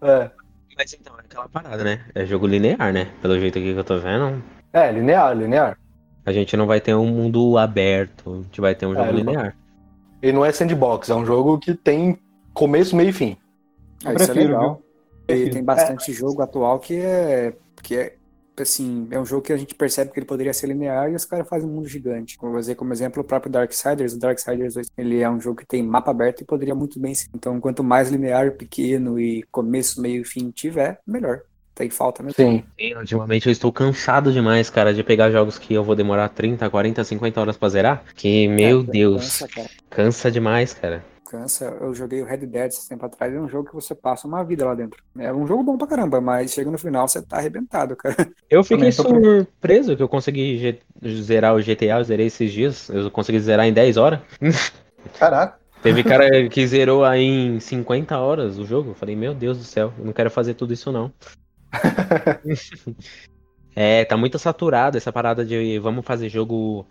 [0.00, 0.30] É,
[0.76, 2.00] Mas então, é aquela parada, né?
[2.14, 3.10] É jogo linear, né?
[3.20, 4.42] Pelo jeito aqui que eu tô vendo.
[4.72, 5.78] é linear, linear.
[6.24, 8.32] A gente não vai ter um mundo aberto.
[8.32, 9.56] A gente vai ter um jogo É, linear.
[10.22, 12.16] Ele não é sandbox, é um jogo que tem
[12.54, 13.36] começo, meio e fim.
[14.04, 14.74] Ah, isso é Prefiro, legal.
[14.74, 14.84] viu?
[15.22, 15.50] E Prefiro.
[15.52, 18.14] tem bastante jogo atual que é, que é,
[18.58, 21.24] assim, é um jogo que a gente percebe que ele poderia ser linear e os
[21.24, 22.36] caras fazem um mundo gigante.
[22.36, 24.12] Como, vou dizer, como exemplo, o próprio Darksiders.
[24.14, 27.14] O Darksiders 2, ele é um jogo que tem mapa aberto e poderia muito bem
[27.14, 27.28] ser.
[27.34, 31.42] Então, quanto mais linear, pequeno e começo, meio e fim tiver, melhor.
[31.74, 32.36] Tem falta mesmo.
[32.36, 32.62] Sim.
[32.78, 36.68] Sim, ultimamente eu estou cansado demais, cara, de pegar jogos que eu vou demorar 30,
[36.68, 38.04] 40, 50 horas pra zerar.
[38.14, 39.70] Que, meu É, Deus, Cansa, cara.
[39.88, 41.02] cansa demais, cara.
[41.32, 41.74] Cansa.
[41.80, 44.44] Eu joguei o Red Dead esse tempo atrás, é um jogo que você passa uma
[44.44, 45.02] vida lá dentro.
[45.18, 48.14] É um jogo bom pra caramba, mas chega no final você tá arrebentado, cara.
[48.50, 50.78] Eu fiquei Também tô surpreso que eu consegui
[51.22, 52.90] zerar o GTA, eu zerei esses dias.
[52.90, 54.20] Eu consegui zerar em 10 horas.
[55.18, 55.58] Caraca.
[55.82, 58.90] Teve cara que zerou aí em 50 horas o jogo.
[58.90, 61.10] Eu falei, meu Deus do céu, eu não quero fazer tudo isso não.
[63.74, 66.86] é, tá muito saturado essa parada de vamos fazer jogo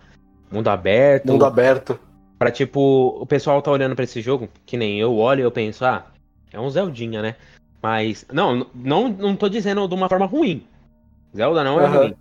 [0.51, 1.31] mundo aberto.
[1.31, 1.99] Mundo aberto.
[2.41, 5.51] Pra tipo, o pessoal tá olhando pra esse jogo, que nem eu olho e eu
[5.51, 6.07] penso, ah,
[6.51, 7.35] é um Zeldinha, né?
[7.79, 10.65] Mas, não, não, não tô dizendo de uma forma ruim.
[11.35, 11.97] Zelda não é Aham.
[11.99, 12.15] ruim.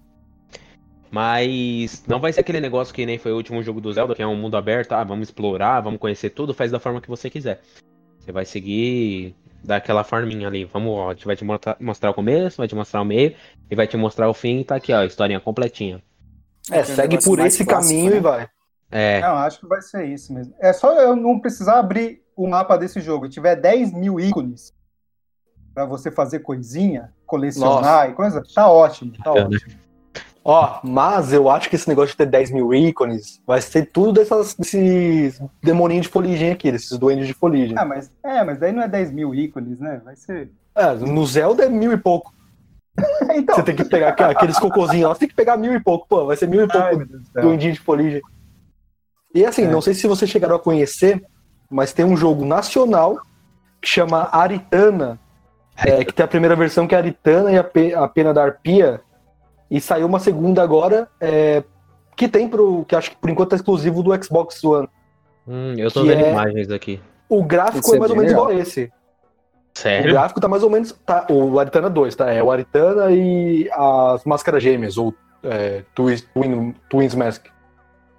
[1.10, 4.20] Mas não vai ser aquele negócio que nem foi o último jogo do Zelda, que
[4.20, 7.30] é um mundo aberto, ah, vamos explorar, vamos conhecer tudo, faz da forma que você
[7.30, 7.62] quiser.
[8.18, 10.66] Você vai seguir daquela forminha ali.
[10.66, 13.34] Vamos, ó, a gente vai te mostrar, o começo, vai te mostrar o meio
[13.70, 16.02] e vai te mostrar o fim e tá aqui, ó, a historinha completinha.
[16.70, 18.16] É, segue por esse clássico, caminho né?
[18.18, 18.59] e vai.
[18.90, 20.54] É, Não, acho que vai ser isso mesmo.
[20.58, 24.72] É só eu não precisar abrir o mapa desse jogo e tiver 10 mil ícones
[25.74, 29.56] pra você fazer coisinha, colecionar e coisa, tá ótimo, tá É, né?
[29.56, 29.80] ótimo.
[30.42, 34.14] Ó, mas eu acho que esse negócio de ter 10 mil ícones vai ser tudo
[34.14, 37.76] dessas, desses demoninhos de foligem aqui, desses duendes de foligem.
[37.78, 40.00] Ah, mas, é, mas daí não é 10 mil ícones, né?
[40.02, 40.50] Vai ser.
[40.74, 42.32] É, no Zelda é mil e pouco.
[43.36, 43.54] então.
[43.54, 46.08] Você tem que pegar aqu- aqueles cocôzinhos lá, você tem que pegar mil e pouco,
[46.08, 46.96] pô, vai ser mil e pouco Ai,
[47.42, 48.22] duendinho de foligem.
[49.34, 49.68] E assim, É.
[49.68, 51.22] não sei se vocês chegaram a conhecer,
[51.70, 53.18] mas tem um jogo nacional
[53.80, 55.18] que chama Aritana,
[55.76, 59.00] é, que tem a primeira versão que é Aritana e a, a Pena da Arpia,
[59.70, 61.62] e saiu uma segunda agora, é,
[62.16, 62.84] que tem pro.
[62.86, 64.88] que acho que por enquanto é exclusivo do Xbox One.
[65.46, 67.00] Hum, eu tô vendo é- imagens aqui.
[67.28, 68.46] O gráfico é é mais ou menos legal.
[68.50, 68.92] igual a esse.
[69.76, 70.12] O Sério?
[70.12, 70.92] gráfico tá mais ou menos.
[71.06, 72.30] Tá, o Aritana 2, tá?
[72.32, 75.14] É o Aritana e as Máscaras Gêmeas, ou
[75.44, 77.46] é, Twins, Twin, Twins Mask.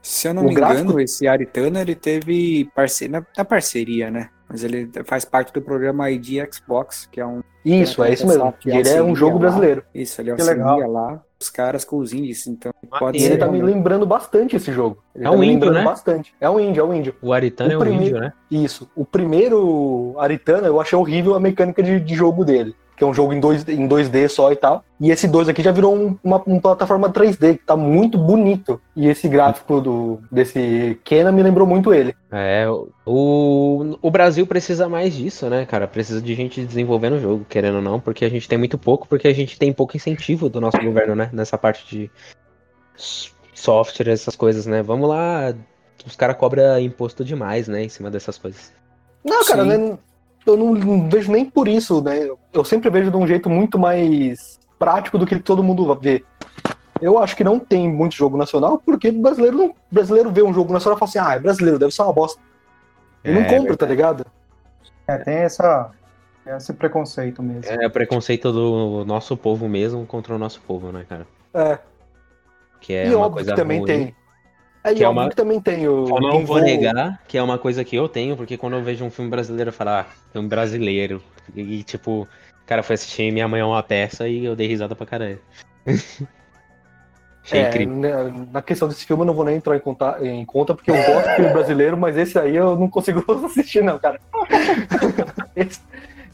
[0.02, 4.30] Se eu não O me gráfico- engano, esse Aritana ele teve parceria, na, parceria, né?
[4.50, 7.42] Mas ele faz parte do programa ID Xbox, que é um.
[7.64, 8.52] Isso, é isso mesmo.
[8.60, 9.40] Que E ele é um jogo lá.
[9.42, 9.84] brasileiro.
[9.94, 10.92] Isso, ele auxilia legal.
[10.92, 12.48] lá os caras com os índices.
[12.48, 13.28] Então pode E ser.
[13.28, 15.02] ele tá me lembrando bastante esse jogo.
[15.16, 15.84] Ele É tá um índio, né?
[15.84, 16.34] bastante.
[16.42, 17.16] É um índio, é um índio.
[17.22, 18.34] O Aritana O é um primeiro- índio, né?
[18.50, 18.90] Isso.
[18.96, 22.76] O primeiro Aritana, eu achei horrível a mecânica de, de jogo dele.
[23.02, 24.86] Que é um jogo em, dois, em 2D só e tal.
[25.00, 28.80] E esse 2 aqui já virou um- uma, uma plataforma 3D, que tá muito bonito.
[28.96, 32.16] E esse gráfico do, desse Kena me lembrou muito ele.
[32.32, 32.68] É,
[33.04, 35.88] o, o Brasil precisa mais disso, né, cara?
[35.88, 39.08] Precisa de gente desenvolvendo o jogo, querendo ou não, porque a gente tem muito pouco,
[39.08, 41.28] porque a gente tem pouco incentivo do nosso governo, né?
[41.34, 42.12] Nessa parte de
[42.96, 44.84] software, essas coisas, né?
[44.84, 45.56] Vamos lá,
[46.06, 48.72] os caras cobram imposto demais, né, em cima dessas coisas.
[49.26, 49.98] Não, cara, né,
[50.46, 52.30] eu não, não vejo nem por isso, né?
[52.54, 56.24] Eu sempre vejo de um jeito muito mais prático do que todo mundo vê.
[57.02, 60.54] Eu acho que não tem muito jogo nacional, porque o brasileiro, não, brasileiro vê um
[60.54, 62.40] jogo nacional e fala assim, ah, é brasileiro, deve ser uma bosta.
[63.24, 64.26] E não É, compra, tá ligado?
[65.08, 65.92] É, tem essa,
[66.46, 67.72] esse preconceito mesmo.
[67.72, 71.28] É preconceito do nosso povo mesmo contra o nosso povo, né, cara?
[71.54, 71.80] É.
[72.80, 73.88] Que é e uma óbvio coisa que também ruim.
[73.88, 74.16] tem.
[74.84, 76.08] É, e Que é óbvio uma- que também tem o.
[76.10, 79.06] Eu não vou negar que é uma coisa que eu tenho, porque quando eu vejo
[79.06, 81.22] um filme brasileiro, eu falo, ah, filme brasileiro.
[81.56, 82.28] E, tipo,
[82.66, 85.40] cara, foi assistir Minha Mãe é uma peça e eu dei risada pra caralho.
[87.44, 87.96] Achei É, incrível.
[87.96, 88.12] né,
[88.52, 90.96] na questão desse filme eu não vou nem entrar em conta, em conta, porque eu
[90.96, 94.20] gosto de filme brasileiro, mas esse aí eu não consigo assistir, não, cara.
[95.56, 95.82] esse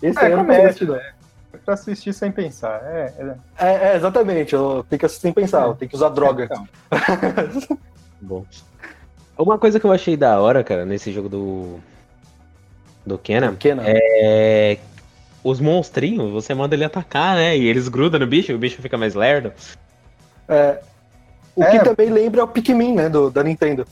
[0.02, 0.96] esse É, aí eu não consigo assistir, não.
[0.96, 2.82] É pra assistir sem pensar.
[2.84, 6.10] É, é, É, é, exatamente, eu tenho que assistir sem pensar, eu tenho que usar
[6.10, 6.44] droga.
[6.44, 6.68] então.
[8.22, 8.46] Bom.
[9.38, 11.80] Uma coisa que eu achei da hora, cara, nesse jogo do.
[13.06, 13.84] Do Kenan, Kenan.
[13.86, 14.78] é.
[15.44, 17.58] Os monstrinhos, você manda ele atacar, né?
[17.58, 19.54] E eles grudam no bicho e o bicho fica mais lerdo.
[20.50, 20.80] É,
[21.56, 21.72] o É.
[21.72, 23.88] que também lembra é o Pikmin, né, do, da Nintendo.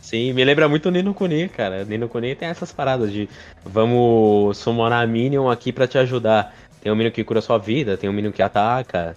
[0.00, 1.84] Sim, me lembra muito o Nino Kuni, cara.
[1.84, 3.28] Nino Kuni tem essas paradas de
[3.64, 6.54] vamos summonar Minion aqui pra te ajudar.
[6.80, 9.16] Tem um Minion que cura sua vida, tem um Minion que ataca,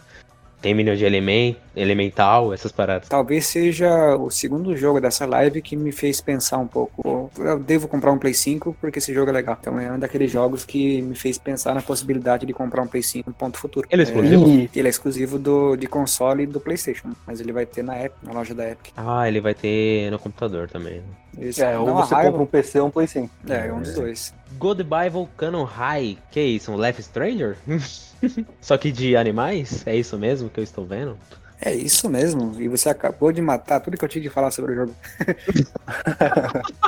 [0.62, 3.08] tem Minion de element, elemental, essas paradas.
[3.08, 7.32] Talvez seja o segundo jogo dessa live que me fez pensar um pouco.
[7.38, 9.58] Eu devo comprar um Play 5 porque esse jogo é legal.
[9.60, 13.04] Então é um daqueles jogos que me fez pensar na possibilidade de comprar um Play
[13.04, 13.88] 5 ponto futuro.
[13.90, 14.50] Ele é exclusivo?
[14.50, 18.04] E, Ele é exclusivo do, de console e do PlayStation, mas ele vai ter na
[18.04, 18.94] Epic, na loja da Epic.
[18.98, 21.02] Ah, ele vai ter no computador também.
[21.40, 22.32] Esse é, ou você raiva.
[22.32, 23.30] compra um PC ou um Play 5.
[23.48, 24.34] É, é um dos dois.
[24.58, 26.18] Goodbye Volcano High.
[26.32, 27.56] Que isso, um Life Stranger?
[28.60, 29.84] Só que de animais?
[29.88, 31.18] É isso mesmo que eu estou vendo?
[31.62, 32.54] É isso mesmo.
[32.60, 34.96] E você acabou de matar tudo que eu tinha que falar sobre o jogo.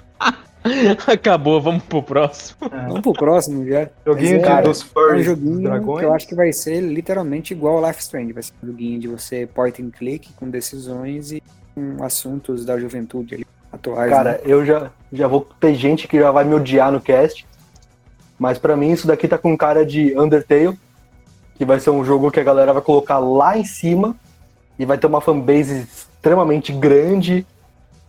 [1.08, 2.58] Acabou, vamos pro próximo.
[2.70, 3.90] Vamos pro próximo já.
[4.06, 6.00] Joguinho de- é- dos É um joguinho dragões.
[6.00, 8.32] que eu acho que vai ser literalmente igual ao Life Strange.
[8.32, 11.42] Vai ser um joguinho de você point and click com decisões e
[11.74, 14.10] com assuntos da juventude ali, atuais.
[14.10, 14.40] Cara, né?
[14.44, 17.46] eu já, já vou ter gente que já vai me odiar no cast.
[18.38, 20.78] Mas pra mim isso daqui tá com cara de Undertale.
[21.56, 24.16] Que vai ser um jogo que a galera vai colocar lá em cima.
[24.80, 27.46] E vai ter uma fanbase extremamente grande.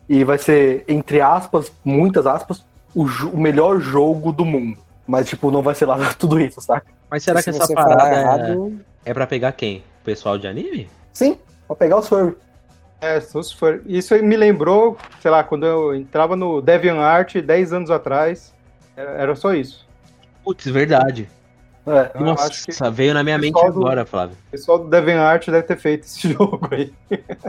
[0.08, 4.78] E vai ser, entre aspas, muitas aspas, o, o melhor jogo do mundo.
[5.06, 6.86] Mas, tipo, não vai ser lá tudo isso, saca?
[7.10, 9.78] Mas será Se que essa parada é, errado, é pra pegar quem?
[10.00, 10.88] O pessoal de anime?
[11.12, 11.36] Sim,
[11.68, 12.34] vou pegar os furry.
[13.02, 13.20] É.
[13.86, 18.54] Isso aí me lembrou, sei lá, quando eu entrava no DeviantArt 10 anos atrás.
[18.96, 19.86] Era, era só isso.
[20.44, 21.28] Putz, verdade.
[21.84, 22.16] É.
[22.22, 24.36] Nossa, acho que veio na minha mente pessoal do- agora, Flávio.
[24.48, 26.92] o pessoal do DeviantArt deve ter feito esse jogo aí.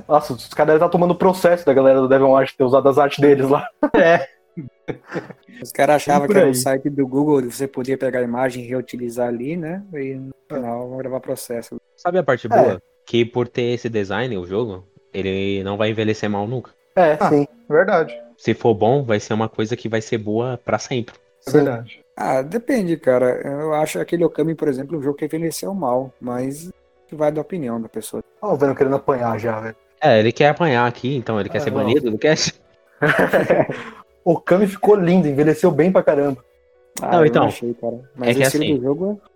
[0.08, 2.98] Nossa, os caras devem estar tomando processo da galera do Devil Art ter usado as
[2.98, 3.68] artes deles lá.
[3.96, 4.28] É,
[5.62, 8.68] os caras achavam que era um site do Google, você podia pegar a imagem e
[8.68, 9.84] reutilizar ali, né?
[9.94, 11.80] E no final vão gravar processo.
[11.96, 12.50] Sabe a parte É.
[12.50, 12.82] boa?
[13.06, 16.72] Que por ter esse design, o jogo, ele não vai envelhecer mal nunca.
[16.96, 17.30] É, Ah.
[17.30, 17.48] sim.
[17.70, 18.14] verdade.
[18.38, 21.16] Se for bom, vai ser uma coisa que vai ser boa pra sempre.
[21.48, 21.58] É Sim.
[21.58, 22.00] verdade.
[22.16, 23.42] Ah, depende, cara.
[23.44, 26.72] Eu acho aquele Okami, por exemplo, um jogo que envelheceu mal, mas
[27.12, 28.24] vai da opinião da pessoa.
[28.42, 29.76] Ó, o Venom querendo apanhar já, velho.
[30.02, 31.78] É, ele quer apanhar aqui, então ele quer Ah, ser não.
[31.80, 32.54] banido do cast.
[34.26, 36.44] O Kami ficou lindo, envelheceu bem pra caramba.
[37.02, 38.00] Ah, Não, então, achei, cara.
[38.16, 39.30] Mas é que o estilo assim- do jogo é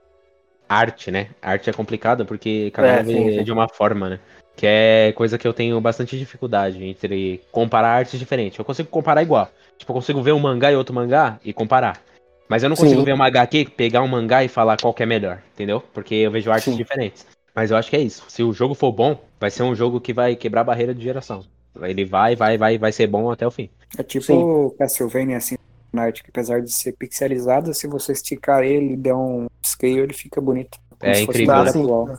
[0.70, 1.28] Arte, né?
[1.42, 3.44] Arte é complicada porque cada É, um vê sim, sim.
[3.44, 4.20] de uma forma, né?
[4.58, 8.58] Que é coisa que eu tenho bastante dificuldade entre comparar artes diferentes.
[8.58, 9.50] Eu consigo comparar igual.
[9.78, 12.02] Tipo, eu consigo ver um mangá e outro mangá e comparar.
[12.50, 13.06] Mas eu não consigo Sim.
[13.06, 15.82] ver uma HQ, pegar um mangá e falar qual que é melhor, entendeu?
[15.94, 16.78] Porque eu vejo artes Sim.
[16.78, 17.26] diferentes.
[17.54, 18.24] Mas eu acho que é isso.
[18.28, 21.04] Se o jogo for bom, vai ser um jogo que vai quebrar a barreira de
[21.04, 21.44] geração.
[21.82, 23.70] Ele vai, vai, vai, vai ser bom até o fim.
[23.98, 24.78] É tipo Sim.
[24.78, 25.56] Castlevania, assim,
[25.94, 30.00] na arte, que apesar de ser pixelizado, se você esticar ele e der um scale,
[30.00, 30.78] ele fica bonito.
[31.00, 32.18] Como É se fosse incrível, né?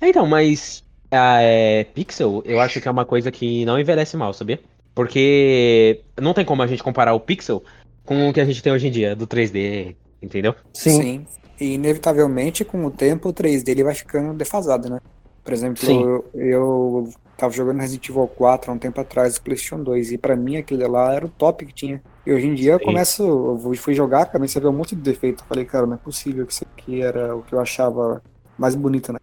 [0.00, 0.83] É, Então, mas
[1.14, 4.60] a é, Pixel, eu acho que é uma coisa que não envelhece mal, sabia?
[4.94, 7.62] Porque não tem como a gente comparar o Pixel
[8.04, 10.54] com o que a gente tem hoje em dia, do 3D, entendeu?
[10.72, 11.00] Sim.
[11.00, 11.26] Sim.
[11.60, 14.98] E inevitavelmente, com o tempo, o 3D ele vai ficando defasado, né?
[15.42, 16.02] Por exemplo, Sim.
[16.02, 20.18] eu, eu tava jogando Resident Evil 4 há um tempo atrás, do PlayStation 2, e
[20.18, 22.02] pra mim aquilo lá era o top que tinha.
[22.26, 24.96] E hoje em dia eu começo, eu fui- fui jogar, comecei a ver um monte
[24.96, 25.42] de defeito.
[25.42, 28.22] Eu falei, cara, não é possível que isso aqui era o que eu achava
[28.58, 29.18] mais bonito, né?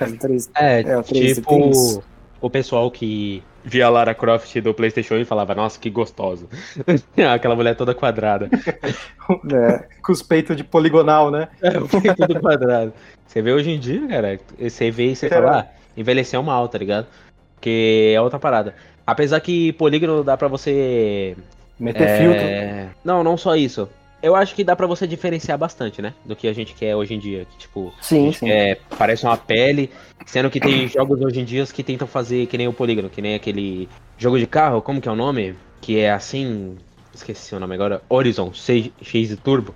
[0.00, 2.02] Mas o 3D É, É, o 3D tipo
[2.40, 6.48] o pessoal que via a Lara Croft do PlayStation e falava, nossa, que gostoso.
[7.34, 8.48] Aquela mulher toda quadrada.
[9.52, 11.48] é, Com os peitos de poligonal, né?
[11.62, 12.92] É, foi tudo quadrado.
[13.26, 15.42] Você vê hoje em dia, cara, você vê e você Será?
[15.42, 17.06] fala, ah, envelheceu mal, tá ligado?
[17.54, 18.74] Porque é outra parada.
[19.06, 21.36] Apesar que polígono dá pra você.
[21.78, 22.40] Meter filtro.
[22.42, 22.88] é...
[23.04, 23.88] Não, não só isso.
[24.26, 26.12] Eu acho que dá pra você diferenciar bastante, né?
[26.24, 27.46] Do que a gente quer hoje em dia.
[27.48, 28.50] Que, tipo, Sim, sim.
[28.50, 29.88] é, parece uma pele,
[30.26, 33.22] sendo que tem jogos hoje em dia que tentam fazer que nem o polígono, que
[33.22, 35.54] nem aquele jogo de carro, como que é o nome?
[35.80, 36.76] Que é assim.
[37.14, 38.02] Esqueci o nome agora.
[38.08, 39.72] Horizon 6 X Turbo.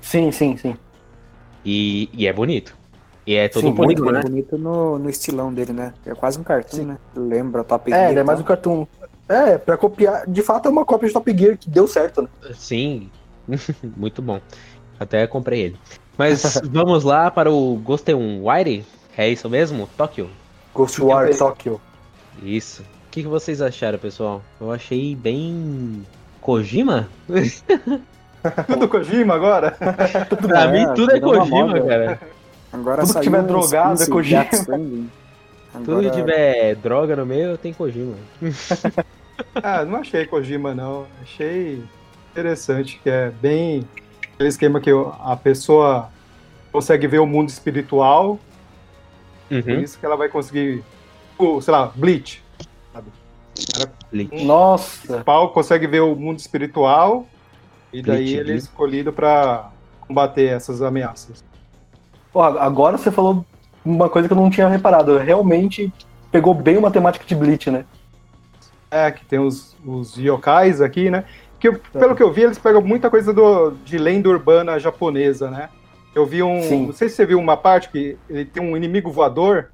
[0.00, 0.76] Sim, sim, sim.
[1.64, 2.76] E, e é bonito.
[3.26, 4.30] E é todo Sim, um polígono, muito né?
[4.30, 5.92] bonito no, no estilão dele, né?
[6.06, 6.98] É quase um cartoon, né?
[7.16, 8.86] Lembra Top É, Gear ele é mais um cartoon.
[9.28, 10.24] É, pra copiar.
[10.28, 12.28] De fato, é uma cópia de Top Gear que deu certo, né?
[12.54, 13.10] Sim,
[13.96, 14.40] muito bom.
[14.98, 15.76] Até comprei ele.
[16.16, 18.84] Mas vamos lá para o Ghosten Wire?
[19.16, 19.88] É isso mesmo?
[19.96, 20.30] Tóquio?
[20.74, 21.80] Ghostwire Tokyo.
[22.42, 22.82] Isso.
[22.82, 24.42] O que, que vocês acharam, pessoal?
[24.60, 26.06] Eu achei bem.
[26.40, 27.08] Kojima?
[28.66, 29.70] Tudo Kojima agora?
[29.72, 31.82] pra É, mim, tudo é Kojima, moda.
[31.82, 32.20] cara.
[32.72, 34.46] Agora Tudo que tiver drogado é Kojima.
[34.52, 35.10] Stranding.
[35.72, 38.14] Tudo Agora- que tiver droga no meio, tem Kojima.
[39.62, 41.06] Ah, não achei Kojima, não.
[41.22, 41.82] Achei
[42.32, 43.86] interessante, que é bem
[44.34, 46.08] aquele esquema que a pessoa
[46.72, 48.38] consegue ver o mundo espiritual,
[49.48, 49.80] por Uhum.
[49.80, 50.82] isso que ela vai conseguir,
[51.38, 52.42] o, sei lá, Bleach.
[54.10, 54.44] Bleach.
[54.44, 55.18] Nossa.
[55.18, 57.26] O pau consegue ver o mundo espiritual
[57.92, 59.70] e daí Bleach, ele é escolhido pra
[60.00, 61.44] combater essas ameaças.
[62.32, 63.44] Ó, agora você falou
[63.84, 65.18] uma coisa que eu não tinha reparado.
[65.18, 65.92] Realmente
[66.30, 67.84] pegou bem uma temática de Bleach, né?
[68.90, 71.24] É, que tem os, os yokais aqui, né?
[71.62, 75.48] Que, eu- pelo que eu vi, eles pegam muita coisa do, de lenda urbana japonesa,
[75.48, 75.68] né?
[76.12, 76.60] Eu vi um.
[76.60, 76.86] Sim.
[76.86, 79.70] Não sei se você viu uma parte que ele tem um inimigo voador,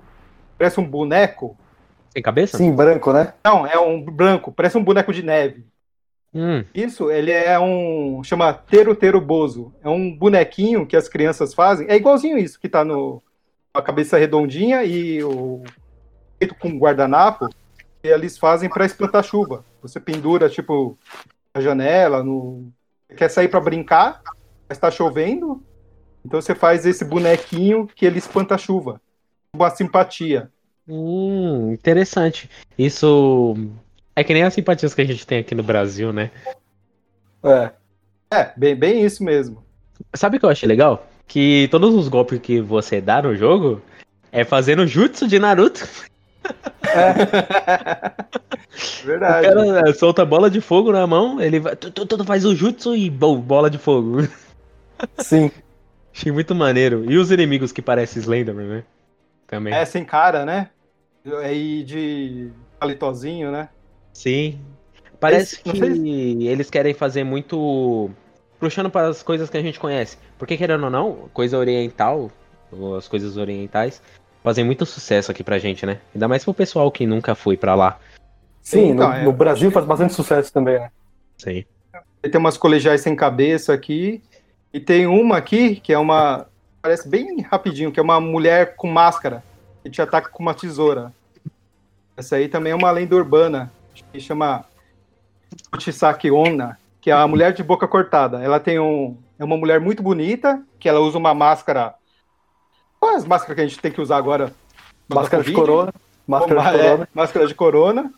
[0.58, 1.56] parece um boneco.
[2.12, 2.58] Tem cabeça?
[2.58, 3.32] Sim, branco, né?
[3.42, 5.64] Não, é um branco, parece um boneco de neve.
[6.34, 8.22] Hum, Isso, ele é um.
[8.22, 9.72] chama Teru Teru Bozo.
[9.82, 11.86] É um bonequinho que as crianças fazem.
[11.88, 13.22] É igualzinho isso, que tá no.
[13.72, 15.62] A cabeça redondinha e o.
[16.38, 17.48] feito com guardanapo.
[18.02, 19.64] Que eles fazem para espantar chuva.
[19.82, 20.96] Você pendura, tipo,
[21.58, 22.70] na janela, no.
[23.16, 24.22] Quer sair para brincar,
[24.68, 25.62] mas tá chovendo.
[26.24, 29.00] Então você faz esse bonequinho que ele espanta a chuva.
[29.54, 30.50] Uma simpatia.
[30.86, 32.48] hum, interessante.
[32.78, 33.56] Isso
[34.14, 36.30] é que nem as simpatias que a gente tem aqui no Brasil, né?
[37.42, 37.70] É.
[38.30, 39.64] É, bem, bem isso mesmo.
[40.14, 41.06] Sabe o que eu achei legal?
[41.26, 43.80] Que todos os golpes que você dá no jogo
[44.30, 45.88] é fazendo jutsu de Naruto.
[49.02, 49.46] O Verdade.
[49.46, 51.74] cara solta bola de fogo na mão, ele vai.
[51.76, 54.28] Tu, tu, tu faz o jutsu e bom, bola de fogo.
[55.18, 55.50] Sim.
[56.14, 57.04] Achei muito maneiro.
[57.10, 58.84] E os inimigos que parecem Slenderman, né?
[59.46, 59.72] Também.
[59.72, 60.70] É, sem cara, né?
[61.42, 63.68] Aí de palitozinho, né?
[64.12, 64.58] Sim.
[65.20, 65.70] Parece que
[66.48, 68.10] eles querem fazer muito.
[68.58, 70.16] puxando para as coisas que a gente conhece.
[70.38, 72.30] Porque, querendo ou não, coisa oriental,
[72.70, 74.02] ou as coisas orientais,
[74.48, 75.98] fazem muito sucesso aqui pra gente, né?
[76.14, 77.98] Ainda mais pro pessoal que nunca foi pra lá.
[78.62, 80.90] Sim, Então, no, é- no Brasil faz bastante sucesso também, né?
[81.36, 81.66] Sim.
[82.22, 84.22] Tem umas colegiais sem cabeça aqui.
[84.72, 86.46] E tem uma aqui que é uma.
[86.80, 89.44] Parece bem rapidinho, que é uma mulher com máscara
[89.82, 91.12] que te ataca com uma tesoura.
[92.16, 93.70] Essa aí também é uma lenda urbana,
[94.10, 94.64] que chama
[95.76, 98.42] Uchisaki Onna, que é a mulher de boca cortada.
[98.42, 99.14] Ela tem um.
[99.38, 101.94] É uma mulher muito bonita, que ela usa uma máscara.
[102.98, 104.52] Qual é as máscaras que a gente tem que usar agora?
[105.08, 105.92] Máscara de corona.
[106.26, 107.08] Máscara de Uma- é, corona.
[107.14, 108.12] máscara de corona.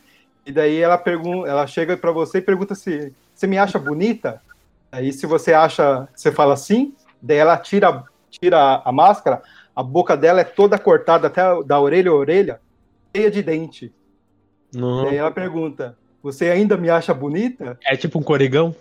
[0.45, 4.43] E daí ela pergunta, ela chega pra você e pergunta se você me acha bonita.
[4.91, 6.95] Aí se você acha, você fala sim.
[7.23, 9.43] Daí ela tira, tira a, máscara.
[9.77, 12.61] A boca dela é toda cortada até da orelha a orelha,
[13.15, 13.95] cheia de dente.
[14.75, 15.05] Não.
[15.05, 17.79] Daí ela pergunta: Você ainda me acha bonita?
[17.85, 18.75] É tipo um corigão?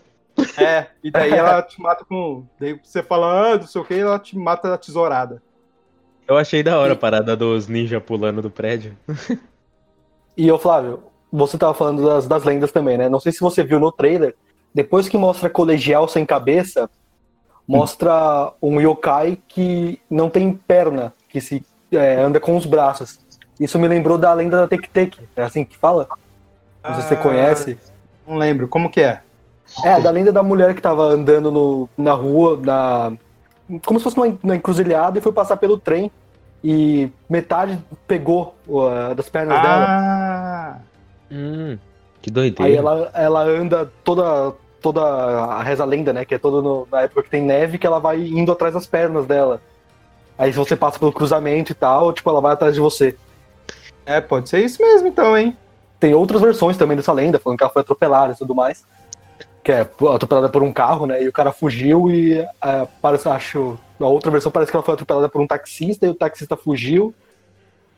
[0.57, 2.45] É, e daí ela te mata com.
[2.59, 5.41] Daí você fala, ah, não sei o que, ela te mata a tesourada.
[6.29, 8.95] Eu achei da hora a parada dos ninja pulando do prédio.
[10.37, 11.01] E ô Flávio,
[11.31, 13.09] você tava falando das, das lendas também, né?
[13.09, 14.35] Não sei se você viu no trailer,
[14.71, 16.87] depois que mostra colegial sem cabeça,
[17.67, 23.19] mostra um yokai que não tem perna, que se é, anda com os braços.
[23.59, 26.07] Isso me lembrou da lenda da Tek Tek, é assim que fala?
[26.83, 27.17] Não sei se você Ah.
[27.17, 27.77] conhece.
[28.27, 29.21] Não lembro, como que é?
[29.83, 33.13] É, da lenda da mulher que tava andando no, na rua, na,
[33.83, 36.11] como se fosse numa, numa encruzilhada e foi passar pelo trem
[36.63, 39.85] e metade pegou uh, das pernas dela.
[39.87, 40.77] Ah,
[41.31, 41.77] Hum,
[42.21, 42.71] que doideira.
[42.71, 44.51] Aí ela, ela anda toda,
[44.81, 46.25] toda a reza lenda, né?
[46.25, 48.87] Que é toda no- na época que tem neve, que ela vai indo atrás das
[48.87, 49.61] pernas dela.
[50.37, 53.15] Aí se você passa pelo cruzamento e tal, tipo, ela vai atrás de você.
[54.05, 55.55] é, pode ser isso mesmo então, hein?
[55.99, 58.83] Tem outras versões também dessa lenda, falando que ela foi atropelada e tudo mais.
[59.63, 61.21] Que é atropelada por um carro, né?
[61.21, 63.77] E o cara fugiu e é, parece, acho.
[63.99, 67.13] A outra versão parece que ela foi atropelada por um taxista e o taxista fugiu.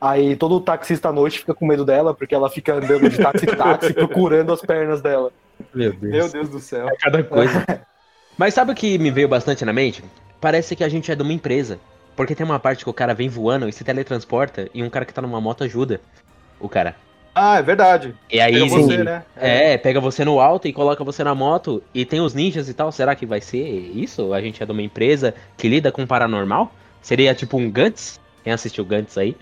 [0.00, 3.44] Aí todo taxista à noite fica com medo dela, porque ela fica andando de táxi
[3.44, 5.30] em táxi procurando as pernas dela.
[5.72, 6.12] Meu Deus.
[6.12, 6.88] Meu Deus do céu.
[6.88, 7.64] É cada coisa.
[8.36, 10.02] Mas sabe o que me veio bastante na mente?
[10.40, 11.78] Parece que a gente é de uma empresa.
[12.16, 15.04] Porque tem uma parte que o cara vem voando e se teletransporta e um cara
[15.04, 16.00] que tá numa moto ajuda
[16.60, 16.96] o cara.
[17.34, 18.14] Ah, é verdade.
[18.30, 19.22] E aí, Pega sim, você, né?
[19.36, 22.74] é, pega você no alto e coloca você na moto e tem os ninjas e
[22.74, 22.92] tal.
[22.92, 24.34] Será que vai ser isso?
[24.34, 26.70] A gente é de uma empresa que lida com paranormal?
[27.00, 28.20] Seria tipo um Gantz?
[28.44, 29.36] Quem assistiu Gantz aí?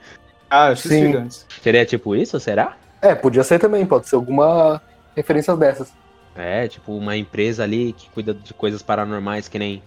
[0.48, 1.16] Ah, eu assisti Sim.
[1.16, 1.46] antes.
[1.62, 2.38] Seria tipo isso?
[2.38, 2.76] Será?
[3.02, 4.80] É, podia ser também, pode ser alguma
[5.16, 5.92] referência dessas.
[6.36, 9.82] É, tipo uma empresa ali que cuida de coisas paranormais que nem.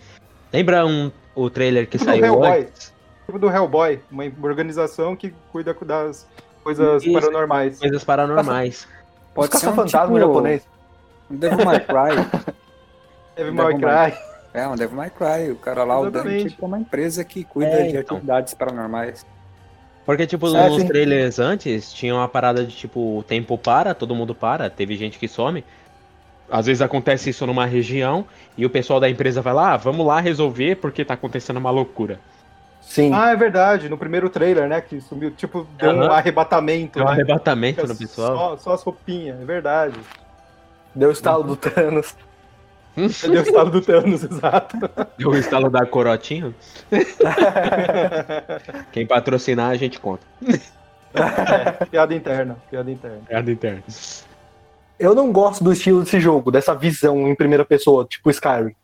[0.51, 2.59] Lembra um, o trailer que Tipo do saiu Hellboy.
[2.61, 2.93] antes?
[3.25, 6.27] Tipo do Hellboy, uma organização que cuida das
[6.63, 7.13] coisas Isso.
[7.13, 7.79] paranormais.
[7.79, 8.87] Coisas paranormais.
[9.33, 10.67] Pode Os ser um caça-fantasma tipo- japonês.
[11.29, 12.15] Um Devil May Cry.
[13.35, 13.77] Devil Devil May
[14.11, 14.17] Cry.
[14.53, 15.51] É, um Devil May Cry.
[15.51, 16.43] O cara lá, o Exatamente.
[16.43, 18.17] Dante, é uma empresa que cuida É, de então.
[18.17, 19.25] atividades paranormais.
[20.05, 20.87] Porque, tipo, É, nos sim.
[20.87, 25.17] trailers antes, tinha uma parada de, tipo, o tempo para, todo mundo para, teve gente
[25.17, 25.63] que some.
[26.51, 28.25] Às vezes acontece isso numa região
[28.57, 31.71] e o pessoal da empresa vai lá, ah, vamos lá resolver porque tá acontecendo uma
[31.71, 32.19] loucura.
[32.85, 33.11] Sim.
[33.13, 34.81] Ah, é verdade, no primeiro trailer, né?
[34.81, 36.11] Que sumiu, tipo, deu um Aham.
[36.11, 37.11] arrebatamento, Tem um né?
[37.11, 38.37] arrebatamento Fica no pessoal.
[38.37, 39.99] Só, só as roupinhas, é verdade.
[40.93, 42.15] Deu o estalo do Thanos.
[42.95, 44.77] Deu o estado do Thanos, exato.
[45.17, 46.53] Deu o instalo da Corotinho.
[48.91, 50.23] Quem patrocinar, a gente conta.
[51.15, 53.21] É, piada interna, piada interna.
[53.27, 53.83] Piada interna.
[54.99, 58.75] Eu não gosto do estilo desse jogo, dessa visão em primeira pessoa, tipo Skyrim.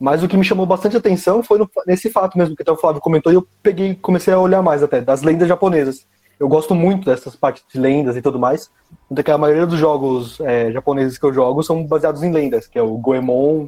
[0.00, 2.76] Mas o que me chamou bastante atenção foi no- nesse fato mesmo que até o
[2.76, 6.06] Flávio comentou e eu peguei, comecei a olhar mais até, das lendas japonesas.
[6.38, 8.70] Eu gosto muito dessas partes de lendas e tudo mais.
[9.08, 12.68] Tanto que a maioria dos jogos é, japoneses que eu jogo são baseados em lendas,
[12.68, 13.66] que é o Goemon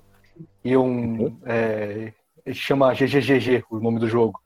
[0.64, 1.36] e um.
[1.44, 2.12] É,
[2.52, 4.40] chama GGGG, o nome do jogo.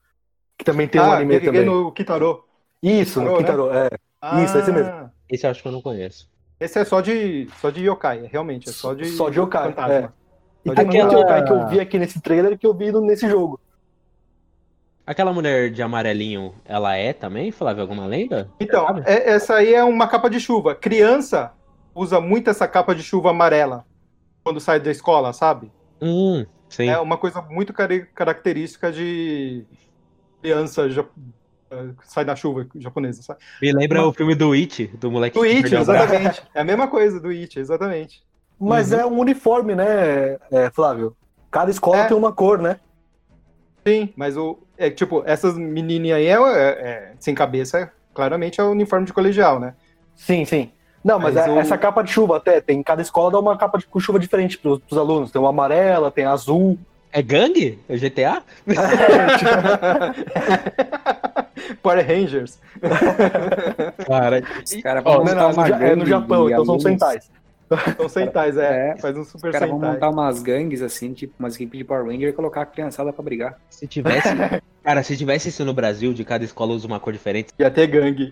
[0.57, 1.65] Que também tem um ah, anime peguei também.
[1.65, 2.43] no Kitaro.
[2.81, 3.89] Isso, no Kitaro, né?
[3.89, 3.99] Kitaro,
[4.39, 4.43] é.
[4.43, 4.91] Isso, esse mesmo.
[4.91, 6.27] Ah, Esse eu acho que eu não conheço.
[6.59, 9.93] Esse é só de, só de yokai, realmente, é só de Só de yokai, fantasma.
[9.93, 10.09] é.
[10.65, 12.91] E de tem Aquela- muito yokai que eu vi aqui nesse trailer que eu vi
[12.91, 13.59] no- nesse jogo.
[15.05, 18.49] Aquela mulher de amarelinho, ela é também, Flávio, alguma lenda?
[18.59, 20.73] Então, é- essa aí é uma capa de chuva.
[20.73, 21.53] Criança
[21.93, 23.85] usa muito essa capa de chuva amarela
[24.43, 25.71] quando sai da escola, sabe?
[26.01, 26.87] Hum, sim.
[26.89, 27.71] É uma coisa muito
[28.15, 29.63] característica de
[30.41, 33.39] criança ja- que sai da chuva japonesa, sabe?
[33.61, 36.41] Me lembra uma- o filme do It, do moleque Do It, exatamente.
[36.53, 38.23] É a mesma coisa do It, exatamente.
[38.59, 38.99] Mas Uhum.
[38.99, 41.15] é um uniforme, né, é, Flávio?
[41.51, 42.07] Cada escola É.
[42.07, 42.77] tem uma cor, né?
[43.87, 48.63] Sim, mas o é tipo essas menininhas aí é, é- é sem cabeça, claramente é
[48.63, 49.73] o uniforme de colegial, né?
[50.15, 50.71] Sim, sim.
[51.03, 53.55] Não, mas, Mas é- o- essa capa de chuva até, tem cada escola dá uma
[53.57, 55.31] capa de com chuva diferente pros, pros alunos.
[55.31, 56.79] Tem uma amarela, tem azul.
[57.11, 57.79] É gangue?
[57.87, 58.41] É GTA?
[61.81, 62.59] Power Rangers.
[64.07, 67.29] Cara, Os caras vão Não, montar não, é no, é Japão, então são centais.
[67.97, 68.91] São Sentais, é.
[68.91, 71.83] É, Faz um Os Super caras vão montar umas gangues assim, tipo umas equipes de
[71.83, 73.59] Power Ranger e colocar a criançada pra brigar.
[73.69, 74.29] se tivesse.
[74.83, 77.51] Cara, se tivesse isso no Brasil, de cada escola usa uma cor diferente.
[77.57, 78.31] Ia ter gangue.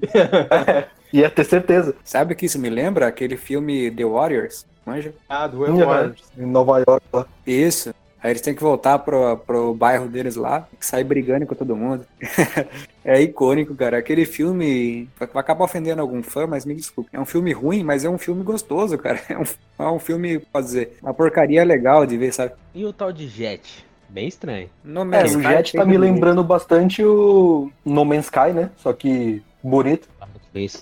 [1.11, 1.95] Ia ter certeza.
[2.03, 3.07] Sabe o que isso me lembra?
[3.07, 5.13] Aquele filme The Warriors, manja?
[5.27, 5.59] Ah, do.
[5.59, 6.23] Warriors.
[6.37, 7.25] Em Nova York lá.
[7.45, 7.93] Isso.
[8.23, 11.75] Aí eles têm que voltar pro, pro bairro deles lá, e sair brigando com todo
[11.75, 12.05] mundo.
[13.03, 13.97] é icônico, cara.
[13.97, 17.09] Aquele filme vai acabar ofendendo algum fã, mas me desculpe.
[17.11, 19.19] É um filme ruim, mas é um filme gostoso, cara.
[19.29, 19.43] É um,
[19.79, 22.53] é um filme, pode dizer, uma porcaria legal de ver, sabe?
[22.73, 23.85] E o tal de Jet?
[24.07, 24.69] Bem estranho.
[24.83, 28.69] No É, Man's o Sky Jet tá me lembrando bastante o No Man's Sky, né?
[28.77, 30.07] Só que bonito.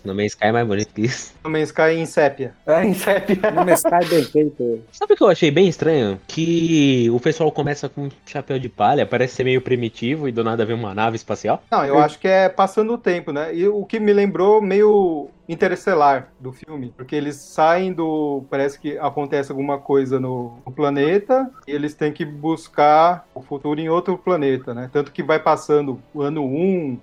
[0.04, 1.34] No Man's Sky é mais bonito que isso.
[1.44, 2.54] No Man's Sky em sépia.
[2.66, 3.52] É, em sépia.
[3.52, 4.82] No Man's Sky bem feito.
[4.92, 6.20] Sabe o que eu achei bem estranho?
[6.28, 10.44] Que o pessoal começa com um chapéu de palha, parece ser meio primitivo e do
[10.44, 11.64] nada vem uma nave espacial.
[11.72, 13.56] Não, eu acho que é passando o tempo, né?
[13.56, 18.44] E o que me lembrou meio interestelar do filme, porque eles saem do.
[18.50, 23.80] Parece que acontece alguma coisa no, no planeta e eles têm que buscar o futuro
[23.80, 24.90] em outro planeta, né?
[24.92, 27.00] Tanto que vai passando o ano 1,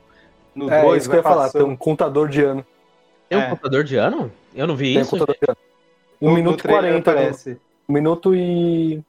[0.66, 2.64] no É 2, isso que eu ia falar, tem um contador de ano.
[3.28, 3.48] Tem um É.
[3.50, 4.30] computador de ano?
[4.54, 5.10] Eu não vi Tem um isso.
[5.10, 5.56] contador de ano.
[6.20, 7.12] No- 1 no minuto e trailer 40.
[7.12, 7.18] né?
[7.20, 7.60] aparece.
[7.88, 9.02] 1 minuto e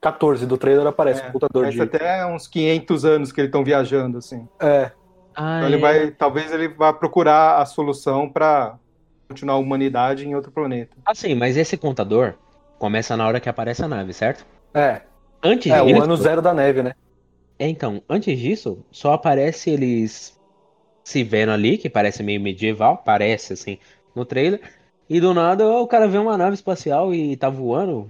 [0.00, 1.82] 14 do trailer aparece É, um contador Parece de.
[1.82, 4.46] até uns 500 anos que eles estão viajando, assim.
[4.60, 4.90] É,
[5.34, 5.78] Ah, Então ele é.
[5.80, 8.74] vai, talvez ele vá procurar a solução para
[9.28, 10.94] continuar a humanidade em outro planeta.
[11.06, 12.34] Ah, sim, mas esse contador
[12.78, 14.44] começa na hora que aparece a nave, certo?
[14.74, 15.00] é.
[15.44, 15.98] Antes É, disso.
[15.98, 16.92] o ano zero da neve, né?
[17.58, 20.38] É, então, antes disso, só aparece eles
[21.04, 23.78] se vendo ali, que parece meio medieval, parece assim,
[24.14, 24.60] no trailer.
[25.08, 28.08] E do nada o cara vê uma nave espacial e tá voando.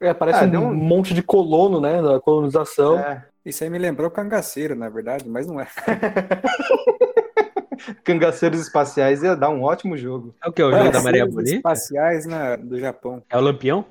[0.00, 2.00] É, parece Ah, um um- monte de colono, né?
[2.02, 2.98] Da colonização.
[2.98, 5.66] É, Isso aí me lembrou cangaceiro, na verdade, mas não é.
[8.04, 10.34] Cangaceiros espaciais ia dar um ótimo jogo.
[10.42, 10.62] É o que?
[10.62, 11.56] O jogo da Maria Bonita?
[11.56, 13.22] espaciais na, do Japão.
[13.28, 13.84] É o Lampião?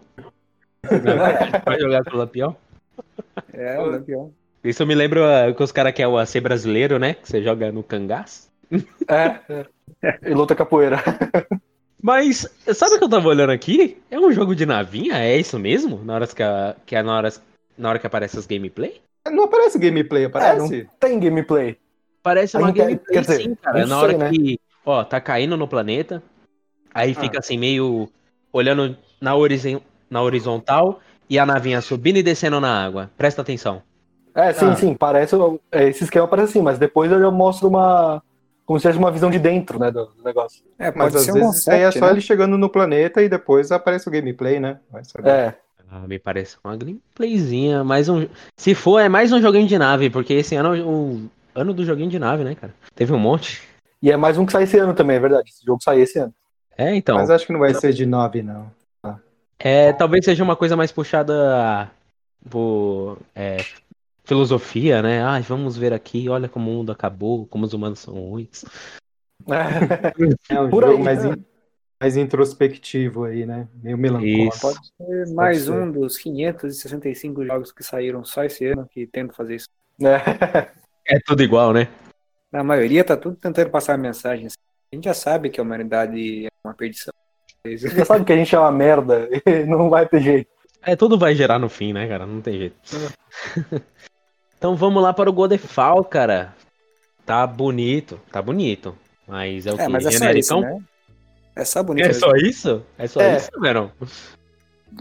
[0.84, 0.90] Não,
[1.66, 2.56] vai jogar com o Lampião?
[3.54, 4.32] É, o Lampião.
[4.64, 7.16] Isso me lembra ah, que os caras querem o ser brasileiro, né?
[7.16, 8.49] Que você joga no cangás.
[9.07, 9.39] É,
[10.03, 10.20] é.
[10.30, 10.97] E luta capoeira.
[12.01, 14.01] Mas, sabe o que eu tava olhando aqui?
[14.09, 15.18] É um jogo de navinha?
[15.20, 16.03] É isso mesmo?
[16.03, 17.34] Na hora que, a- que é na hora,
[17.78, 19.01] na hora que aparece as gameplay?
[19.30, 20.88] Não aparece gameplay, aparece?
[20.99, 21.78] Tem gameplay.
[22.24, 23.80] Parece uma Ainda- é, gameplay quer dizer, sim, cara.
[23.82, 24.30] não Na sei, hora né?
[24.32, 26.24] que, ó, tá caindo no planeta,
[26.93, 27.39] aí fica Ah.
[27.39, 28.09] assim, meio
[28.53, 30.99] olhando na, horizen- na horizontal
[31.30, 33.12] e a navinha subindo e descendo na água.
[33.18, 33.82] Presta atenção.
[34.34, 34.76] É, sim, Ah.
[34.76, 35.36] sim, parece.
[35.72, 38.22] é, Esse esquema parece assim, mas depois eu já mostro uma.
[38.66, 40.64] Como se fosse uma visão de dentro, né, do, do negócio.
[40.80, 42.12] É, Mas às vezes isso aí é concept, só né?
[42.14, 44.80] ele chegando no planeta e depois aparece o gameplay, né?
[44.90, 45.30] Vai saber.
[45.30, 45.56] É.
[45.92, 48.26] Ah, me parece uma gameplayzinha, mais um.
[48.56, 51.24] Se for, é mais um joguinho de nave, porque esse ano é o
[51.54, 52.74] ano do joguinho de nave, né, cara?
[52.96, 53.62] Teve um monte.
[54.02, 55.50] E é mais um que sai esse ano também, é verdade.
[55.50, 56.34] Esse jogo sai esse ano.
[56.78, 57.18] É, então.
[57.18, 58.72] Mas acho que não vai ser de 9, não.
[59.60, 61.92] É, talvez seja uma coisa mais puxada
[62.50, 63.58] por é,
[64.32, 65.22] filosofia, né?
[65.22, 68.64] Ai, vamos ver aqui, olha como o mundo acabou, como os humanos são ruins.
[70.50, 71.32] É um Por jogo aí, mais, né?
[71.36, 71.46] in-
[72.00, 73.68] mais introspectivo aí, né?
[73.84, 74.56] Meio melancólico.
[74.56, 74.62] Isso.
[74.62, 75.72] Pode ser mais ser.
[75.72, 79.68] um dos 565 jogos que saíram só esse ano que tentam fazer isso.
[80.02, 80.72] É.
[81.06, 81.90] É tudo igual, né?
[82.50, 84.54] Na maioria tá tudo tentando passar mensagens.
[84.94, 87.14] A gente já sabe que a humanidade é uma perdição.
[87.66, 90.50] Já sabe que a gente é uma merda e não vai ter jeito.
[90.82, 92.26] É, tudo vai gerar no fim, né, cara?
[92.26, 92.76] Não tem jeito.
[94.62, 96.53] então vamos lá para o Godefall, cara.
[97.26, 98.95] Tá bonito, tá bonito.
[99.28, 99.88] Mas é o É, que?
[99.88, 100.80] mas é só isso, né?
[101.55, 102.05] É só bonito.
[102.05, 102.20] É mesmo.
[102.22, 102.84] só isso?
[102.95, 103.38] É só É.
[103.38, 103.91] isso, Verão?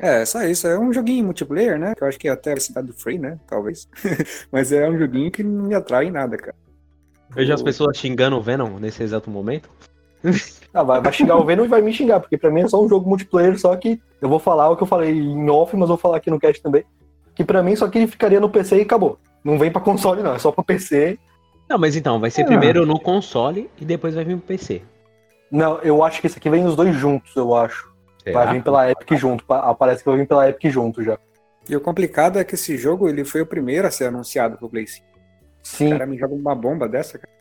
[0.00, 0.66] É, só isso.
[0.66, 1.94] É um joguinho multiplayer, né?
[1.94, 3.38] Que eu acho que até vai ser dado free, né?
[3.46, 3.86] Talvez.
[4.50, 6.54] Mas é um joguinho que não me atrai em nada, cara.
[7.28, 9.68] Vejo as pessoas xingando o Venom nesse exato momento.
[10.72, 12.80] Ah, vai, vai xingar o Venom e vai me xingar, porque pra mim é só
[12.80, 15.88] um jogo multiplayer, só que eu vou falar o que eu falei em off, mas
[15.88, 16.84] vou falar aqui no cast também.
[17.34, 19.18] Que pra mim só que ficaria no PC e acabou.
[19.44, 21.18] Não vem pra console, não, é só pra PC.
[21.68, 22.46] Não, mas então, vai ser Ah.
[22.46, 24.82] primeiro no console e depois vai vir pro PC.
[25.50, 27.90] Não, eu acho que esse aqui vem os dois juntos, eu acho.
[28.22, 28.44] Será?
[28.44, 29.44] Vai vir pela Epic junto.
[29.44, 31.18] pa- Parece que vai vir pela Epic junto já.
[31.68, 34.68] E o complicado é que esse jogo ele foi o primeiro a ser anunciado pro
[34.68, 35.06] Play 5.
[35.06, 35.10] O
[35.62, 35.90] Sim.
[35.90, 37.32] cara me joga uma bomba dessa, cara.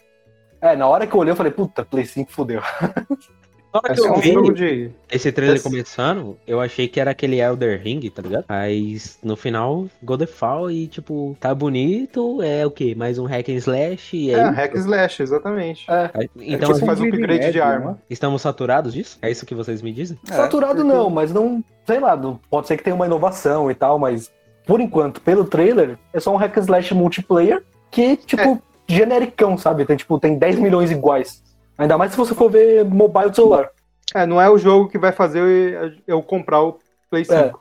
[0.61, 2.61] É, na hora que eu olhei, eu falei, puta, Play 5 fudeu.
[3.71, 4.89] Na hora É que eu um vi jogo de.
[5.11, 8.45] esse trailer Esse- começando, eu achei que era aquele Elder Ring, tá ligado?
[8.49, 12.95] Mas no final, Godefall e tipo, tá bonito, é o quê?
[12.95, 15.85] Mais um hack and slash e É, é, hack and slash, exatamente.
[15.87, 16.09] É,
[16.41, 17.91] Então, Você tipo faz um upgrade de arma.
[17.91, 17.97] né?
[18.09, 19.19] estamos saturados disso?
[19.21, 20.17] É isso que vocês me dizem?
[20.29, 22.17] É, Saturado porque- não, mas não, sei lá,
[22.49, 24.31] pode ser que tenha uma inovação e tal, mas
[24.65, 29.85] por enquanto, pelo trailer, é só um hack and slash multiplayer que, tipo, genericão, sabe?
[29.85, 31.43] Tem, tipo, tem 10 milhões iguais.
[31.79, 33.69] Ainda mais se você for ver mobile do celular.
[34.13, 36.77] É, não é o jogo que vai fazer eu, comprar o
[37.09, 37.59] Play 5.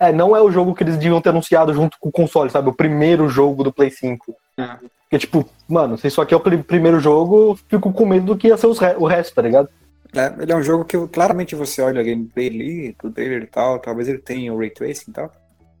[0.00, 2.68] É, não é o jogo que eles deviam ter anunciado junto com o console, sabe?
[2.68, 4.34] O primeiro jogo do Play 5.
[4.56, 4.76] É.
[5.02, 8.26] Porque, tipo, mano, se isso aqui é o pri- primeiro jogo, eu fico com medo
[8.26, 9.68] do que ia ser os re- o resto, tá ligado?
[10.14, 13.46] É, ele é um jogo que claramente você olha a gameplay ali, do trailer e
[13.46, 15.30] tal, talvez ele tenha o Ray Tracing e tal.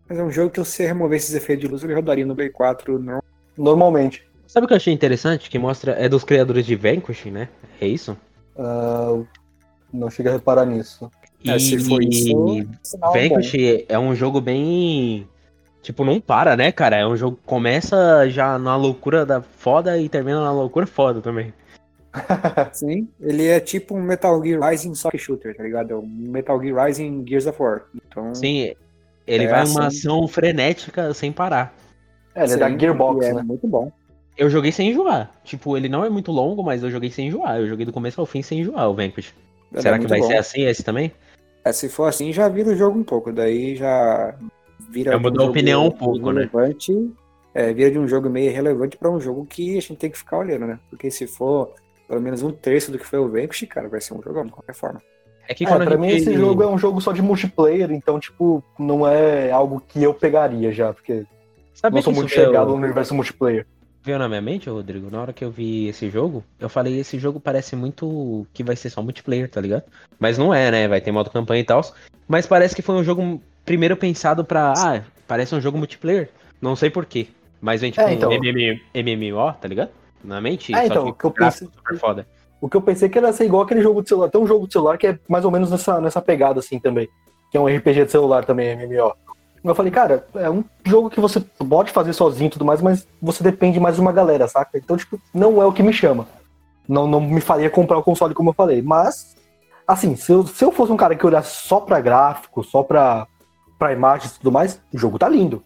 [0.08, 2.34] Mas é um jogo que se você remover esses efeitos de luz, ele rodaria no
[2.34, 3.22] Play 4 normal.
[3.56, 4.27] Normalmente.
[4.48, 5.50] Sabe o que eu achei interessante?
[5.50, 5.92] Que mostra.
[5.92, 7.50] É dos criadores de Vanquish, né?
[7.78, 8.16] É isso?
[8.58, 9.20] Ah,
[9.92, 11.10] não chega a reparar nisso.
[11.46, 13.28] É, se for isso, sinal bom.
[13.28, 15.28] Vanquish é um jogo bem.
[15.82, 16.96] Tipo, não para, né, cara?
[16.96, 21.20] É um jogo que começa já na loucura da foda e termina na loucura foda
[21.20, 21.52] também.
[22.72, 25.92] Sim, ele é tipo um Metal Gear Rising só que shooter, tá ligado?
[25.92, 27.82] É um Metal Gear Rising Gears of War.
[27.94, 28.74] Então, Sim,
[29.26, 29.72] ele É vai assim.
[29.72, 31.74] uma ação frenética sem parar.
[32.34, 33.42] É, ele é da sim, Gearbox, é né?
[33.42, 33.92] muito bom.
[34.38, 35.30] Eu joguei sem enjoar.
[35.42, 37.58] Tipo, ele não é muito longo, mas eu joguei sem enjoar.
[37.58, 39.34] Eu joguei do começo ao fim sem enjoar o Vanquish.
[39.72, 40.26] Ele Será é que vai bom.
[40.28, 41.12] ser assim esse também?
[41.64, 43.32] É, se for assim, já vira o jogo um pouco.
[43.32, 44.36] Daí já
[44.88, 45.16] vira.
[45.16, 46.48] De mudou a opinião um pouco, né?
[47.52, 50.18] É, vira de um jogo meio irrelevante pra um jogo que a gente tem que
[50.18, 50.78] ficar olhando, né?
[50.88, 51.74] Porque se for
[52.06, 54.52] pelo menos um terço do que foi o Vanquish, cara, vai ser um jogão de
[54.52, 55.02] qualquer forma.
[55.48, 56.00] É que É, quando pra gente...
[56.00, 60.02] mim esse jogo é um jogo só de multiplayer, então, tipo, não é algo que
[60.02, 61.24] eu pegaria já, porque
[61.74, 63.66] Sabe não sou que muito chegado no universo multiplayer.
[64.08, 65.10] Veio na minha mente, Rodrigo?
[65.10, 68.74] Na hora que eu vi esse jogo, eu falei, esse jogo parece muito que vai
[68.74, 69.82] ser só multiplayer, tá ligado?
[70.18, 70.88] Mas não é, né?
[70.88, 71.82] Vai ter modo campanha e tal.
[72.26, 74.72] Mas parece que foi um jogo primeiro pensado pra.
[74.76, 76.30] Ah, parece um jogo multiplayer.
[76.60, 77.28] Não sei porquê.
[77.60, 78.30] Mas vem tipo É, então.
[78.30, 79.90] um MM MMO, tá ligado?
[80.24, 80.74] Na mente.
[80.74, 82.26] É, então, só o que eu pensei- super foda.
[82.60, 84.30] O que eu pensei que era ser igual aquele jogo de celular.
[84.30, 87.08] Tem um jogo de celular que é mais ou menos nessa, nessa pegada, assim, também.
[87.50, 89.12] Que é um RPG de celular também, MMO.
[89.70, 93.06] Eu falei, cara, é um jogo que você pode fazer sozinho e tudo mais, mas
[93.20, 94.78] você depende mais de uma galera, saca?
[94.78, 96.26] Então, tipo, não é o que me chama.
[96.88, 98.80] Não, não me faria comprar o console, como eu falei.
[98.80, 99.36] Mas,
[99.86, 103.26] assim, se eu, se eu fosse um cara que olhasse só pra gráfico, só pra,
[103.78, 105.62] pra imagens e tudo mais, o jogo tá lindo.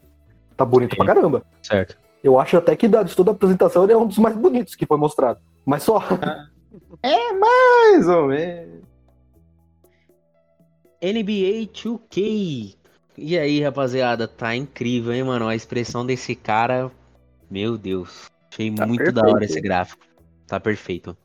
[0.57, 0.97] Tá bonito Sim.
[0.97, 1.43] pra caramba.
[1.63, 1.97] Certo.
[2.23, 4.87] Eu acho até que de toda a apresentação ele é um dos mais bonitos que
[4.87, 5.41] foi mostrado.
[5.65, 6.01] Mas só.
[7.03, 8.83] Mais ou menos.
[11.03, 12.77] NBA 2K.
[13.17, 15.47] E aí, rapaziada, tá incrível, hein, mano?
[15.47, 16.91] A expressão desse cara,
[17.51, 18.27] meu Deus.
[18.51, 19.23] Achei Tá muito perfeito.
[19.23, 20.05] da hora esse gráfico.
[20.47, 21.17] Tá perfeito.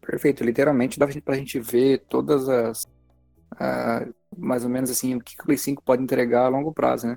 [0.00, 2.86] Perfeito, literalmente dá pra gente ver todas as.
[3.58, 7.06] ah, mais ou menos assim, o que o Play 5 pode entregar a longo prazo,
[7.06, 7.16] né?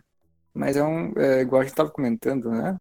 [0.53, 1.13] Mas é um.
[1.17, 2.77] É, igual a gente tava comentando, né?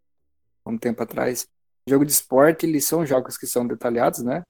[0.64, 1.46] Há um tempo atrás.
[1.88, 4.42] Jogo de esporte, eles são jogos que são detalhados, né?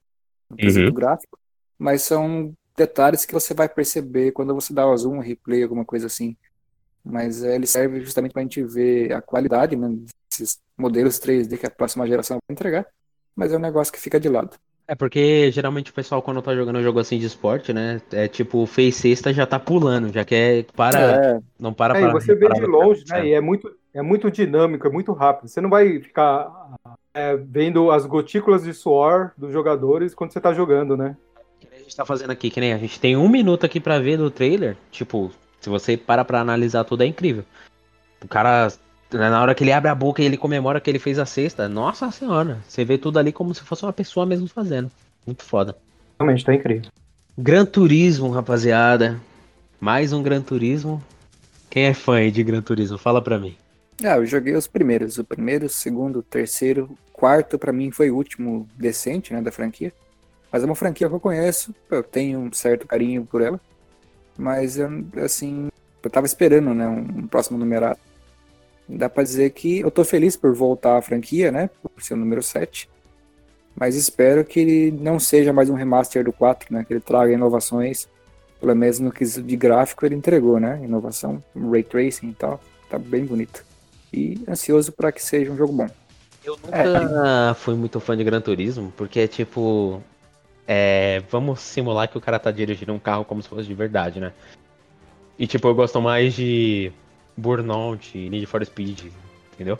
[0.50, 0.92] No Uhum.
[0.92, 1.38] gráfico.
[1.78, 6.06] Mas são detalhes que você vai perceber quando você dá o zoom, replay, alguma coisa
[6.06, 6.36] assim.
[7.04, 9.88] Mas é, ele serve justamente pra gente ver a qualidade, né?
[10.30, 12.86] Desses modelos 3D que a próxima geração vai entregar.
[13.34, 14.56] Mas é um negócio que fica de lado.
[14.86, 18.00] É porque geralmente o pessoal, quando tá jogando um jogo assim de esporte, né?
[18.12, 20.64] É tipo, fez cesta, já tá pulando, já quer.
[20.76, 20.98] Para.
[21.00, 23.26] É, Não para É, pra e você vê de longe, né?
[23.26, 25.48] E é muito, é muito dinâmico, é muito rápido.
[25.48, 26.76] Você não vai ficar
[27.14, 31.16] é, vendo as gotículas de suor dos jogadores quando você tá jogando, né?
[31.92, 34.30] Gente tá fazendo aqui, que nem a gente tem um minuto aqui pra ver do
[34.30, 34.78] trailer.
[34.90, 35.30] Tipo,
[35.60, 37.44] se você para pra analisar tudo, é incrível.
[38.24, 38.72] O cara,
[39.12, 41.26] né, na hora que ele abre a boca e ele comemora que ele fez a
[41.26, 44.90] cesta, nossa senhora, você vê tudo ali como se fosse uma pessoa mesmo fazendo.
[45.26, 45.76] Muito foda.
[46.18, 46.90] Realmente, tá incrível.
[47.36, 49.20] Gran Turismo, rapaziada.
[49.78, 51.04] Mais um Gran Turismo.
[51.68, 52.96] Quem é fã aí de Gran Turismo?
[52.96, 53.54] Fala pra mim.
[54.02, 55.18] Ah, eu joguei os primeiros.
[55.18, 59.42] O primeiro, o segundo, o terceiro, o quarto, pra mim, foi o último decente, né,
[59.42, 59.92] da franquia.
[60.52, 63.58] Mas é uma franquia que eu conheço, eu tenho um certo carinho por ela.
[64.36, 64.78] Mas,
[65.24, 65.68] assim,
[66.02, 67.98] eu tava esperando, né, um próximo numerado.
[68.88, 72.16] Dá pra dizer que eu tô feliz por voltar à franquia, né, por ser o
[72.18, 72.90] número 7.
[73.74, 77.32] Mas espero que ele não seja mais um remaster do 4, né, que ele traga
[77.32, 78.06] inovações.
[78.60, 82.60] Pelo menos no quesito de gráfico ele entregou, né, inovação, ray tracing e tal.
[82.90, 83.64] Tá bem bonito
[84.12, 85.88] e ansioso para que seja um jogo bom.
[86.44, 90.02] Eu nunca fui muito fã de Gran Turismo, porque é tipo.
[90.66, 94.20] É, vamos simular que o cara tá dirigindo um carro como se fosse de verdade,
[94.20, 94.32] né?
[95.38, 96.92] E tipo, eu gosto mais de
[97.36, 99.06] Burnout, Need for Speed,
[99.52, 99.78] entendeu?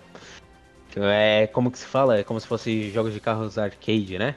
[0.96, 2.18] É como que se fala?
[2.18, 4.34] É como se fosse jogos de carros arcade, né?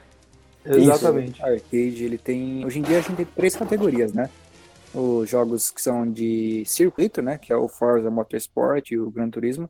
[0.66, 1.34] Exatamente.
[1.34, 2.66] Isso, arcade, ele tem.
[2.66, 4.30] Hoje em dia a gente tem três categorias, né?
[4.94, 7.38] Os jogos que são de circuito, né?
[7.38, 9.70] Que é o Forza Motorsport e o Gran Turismo.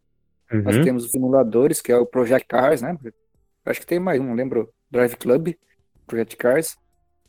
[0.52, 2.96] Nós temos os simuladores, que é o Project Cars, né?
[3.66, 4.72] Acho que tem mais um, lembro?
[4.92, 5.56] Drive Club,
[6.06, 6.78] Project Cars.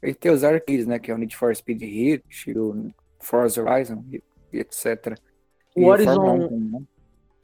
[0.02, 0.98] E tem os arcades, né?
[0.98, 4.22] Que é o Need for Speed Heat, o Forza Horizon e,
[4.52, 5.18] e etc.
[5.74, 6.80] O E Horizon- Fórmula 1, né?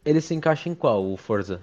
[0.05, 1.61] Ele se encaixa em qual, o Forza?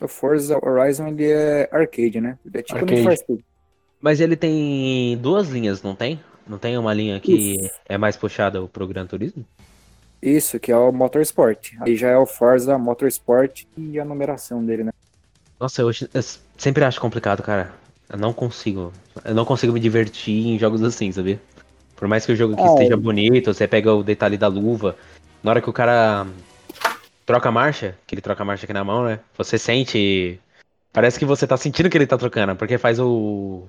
[0.00, 2.38] O Forza Horizon ele é arcade, né?
[2.44, 2.94] Ele é tipo Arcade.
[2.94, 3.40] Need for Speed.
[4.00, 6.18] Mas ele tem duas linhas, não tem?
[6.46, 7.56] Não tem uma linha que
[7.88, 9.44] é mais puxada pro Gran Turismo?
[10.20, 11.72] Isso, que é o Motorsport.
[11.80, 14.92] Aí já é o Forza Motorsport e a numeração dele, né?
[15.60, 15.90] Nossa, eu
[16.56, 17.72] sempre acho complicado, cara.
[18.12, 18.92] Eu não consigo.
[19.24, 21.40] Eu não consigo me divertir em jogos assim, sabia?
[21.96, 24.96] Por mais que o jogo aqui Ah, esteja bonito, você pega o detalhe da luva.
[25.42, 26.26] Na hora que o cara
[27.24, 29.20] troca a marcha, que ele troca a marcha aqui na mão, né?
[29.36, 30.38] Você sente.
[30.92, 33.66] Parece que você tá sentindo que ele tá trocando, porque faz o.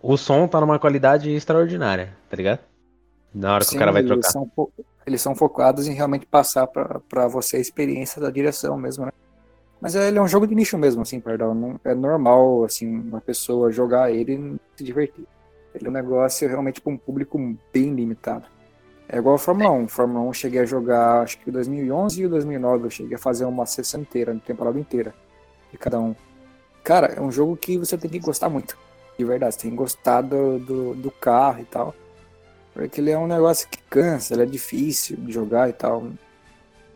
[0.00, 2.60] O som tá numa qualidade extraordinária, tá ligado?
[3.34, 4.30] Na hora que Sim, o cara vai eles trocar.
[4.30, 4.72] São, fo-
[5.06, 9.12] eles são focados em realmente passar pra pra você a experiência da direção mesmo, né?
[9.80, 11.78] Mas ele é um jogo de nicho mesmo, assim, perdão.
[11.84, 15.26] É normal, assim, uma pessoa jogar ele e se divertir.
[15.74, 17.38] Ele é um negócio realmente para um público
[17.72, 18.46] bem limitado.
[19.08, 19.88] É igual a Fórmula 1.
[19.88, 23.18] Fórmula 1 eu cheguei a jogar, acho que em 2011 e 2009 eu cheguei a
[23.18, 25.14] fazer uma sessão inteira, uma temporada inteira
[25.70, 26.14] de cada um.
[26.82, 28.76] Cara, é um jogo que você tem que gostar muito.
[29.18, 31.94] De verdade, você tem que gostar do, do, do carro e tal.
[32.72, 36.08] Porque ele é um negócio que cansa, ele é difícil de jogar e tal.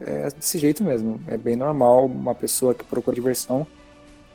[0.01, 1.21] É desse jeito mesmo.
[1.27, 3.67] É bem normal uma pessoa que procura diversão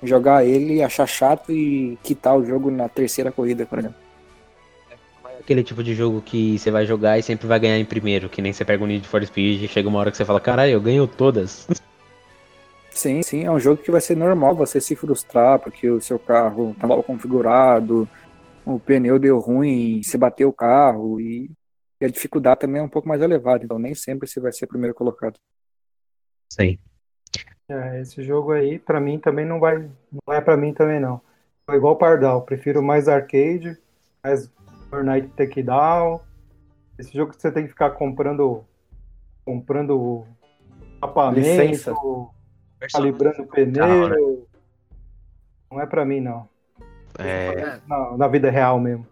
[0.03, 3.97] jogar ele, achar chato e quitar o jogo na terceira corrida, por exemplo.
[5.39, 8.41] Aquele tipo de jogo que você vai jogar e sempre vai ganhar em primeiro, que
[8.41, 10.71] nem você pega o Need for Speed e chega uma hora que você fala, caralho,
[10.71, 11.67] eu ganho todas.
[12.89, 16.17] Sim, sim, é um jogo que vai ser normal você se frustrar porque o seu
[16.17, 18.07] carro tá mal configurado,
[18.65, 21.51] o pneu deu ruim, você bateu o carro e,
[21.99, 24.67] e a dificuldade também é um pouco mais elevada, então nem sempre você vai ser
[24.67, 25.39] primeiro colocado.
[26.51, 26.77] Sim.
[27.67, 29.89] É, esse jogo aí, pra mim, também não vai.
[30.27, 31.19] Não é pra mim também, não.
[31.67, 33.75] É igual o Pardal, prefiro mais arcade,
[34.23, 34.51] mais
[34.89, 36.21] Fortnite Takedown.
[36.99, 38.63] Esse jogo que você tem que ficar comprando.
[39.43, 40.25] Comprando
[41.33, 41.93] Licença.
[41.93, 42.31] capamento,
[42.91, 44.47] calibrando pneu.
[45.71, 46.47] Não é pra mim, não.
[47.17, 49.05] É, Na, na vida real mesmo.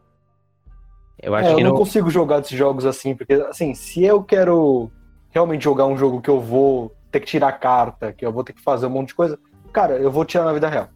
[1.21, 1.77] Eu acho É, eu que não não.
[1.77, 4.91] consigo jogar desses jogos assim, porque, assim, se eu quero
[5.31, 8.53] realmente jogar um jogo que eu vou ter que tirar carta, que eu vou ter
[8.53, 9.37] que fazer um monte de coisa,
[9.71, 10.89] cara, eu vou tirar na vida real.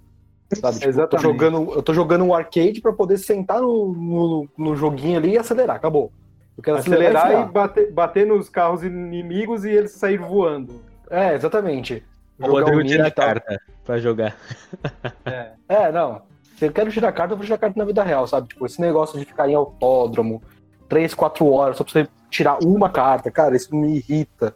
[0.53, 0.79] Sabe?
[0.79, 4.75] Tipo, eu, tô jogando, eu tô jogando um arcade pra poder sentar no, no, no
[4.75, 6.11] joguinho ali e acelerar, acabou.
[6.57, 10.81] Eu quero acelerar, Acelerar e bater, bater nos carros inimigos e eles saírem voando.
[11.09, 12.03] É, exatamente.
[12.39, 14.35] O Jogar Rodrigo um tira a carta pra jogar.
[15.25, 15.51] É.
[15.67, 16.21] É, não.
[16.57, 18.47] Se eu quero tirar carta, eu vou tirar carta na vida real, sabe?
[18.47, 20.41] Tipo, esse negócio de ficar em autódromo,
[20.89, 24.55] 3, 4 horas, só pra você tirar uma carta, cara, isso me irrita.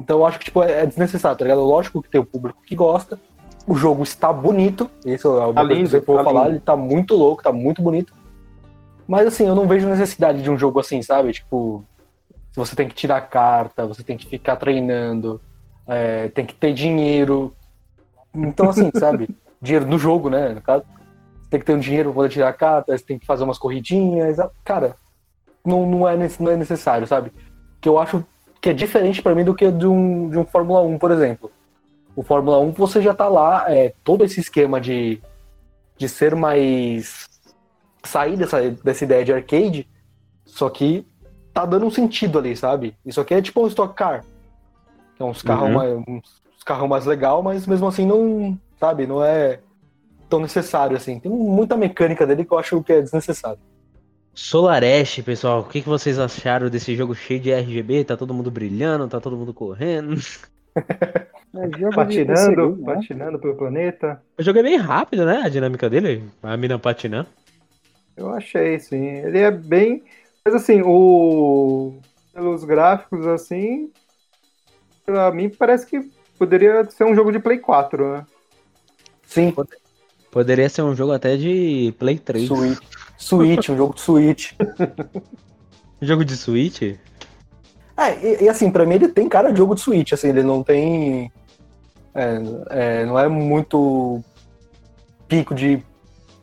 [0.00, 1.60] Então eu acho que, tipo, é é desnecessário, tá ligado?
[1.62, 3.20] Lógico que tem o público que gosta.
[3.66, 6.52] O jogo está bonito, isso é o Tá que lindo, eu vou tá falar, lindo.
[6.54, 8.14] ele tá muito louco, tá muito bonito.
[9.06, 11.32] Mas assim, eu não vejo necessidade de um jogo assim, sabe?
[11.32, 11.84] Tipo,
[12.52, 15.40] se você tem que tirar carta, você tem que ficar treinando,
[15.86, 17.54] é, tem que ter dinheiro.
[18.34, 19.28] Então, assim, sabe?
[19.60, 20.50] Dinheiro no jogo, né?
[20.50, 20.84] No caso.
[21.56, 24.36] Tem que ter um dinheiro pra poder tirar carta, você tem que fazer umas corridinhas.
[24.62, 24.94] Cara,
[25.64, 27.32] não, não, é, não é necessário, sabe?
[27.80, 28.22] Que eu acho
[28.60, 31.50] que é diferente pra mim do que de um, de um Fórmula 1, por exemplo.
[32.14, 35.18] O Fórmula 1 você já tá lá, é, todo esse esquema de,
[35.96, 37.26] de ser mais.
[38.04, 39.88] sair dessa, dessa ideia de arcade,
[40.44, 41.06] só que
[41.54, 42.94] tá dando um sentido ali, sabe?
[43.04, 44.24] Isso aqui é tipo um Stock Car.
[45.16, 45.74] Que é uns carros Uhum.
[45.74, 49.60] mais, uns carros mais legal, mas mesmo assim não, sabe, não é
[50.36, 51.18] tão necessário assim.
[51.18, 53.58] Tem muita mecânica dele que eu acho que é desnecessário.
[54.34, 58.04] Solareste, pessoal, o que, que vocês acharam desse jogo cheio de RGB?
[58.04, 60.14] Tá todo mundo brilhando, tá todo mundo correndo.
[61.58, 62.94] É Patinando, né?
[62.94, 64.22] patinando pelo planeta.
[64.38, 65.40] O jogo é bem rápido, né?
[65.42, 67.28] A dinâmica dele, a mina patinando.
[68.14, 69.06] Eu achei, sim.
[69.06, 70.04] Ele é bem.
[70.44, 71.98] Mas assim, o.
[72.34, 73.90] Pelos gráficos, assim.
[75.06, 78.26] Pra mim parece que poderia ser um jogo de Play 4, né?
[79.26, 79.54] Sim,
[80.36, 82.46] Poderia ser um jogo até de Play 3.
[82.46, 82.78] Switch.
[83.16, 84.52] Switch, um jogo de Switch.
[85.98, 86.82] Jogo de Switch?
[86.82, 90.42] É, e, e assim, pra mim ele tem cara de jogo de Switch, assim, ele
[90.42, 91.32] não tem.
[92.14, 92.38] é,
[92.68, 94.20] é, não é muito
[95.26, 95.82] pico de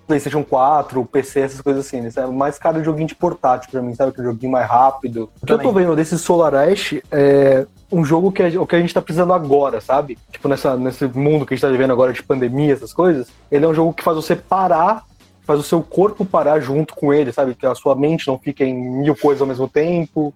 [0.07, 2.01] PlayStation 4, PC, essas coisas assim.
[2.01, 2.09] né?
[2.17, 4.11] É mais cara de joguinho de portátil pra mim, sabe?
[4.11, 5.29] Que joguinho mais rápido.
[5.39, 8.75] O que eu tô vendo desse Solar Ash é um jogo que é o que
[8.75, 10.17] a gente tá precisando agora, sabe?
[10.31, 13.27] Tipo, nessa, nesse mundo que a gente tá vivendo agora de pandemia, essas coisas.
[13.51, 15.05] Ele é um jogo que faz você parar,
[15.43, 17.55] faz o seu corpo parar junto com ele, sabe?
[17.55, 20.33] Que a sua mente não fica em mil coisas ao mesmo tempo.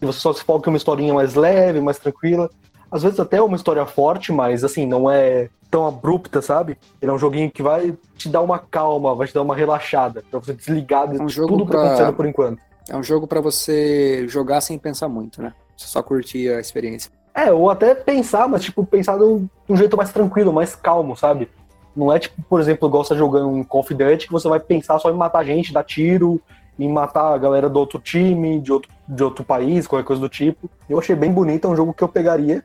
[0.00, 2.50] E você só se foca em uma historinha mais leve, mais tranquila.
[2.90, 6.76] Às vezes até é uma história forte, mas assim, não é tão abrupta, sabe?
[7.02, 10.22] Ele é um joguinho que vai te dar uma calma, vai te dar uma relaxada,
[10.30, 12.60] pra você desligar de É um jogo tudo que tá pra- acontecendo por enquanto.
[12.88, 15.52] É um jogo pra você jogar sem pensar muito, né?
[15.76, 17.10] Você só curtir a experiência.
[17.34, 20.74] É, ou até pensar, mas tipo, pensar de um, de um jeito mais tranquilo, mais
[20.74, 21.50] calmo, sabe?
[21.94, 24.98] Não é tipo, por exemplo, igual você tá jogando um Duty que você vai pensar
[24.98, 26.40] só em matar gente, dar tiro,
[26.78, 30.28] em matar a galera do outro time, de outro, de outro país, qualquer coisa do
[30.28, 30.68] tipo.
[30.88, 32.64] Eu achei bem bonito, é um jogo que eu pegaria.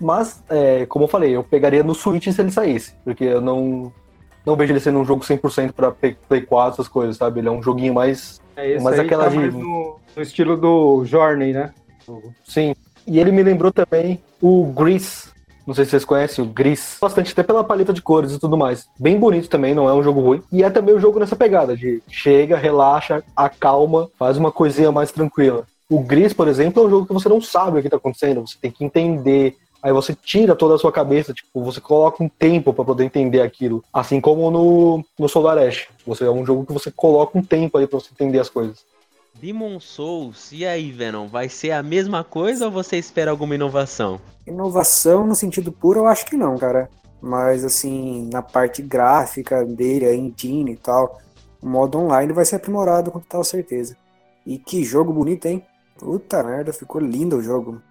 [0.00, 3.92] Mas, é, como eu falei, eu pegaria no Switch se ele saísse, porque eu não,
[4.44, 7.40] não vejo ele sendo um jogo 100% pra Play Play 4, essas coisas, sabe?
[7.40, 11.04] Ele é um joguinho mais É aí aquela tá de- mais no, no estilo do
[11.04, 11.72] Journey, né?
[12.44, 12.74] Sim.
[13.06, 15.32] E ele me lembrou também o Gris.
[15.66, 16.98] Não sei se vocês conhecem o Gris.
[17.00, 18.86] Bastante, até pela paleta de cores e tudo mais.
[18.98, 20.42] Bem bonito também, não é um jogo ruim.
[20.52, 25.10] E é também um jogo nessa pegada de chega, relaxa, acalma, faz uma coisinha mais
[25.10, 25.66] tranquila.
[25.88, 28.46] O Gris, por exemplo, é um jogo que você não sabe o que tá acontecendo.
[28.46, 32.28] Você tem que entender Aí você tira toda a sua cabeça, tipo, você coloca um
[32.28, 33.84] tempo para poder entender aquilo.
[33.92, 35.88] Assim como no, no Solar Ash.
[36.06, 38.78] Você é um jogo que você coloca um tempo aí pra você entender as coisas.
[39.44, 41.28] Demon Souls, e aí, Venom?
[41.28, 44.18] Vai ser a mesma coisa ou você espera alguma inovação?
[44.46, 46.88] Inovação no sentido puro, eu acho que não, cara.
[47.20, 51.20] Mas, assim, na parte gráfica dele, a engine e tal,
[51.60, 53.94] o modo online vai ser aprimorado com total certeza.
[54.46, 55.62] E que jogo bonito, hein?
[55.98, 57.82] Puta merda, ficou lindo o jogo.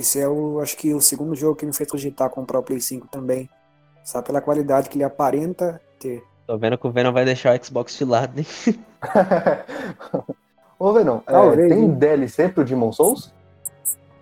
[0.00, 2.80] Esse é o, acho que o segundo jogo que me fez cogitar comprar o Play
[2.80, 3.48] 5 também.
[4.02, 6.24] Só pela qualidade que ele aparenta ter.
[6.44, 8.46] Tô vendo que o Venom vai deixar o Xbox filado, hein?
[10.82, 11.90] Ô, Venom, é, Talvez, tem hein?
[11.90, 13.32] DLC pro Demon Souls?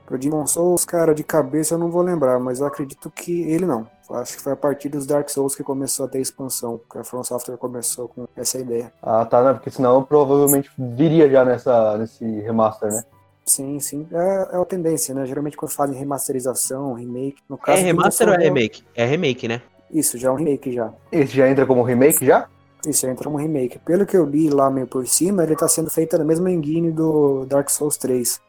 [0.05, 3.65] Pro Demon Souls, cara, de cabeça eu não vou lembrar, mas eu acredito que ele
[3.65, 3.87] não.
[4.11, 7.03] Acho que foi a partir dos Dark Souls que começou a ter expansão, que a
[7.03, 8.93] From Software começou com essa ideia.
[9.03, 9.55] Ah, tá, né?
[9.55, 13.05] Porque senão provavelmente viria já nessa, nesse remaster, né?
[13.47, 14.07] Sim, sim.
[14.13, 15.25] É, é a tendência, né?
[15.25, 17.39] Geralmente quando fazem remasterização, remake.
[17.49, 18.85] No caso É remaster ou é remake?
[18.95, 19.63] É remake, né?
[19.91, 20.93] Isso, já é um remake já.
[21.11, 22.47] Esse já entra como remake já?
[22.87, 23.79] Isso, entra um remake.
[23.81, 26.91] Pelo que eu li lá meio por cima, ele tá sendo feito na mesma engine
[26.91, 28.41] do Dark Souls 3.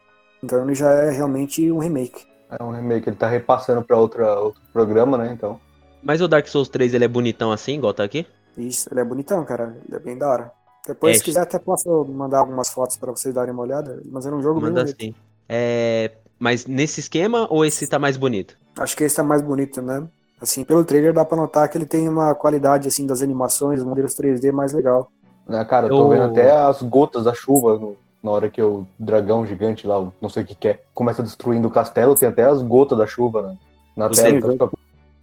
[0.42, 2.24] Então ele já é realmente um remake.
[2.50, 5.32] É um remake, ele tá repassando pra outra, outro programa, né?
[5.32, 5.60] Então.
[6.02, 8.26] Mas o Dark Souls 3 ele é bonitão assim, igual tá aqui?
[8.56, 9.76] Isso, ele é bonitão, cara.
[9.86, 10.52] Ele é bem da hora.
[10.86, 14.02] Depois, É, se quiser, até posso mandar algumas fotos pra vocês darem uma olhada.
[14.10, 14.96] Mas era um jogo bem Manda bonito.
[15.00, 15.14] assim.
[15.48, 16.10] É.
[16.38, 18.58] Mas nesse esquema ou esse tá mais bonito?
[18.76, 20.06] Acho que esse tá mais bonito, né?
[20.42, 23.86] Assim, pelo trailer dá pra notar que ele tem uma qualidade, assim, das animações, os
[23.86, 25.08] modelos 3D mais legal.
[25.48, 28.60] Né, cara, eu tô Eu- vendo até as gotas da chuva no- na hora que
[28.60, 32.28] o dragão gigante lá, não sei o que que é, começa destruindo o castelo, tem
[32.28, 33.56] até as gotas da chuva né,
[33.96, 34.70] na Você tela.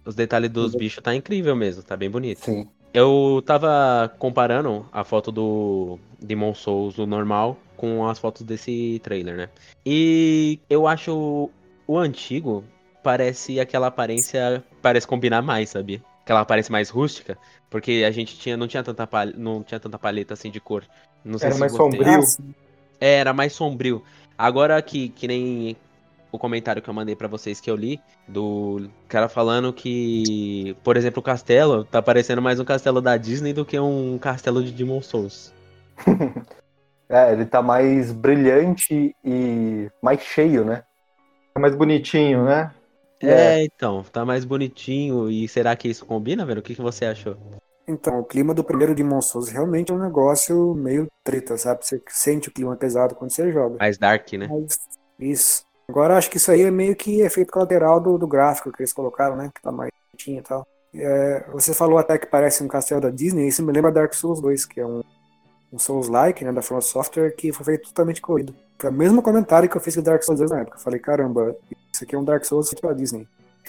[0.06, 2.40] Os detalhes dos bichos tá incrível mesmo, tá bem bonito.
[2.40, 2.66] Sim.
[2.92, 9.36] Eu tava comparando a foto do Demon Souls, o normal, com as fotos desse trailer,
[9.36, 9.48] né?
[9.86, 11.48] E eu acho
[11.86, 12.64] o antigo
[13.02, 16.02] parece aquela aparência, parece combinar mais, sabia?
[16.22, 17.36] Aquela aparência mais rústica,
[17.68, 20.84] porque a gente tinha não tinha tanta palha, não tinha tanta paleta assim de cor.
[21.24, 22.18] Não sei Era se mais sombrio.
[22.18, 22.54] Ah, sim.
[23.00, 24.02] É, era mais sombrio.
[24.36, 25.76] Agora que, que nem
[26.32, 30.96] o comentário que eu mandei pra vocês que eu li, do cara falando que, por
[30.96, 34.72] exemplo, o castelo tá parecendo mais um castelo da Disney do que um castelo de
[34.72, 35.52] Demon Souls.
[37.12, 40.84] É, ele tá mais brilhante e mais cheio, né?
[41.56, 42.72] É mais bonitinho, né?
[43.20, 45.30] É, então, tá mais bonitinho.
[45.30, 46.60] E será que isso combina, velho?
[46.60, 47.36] O que, que você achou?
[47.86, 51.84] Então, o clima do primeiro Demon Souls realmente é um negócio meio treta, sabe?
[51.84, 53.76] Você sente o clima pesado quando você joga.
[53.78, 54.48] Mais dark, né?
[54.48, 54.78] Mas,
[55.18, 55.64] isso.
[55.88, 58.92] Agora acho que isso aí é meio que efeito colateral do, do gráfico que eles
[58.92, 59.50] colocaram, né?
[59.52, 60.66] Que tá mais bonitinho e tal.
[60.94, 64.40] É, você falou até que parece um castelo da Disney, isso me lembra Dark Souls
[64.40, 65.02] 2, que é um,
[65.72, 68.54] um Souls-like, né, da From Software, que foi feito totalmente colorido.
[68.80, 70.78] Foi o mesmo comentário que eu fiz com Dark Souls 2 na época.
[70.78, 71.54] Eu falei, caramba,
[71.92, 73.28] isso aqui é um Dark Souls feito pela Disney.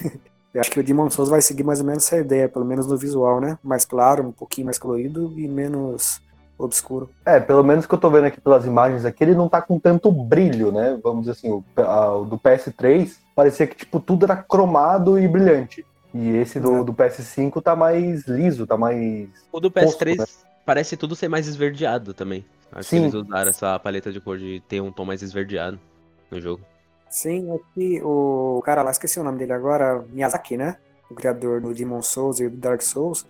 [0.54, 2.86] eu acho que o Demon Souls vai seguir mais ou menos essa ideia, pelo menos
[2.86, 3.58] no visual, né?
[3.62, 6.18] Mais claro, um pouquinho mais colorido e menos
[6.58, 7.10] obscuro.
[7.26, 9.78] É, pelo menos que eu tô vendo aqui pelas imagens aqui, ele não tá com
[9.78, 10.98] tanto brilho, né?
[11.02, 15.28] Vamos dizer assim, o, a- o do PS3 parecia que tipo tudo era cromado e
[15.28, 15.84] brilhante.
[16.14, 16.84] E esse do, É.
[16.84, 19.28] do PS5 tá mais liso, tá mais.
[19.50, 20.24] O do Fosco, PS3 né?
[20.64, 22.44] parece tudo ser mais esverdeado também.
[22.72, 22.96] Acho Sim.
[22.96, 25.78] que eles usaram essa paleta de cor de ter um tom mais esverdeado
[26.30, 26.64] no jogo.
[27.10, 30.78] Sim, aqui o cara lá, esqueci o nome dele agora, Miyazaki, né?
[31.10, 33.26] O criador do Demon Souls e do Dark Souls.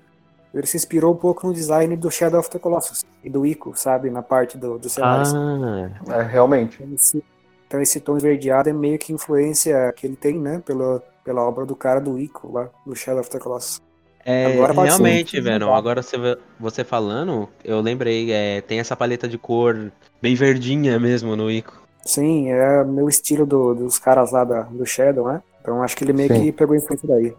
[0.54, 3.72] Ele se inspirou um pouco no design do Shadow of the Colossus e do Ico,
[3.74, 4.10] sabe?
[4.10, 5.34] Na parte do, dos cenários.
[5.34, 5.90] Ah,
[6.20, 6.80] É, realmente.
[6.80, 7.24] Então, esse,
[7.66, 10.62] então esse tom esverdeado é meio que influência que ele tem, né?
[10.64, 13.80] Pela, pela obra do cara do Ico lá, do Shadow of the Colossus.
[14.24, 15.66] É, Agora realmente, velho.
[15.66, 15.76] mudar.
[15.78, 16.16] Agora você,
[16.58, 19.90] você falando, eu lembrei, é, tem essa paleta de cor
[20.20, 21.82] bem verdinha mesmo no Ico.
[22.04, 25.42] Sim, é meu estilo do- dos caras lá da, do Shadow, né?
[25.60, 26.40] Então acho que ele meio Sim.
[26.42, 27.34] que pegou influência daí.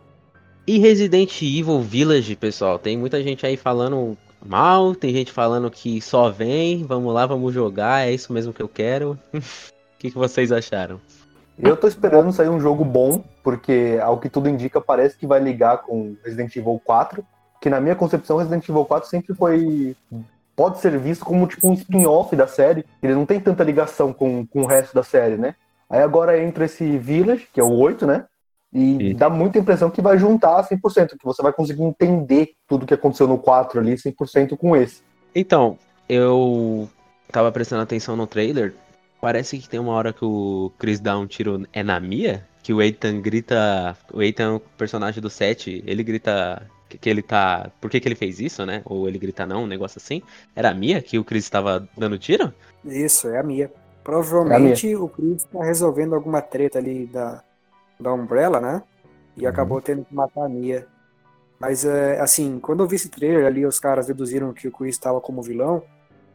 [0.65, 5.99] E Resident Evil Village, pessoal, tem muita gente aí falando mal, tem gente falando que
[6.01, 9.17] só vem, vamos lá, vamos jogar, é isso mesmo que eu quero.
[9.95, 10.99] O que, que vocês acharam?
[11.57, 15.39] Eu tô esperando sair um jogo bom, porque ao que tudo indica, parece que vai
[15.39, 17.23] ligar com Resident Evil 4.
[17.61, 19.95] Que na minha concepção, Resident Evil 4 sempre foi.
[20.55, 22.85] Pode ser visto como tipo um spin-off da série.
[23.01, 25.55] Ele não tem tanta ligação com, com o resto da série, né?
[25.89, 28.25] Aí agora entra esse Village, que é o 8, né?
[28.73, 29.17] E Isso.
[29.17, 33.27] dá muita impressão que vai juntar 100%, que você vai conseguir entender tudo que aconteceu
[33.27, 35.03] no 4 ali 100% com esse.
[35.35, 35.77] Então,
[36.09, 36.89] eu
[37.31, 38.73] tava prestando atenção no trailer.
[39.23, 41.65] Parece que tem uma hora que o Chris dá um tiro.
[41.71, 42.45] É na Mia?
[42.61, 43.95] Que o Ethan grita.
[44.13, 47.71] O Ethan, o personagem do 7, ele grita que, ele tá.
[47.79, 48.81] Por que, que ele fez isso, né?
[48.83, 50.21] Ou ele grita não, um negócio assim.
[50.53, 52.53] Era a Mia que o Chris tava dando tiro?
[52.83, 53.71] Isso, é a Mia.
[54.03, 57.41] Provavelmente o Chris tá resolvendo alguma treta ali da,
[57.97, 58.83] da Umbrella, né?
[59.37, 60.85] E acabou tendo que matar a Mia.
[61.57, 64.95] Mas, é, assim, quando eu vi esse trailer ali, os caras deduziram que o Chris
[64.95, 65.81] estava como vilão.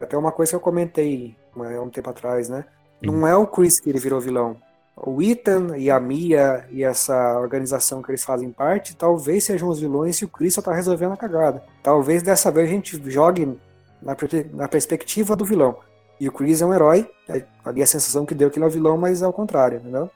[0.01, 2.65] Até uma coisa que eu comentei há um tempo atrás, né?
[3.01, 4.57] Não é o Chris que ele virou vilão.
[4.95, 9.79] O Ethan e a Mia e essa organização que eles fazem parte, talvez sejam os
[9.79, 11.63] vilões e o Chris só tá resolvendo a cagada.
[11.81, 13.57] Talvez dessa vez a gente jogue
[14.01, 14.15] na,
[14.53, 15.77] na perspectiva do vilão.
[16.19, 17.09] E o Chris é um herói.
[17.29, 19.77] É, ali a sensação que deu que ele é o vilão, mas é o contrário,
[19.77, 20.09] entendeu?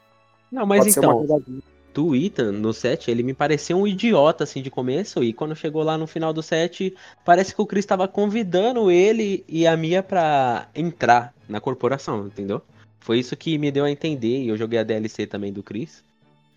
[0.51, 1.41] Não, mas Pode então,
[1.93, 5.23] do Ethan no set, ele me pareceu um idiota assim de começo.
[5.23, 6.93] E quando chegou lá no final do set,
[7.23, 12.61] parece que o Chris estava convidando ele e a Mia pra entrar na corporação, entendeu?
[13.03, 14.43] Foi isso que me deu a entender.
[14.43, 16.01] E eu joguei a DLC também do Chris.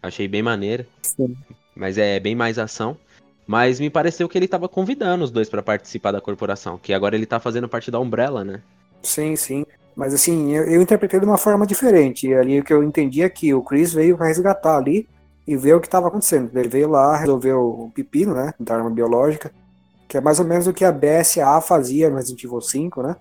[0.00, 0.86] Achei bem maneira.
[1.02, 1.36] Sim.
[1.74, 2.96] Mas é bem mais ação.
[3.44, 6.78] Mas me pareceu que ele tava convidando os dois para participar da corporação.
[6.78, 8.62] Que agora ele tá fazendo parte da Umbrella, né?
[9.02, 9.66] Sim, sim.
[9.96, 12.28] Mas assim, eu, eu interpretei de uma forma diferente.
[12.28, 15.08] E ali o que eu entendi é que o Chris veio para resgatar ali
[15.48, 16.56] e ver o que estava acontecendo.
[16.56, 18.54] Ele veio lá, resolveu o pepino, né?
[18.60, 19.50] Da arma biológica.
[20.06, 23.16] Que é mais ou menos o que a BSA fazia no Resident Evil 5, né?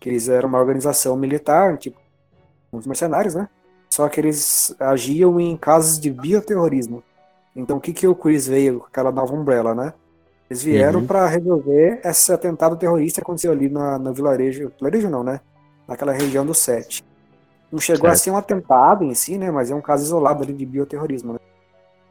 [0.00, 1.96] Que eles eram uma organização militar, tipo,
[2.76, 3.48] uns mercenários, né?
[3.88, 7.02] Só que eles agiam em casos de bioterrorismo.
[7.54, 9.92] Então o que, que o Chris veio com aquela nova Umbrella, né?
[10.48, 11.06] Eles vieram uhum.
[11.06, 14.72] para resolver esse atentado terrorista que aconteceu ali na, no vilarejo.
[14.78, 15.40] Vilarejo não, né?
[15.88, 17.04] Naquela região do Sete.
[17.70, 18.14] Não chegou certo.
[18.14, 19.50] a ser um atentado em si, né?
[19.50, 21.38] Mas é um caso isolado ali de bioterrorismo, né?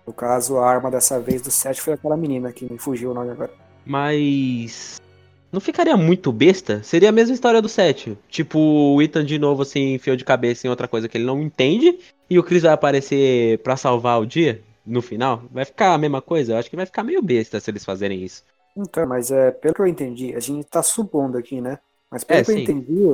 [0.06, 3.14] No caso, a arma dessa vez do Sete foi aquela menina que me fugiu o
[3.14, 3.52] nome agora.
[3.86, 5.02] Mas.
[5.52, 6.84] Não ficaria muito besta?
[6.84, 8.18] Seria a mesma história do 7.
[8.30, 11.42] Tipo, o Ethan de novo assim, enfiou de cabeça em outra coisa que ele não
[11.42, 11.98] entende.
[12.30, 15.44] E o Chris vai aparecer para salvar o dia no final.
[15.52, 16.54] Vai ficar a mesma coisa?
[16.54, 18.44] Eu acho que vai ficar meio besta se eles fazerem isso.
[18.76, 21.80] Então, mas é, pelo que eu entendi, a gente tá supondo aqui, né?
[22.12, 22.58] Mas pelo é, que sim.
[22.58, 23.12] eu entendi,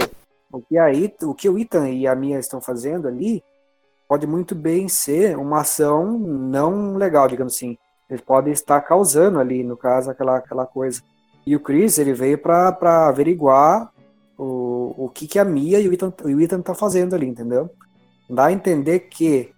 [0.51, 3.43] o que, a It, o que o Ethan e a Mia estão fazendo ali
[4.07, 7.77] pode muito bem ser uma ação não legal, digamos assim.
[8.09, 11.01] Eles podem estar causando ali, no caso, aquela, aquela coisa.
[11.45, 13.91] E o Chris, ele veio para averiguar
[14.37, 17.69] o, o que, que a Mia e o Ethan, o Ethan estão fazendo ali, entendeu?
[18.29, 19.51] Dá a entender que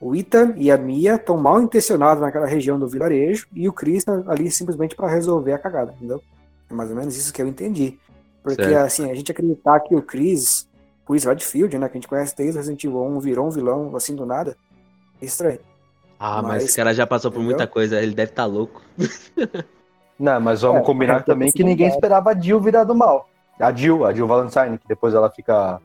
[0.00, 4.04] o Ethan e a Mia estão mal intencionados naquela região do vilarejo e o Chris
[4.04, 6.22] tá ali simplesmente para resolver a cagada, entendeu?
[6.70, 7.98] É mais ou menos isso que eu entendi.
[8.42, 8.86] Porque, certo.
[8.86, 10.66] assim, a gente acreditar que o Chris,
[11.06, 14.14] Chris Redfield, né, que a gente conhece desde Resident Evil 1, virou um vilão assim
[14.14, 14.56] do nada,
[15.20, 15.58] é estranho.
[16.18, 18.82] Ah, mas, mas esse cara já passou por muita coisa, ele deve estar tá louco.
[20.20, 23.26] Não, mas vamos é, combinar também que ninguém esperava a Jill virar do mal.
[23.58, 25.80] A Jill, a Jill Valentine, que depois ela fica.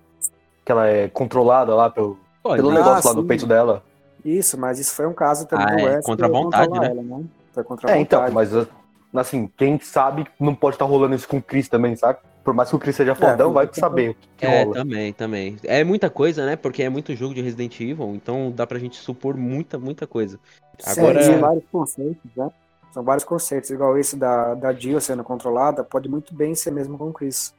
[0.65, 3.81] que ela é controlada lá pelo, Pô, pelo negócio lá no peito dela.
[4.25, 6.87] Isso, mas isso foi um caso também ah, do é, contra a vontade, né?
[6.87, 7.23] Ela, né?
[7.53, 8.47] Foi contra a é, então, vontade.
[8.49, 8.67] então,
[9.13, 12.19] mas assim, quem sabe não pode estar tá rolando isso com o Chris também, sabe?
[12.43, 14.63] Por mais que o Chris seja é, fodão, é, vai saber o que, que é,
[14.63, 14.75] rola.
[14.75, 15.57] também, também.
[15.63, 16.55] É muita coisa, né?
[16.57, 20.37] Porque é muito jogo de Resident Evil, então dá pra gente supor muita, muita coisa.
[20.85, 21.23] Agora...
[21.23, 22.49] Sim, vários conceitos, né?
[22.95, 26.97] São vários conceitos, igual esse da, da Jill sendo controlada, pode muito bem ser mesmo
[26.97, 27.53] com o Chris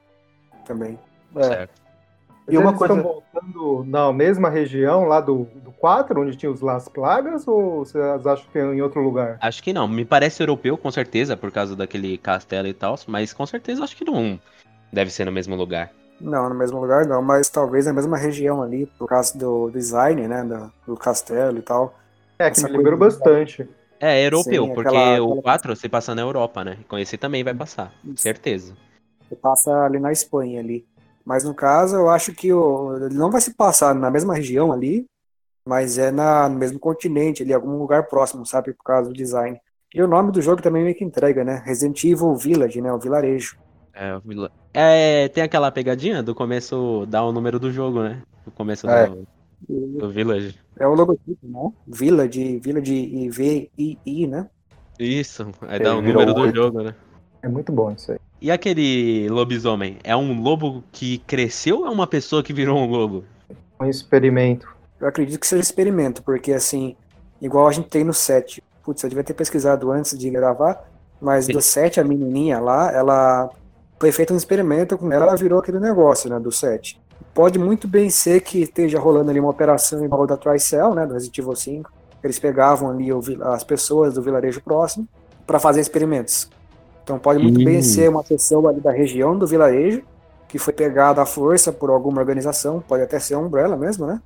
[0.64, 0.98] também.
[1.36, 1.42] É.
[1.42, 1.82] Certo.
[2.48, 2.94] E uma coisa...
[2.94, 7.84] estão voltando na mesma região lá do, do 4, onde tinha os Las Plagas, ou
[7.84, 9.36] vocês acham que é em outro lugar?
[9.42, 9.86] Acho que não.
[9.86, 13.94] Me parece europeu, com certeza, por causa daquele castelo e tal, mas com certeza acho
[13.94, 14.40] que não
[14.90, 15.90] deve ser no mesmo lugar.
[16.18, 20.26] Não, no mesmo lugar não, mas talvez na mesma região ali, por causa do design,
[20.26, 21.94] né, do, do castelo e tal.
[22.38, 23.68] É, que me lembrou bastante.
[24.00, 26.78] É, é europeu, Sim, porque aquela, o 4 você passa na Europa, né?
[26.88, 28.22] Conhecer também vai passar, Isso.
[28.22, 28.76] certeza.
[29.28, 30.86] Você passa ali na Espanha ali.
[31.24, 34.72] Mas no caso, eu acho que o, ele não vai se passar na mesma região
[34.72, 35.06] ali,
[35.66, 38.72] mas é na, no mesmo continente, ali, algum lugar próximo, sabe?
[38.72, 39.60] Por causa do design.
[39.92, 41.62] E o nome do jogo também meio que entrega, né?
[41.64, 42.92] Resident Evil Village, né?
[42.92, 43.58] O vilarejo.
[43.92, 48.22] É, é, tem aquela pegadinha do começo, dá o número do jogo, né?
[48.46, 49.06] O começo é.
[49.06, 49.26] do,
[49.68, 50.58] do Village.
[50.78, 51.72] É o logotipo, né?
[51.86, 54.48] Village, Village e V I I, né?
[54.98, 56.94] Isso, aí dá o número do jogo, né?
[57.42, 58.18] É muito bom isso aí.
[58.40, 59.98] E aquele lobisomem?
[60.04, 63.24] É um lobo que cresceu ou é uma pessoa que virou um lobo?
[63.80, 64.68] Um experimento.
[65.00, 66.96] Eu acredito que seja experimento, porque assim,
[67.40, 68.62] igual a gente tem no 7.
[68.84, 70.88] Putz, eu devia ter pesquisado antes de gravar,
[71.20, 71.52] mas Sim.
[71.52, 73.50] do 7, a menininha lá, ela
[73.98, 77.00] foi feito um experimento com ela, ela virou aquele negócio, né, do 7.
[77.36, 81.12] Pode muito bem ser que esteja rolando ali uma operação em da Tricell, né, do
[81.12, 81.92] Resident Evil 5.
[82.24, 83.08] Eles pegavam ali
[83.42, 85.06] as pessoas do vilarejo próximo
[85.46, 86.48] para fazer experimentos.
[87.04, 90.02] Então pode muito bem ser uma pessoa ali da região do vilarejo
[90.48, 94.18] que foi pegada à força por alguma organização, pode até ser a Umbrella mesmo, né?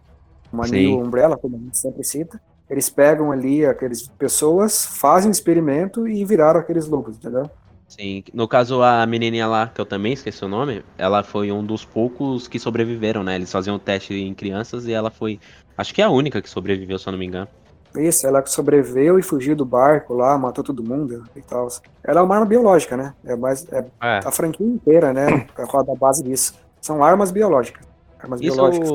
[0.53, 2.41] Uma New Umbrella, como a gente sempre cita.
[2.69, 7.51] Eles pegam ali aquelas pessoas, fazem um experimento e viraram aqueles lobos, entendeu?
[7.91, 11.65] Sim, no caso a menininha lá, que eu também esqueci o nome, ela foi um
[11.67, 13.35] dos poucos que sobreviveram, né?
[13.35, 15.41] Eles faziam o teste em crianças e ela foi,
[15.77, 17.49] acho que é a única que sobreviveu, se eu não me engano.
[17.97, 21.67] Isso, ela sobreviveu e fugiu do barco lá, matou todo mundo e tal.
[22.05, 23.13] Ela é uma arma biológica, né?
[23.25, 24.21] É mais é, É.
[24.25, 25.49] a franquia inteira, né?
[25.59, 26.55] Roda a base disso.
[26.81, 27.85] São armas biológicas.
[28.21, 28.89] Armas Isso biológicas.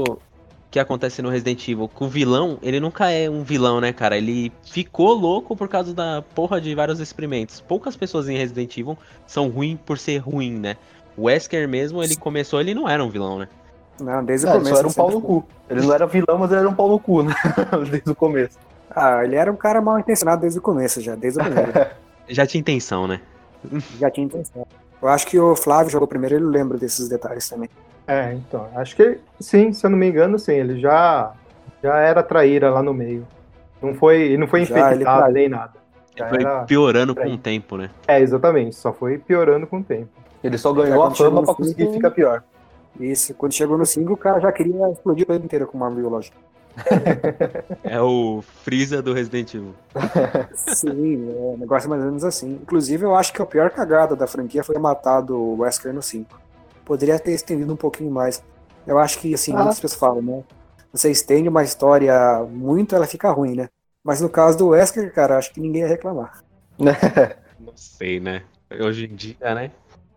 [0.76, 4.18] Que acontece no Resident Evil, que o vilão, ele nunca é um vilão, né, cara?
[4.18, 7.62] Ele ficou louco por causa da porra de vários experimentos.
[7.62, 10.76] Poucas pessoas em Resident Evil são ruins por ser ruim, né?
[11.16, 13.48] O Wesker mesmo, ele começou, ele não era um vilão, né?
[14.02, 14.78] Não, desde o É, ele começo.
[14.80, 15.30] era um sempre pau no foi.
[15.30, 15.46] cu.
[15.70, 17.34] Ele não era vilão, mas ele era um pau no cu, né?
[17.90, 18.58] Desde o começo.
[18.94, 21.72] Ah, ele era um cara mal intencionado desde o começo, já, desde o primeiro.
[22.28, 23.22] Já tinha intenção, né?
[23.98, 24.68] já tinha intenção.
[25.02, 27.70] Eu acho que o Flávio jogou primeiro, ele lembra desses detalhes também.
[28.08, 31.32] É, então, acho que sim, se eu não me engano, sim, ele já,
[31.84, 33.26] já era traíra lá no meio.
[33.82, 35.34] Não foi, ele não foi Já, ele infectado traiu.
[35.34, 35.74] nem nada.
[36.16, 37.34] Ele Já foi era- piorando com Peraí.
[37.36, 37.90] o tempo, né?
[38.08, 40.10] É, exatamente, só foi piorando com o tempo.
[40.44, 42.44] Ele só ganhou a fama pra conseguir ficar pior.
[43.00, 45.88] Isso, quando chegou no 5, o cara já queria explodir o planeta inteiro com uma
[45.88, 46.38] arma biológica.
[47.84, 49.76] É o Freeza do Resident Evil.
[50.56, 52.60] Sim, é um negócio mais ou menos assim.
[52.62, 56.40] Inclusive, eu acho que a pior cagada da franquia foi matado o Wesker no 5.
[56.84, 58.44] Poderia ter estendido um pouquinho mais.
[58.86, 59.58] Eu acho que, assim, Ah.
[59.58, 60.44] muitas pessoas falam, né?
[60.92, 63.70] Você estende uma história muito, ela fica ruim, né?
[64.04, 66.44] Mas no caso do Wesker, cara, acho que ninguém ia reclamar.
[67.60, 68.44] Não sei, né?
[68.80, 69.72] Hoje em dia, né?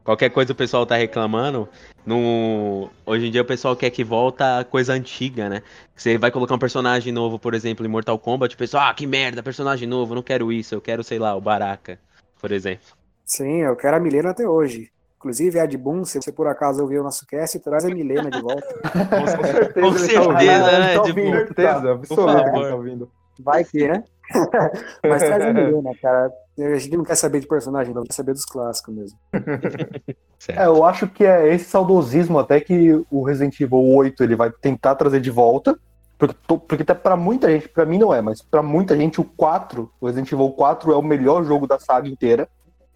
[0.08, 1.68] Qualquer coisa o pessoal tá reclamando.
[2.06, 2.88] No...
[3.04, 5.62] Hoje em dia o pessoal quer que volta a coisa antiga, né?
[5.94, 9.06] Você vai colocar um personagem novo, por exemplo, em Mortal Kombat, o pessoal, ah, que
[9.06, 11.98] merda, personagem novo, não quero isso, eu quero, sei lá, o Baraka,
[12.40, 12.86] por exemplo.
[13.22, 14.90] Sim, eu quero a Milena até hoje.
[15.18, 18.40] Inclusive, Ed Boon, se você por acaso ouvir o nosso cast, traz a Milena de
[18.40, 18.62] volta.
[19.12, 20.80] Com certeza, Com tá certeza, ouvindo.
[20.80, 20.94] né?
[20.94, 23.10] tá certeza, absoluta que ele tá ouvindo.
[23.40, 24.04] Vai que, né?
[25.02, 26.30] Mas traz a Milena, cara.
[26.58, 29.18] A gente não quer saber de personagem, não, quer saber dos clássicos mesmo.
[30.46, 34.52] É, eu acho que é esse saudosismo até que o Resident Evil 8 ele vai
[34.52, 35.76] tentar trazer de volta.
[36.16, 39.24] Porque, porque até pra muita gente, pra mim não é, mas pra muita gente o
[39.24, 42.48] 4, o Resident Evil 4 é o melhor jogo da saga inteira.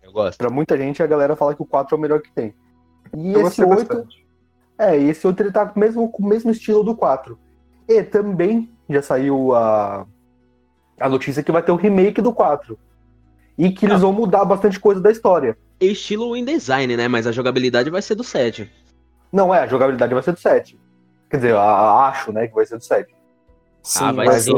[0.02, 0.38] Eu gosto.
[0.38, 2.54] Pra muita gente a galera fala que o 4 é o melhor que tem.
[3.12, 4.26] E Eu esse gostei 8, bastante.
[4.78, 7.36] é, e esse 8 ele tá mesmo, com o mesmo estilo do 4.
[7.88, 10.06] E também já saiu a,
[11.02, 12.78] a notícia que vai ter o remake do 4.
[13.58, 15.58] E que eles vão mudar bastante coisa da história.
[15.80, 17.06] Estilo in design, né?
[17.08, 18.70] Mas a jogabilidade vai ser do 7.
[19.32, 20.78] Não é, a jogabilidade vai ser do 7.
[21.28, 23.12] Quer dizer, a- a- acho, né, que vai ser do 7.
[23.82, 24.52] Sim, Ah, vai mas sim.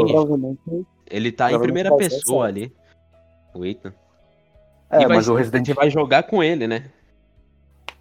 [1.11, 2.73] Ele tá em primeira pessoa ali.
[3.55, 3.93] O Ethan.
[4.91, 6.85] É, e vai, mas o a Resident gente vai jogar com ele, né?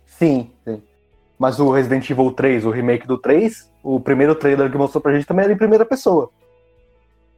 [0.06, 0.82] Sim, sim.
[1.40, 5.14] Mas o Resident Evil 3, o remake do 3, o primeiro trailer que mostrou pra
[5.14, 6.30] gente também era em primeira pessoa.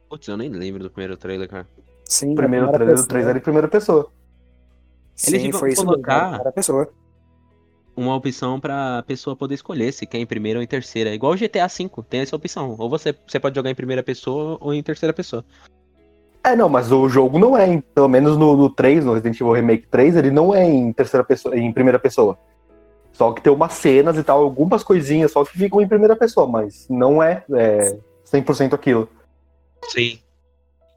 [0.08, 1.66] Putz, eu nem lembro do primeiro trailer, cara.
[2.04, 2.32] sim.
[2.32, 3.08] O primeiro a primeira trailer do pessoa.
[3.08, 4.10] 3 era em primeira pessoa.
[5.14, 6.88] Sim, Eles deviam foi isso colocar- mesmo, a pessoa.
[7.96, 11.14] Uma opção pra pessoa poder escolher se quer em primeira ou em terceira.
[11.14, 12.76] Igual o GTA V, tem essa opção.
[12.78, 15.42] Ou você, você pode jogar em primeira pessoa ou em terceira pessoa.
[16.44, 19.40] É, não, mas o jogo não é, em- pelo menos no, no 3, no Resident
[19.40, 22.38] Evil Remake 3, ele não é em terceira pessoa, em primeira pessoa.
[23.14, 26.46] Só que tem umas cenas e tal, algumas coisinhas só que ficam em primeira pessoa,
[26.46, 29.08] mas não é, é 100% aquilo.
[29.88, 30.18] Sim.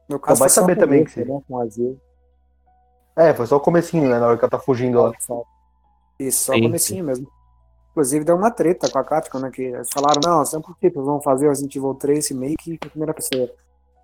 [0.07, 1.23] No caso, vai saber também que sim.
[1.23, 1.99] né, com azul.
[3.15, 5.11] É, foi só o comecinho, né, na hora que ela tá fugindo lá.
[6.19, 7.27] Isso, só Sim, o comecinho mesmo.
[7.91, 9.49] Inclusive deu uma treta com a Capcom, né?
[9.51, 12.77] Que eles falaram, não, são por que vão fazer o Resident Evil 3 remake em
[12.77, 13.49] primeira pessoa.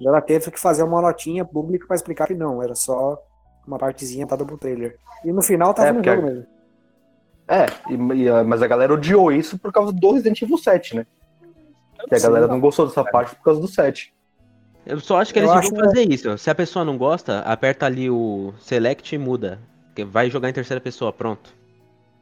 [0.01, 3.21] E ela teve que fazer uma notinha pública pra explicar que não, era só
[3.65, 4.97] uma partezinha pra pro trailer.
[5.23, 6.45] E no final tava É, no jogo mesmo.
[7.47, 10.95] É, e- e, ah, mas a galera odiou isso por causa do Resident Evil 7,
[10.95, 11.05] né?
[12.09, 12.25] Que a Sim.
[12.27, 14.13] galera não gostou dessa parte por causa do 7.
[14.85, 16.37] Eu só acho que Eu eles deviam fazer isso.
[16.37, 19.59] Se a pessoa não gosta, aperta ali o select e muda.
[20.07, 21.53] Vai jogar em terceira pessoa, pronto.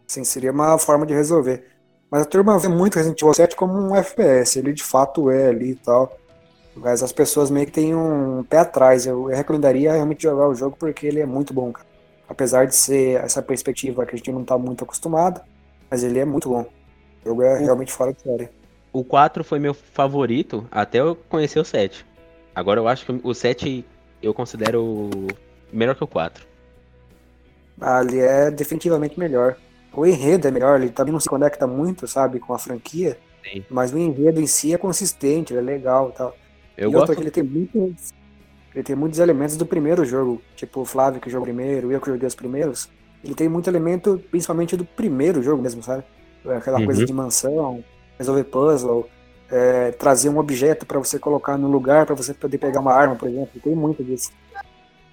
[0.08, 1.66] Sim, seria uma forma de resolver.
[2.10, 5.48] Mas a turma vê muito Resident Evil 7 como um FPS, ele de fato é
[5.48, 6.16] ali e tal.
[6.76, 9.06] Mas as pessoas meio que têm um pé atrás.
[9.06, 11.88] Eu recomendaria realmente jogar o jogo porque ele é muito bom, cara.
[12.30, 15.42] Apesar de ser essa perspectiva que a gente não tá muito acostumado,
[15.90, 16.66] mas ele é muito bom.
[17.24, 18.50] O jogo é realmente fora de série.
[18.92, 22.06] O 4 foi meu favorito até eu conhecer o 7.
[22.56, 23.86] Agora eu acho que o 7
[24.22, 25.10] eu considero
[25.72, 26.46] melhor que o 4.
[27.82, 29.58] Ah, ele é definitivamente melhor.
[29.92, 33.18] O enredo é melhor, ele também não se conecta muito, sabe, com a franquia.
[33.44, 33.64] Sim.
[33.70, 36.36] Mas o enredo em si é consistente, ele é legal e tal.
[36.78, 37.16] Eu e gosto.
[37.16, 38.14] que ele tem muitos.
[38.74, 40.42] Ele tem muitos elementos do primeiro jogo.
[40.56, 42.90] Tipo o Flávio que jogou primeiro, eu que joguei os primeiros.
[43.24, 46.04] Ele tem muito elemento, principalmente do primeiro jogo mesmo, sabe?
[46.46, 46.86] Aquela Uhum.
[46.86, 47.84] coisa de mansão,
[48.18, 49.08] resolver puzzle,
[49.50, 53.16] é, trazer um objeto pra você colocar no lugar pra você poder pegar uma arma,
[53.16, 53.62] por exemplo.
[53.62, 54.32] Tem muito disso.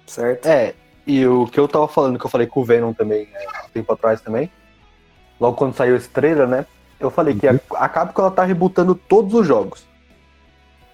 [0.07, 0.45] Certo?
[0.45, 0.73] É,
[1.05, 3.69] e o que eu tava falando, que eu falei com o Venom também, né, um
[3.69, 4.51] tempo atrás também,
[5.39, 6.65] logo quando saiu esse trailer, né,
[6.99, 9.85] eu falei que a, a Capcom ela tá rebutando todos os jogos.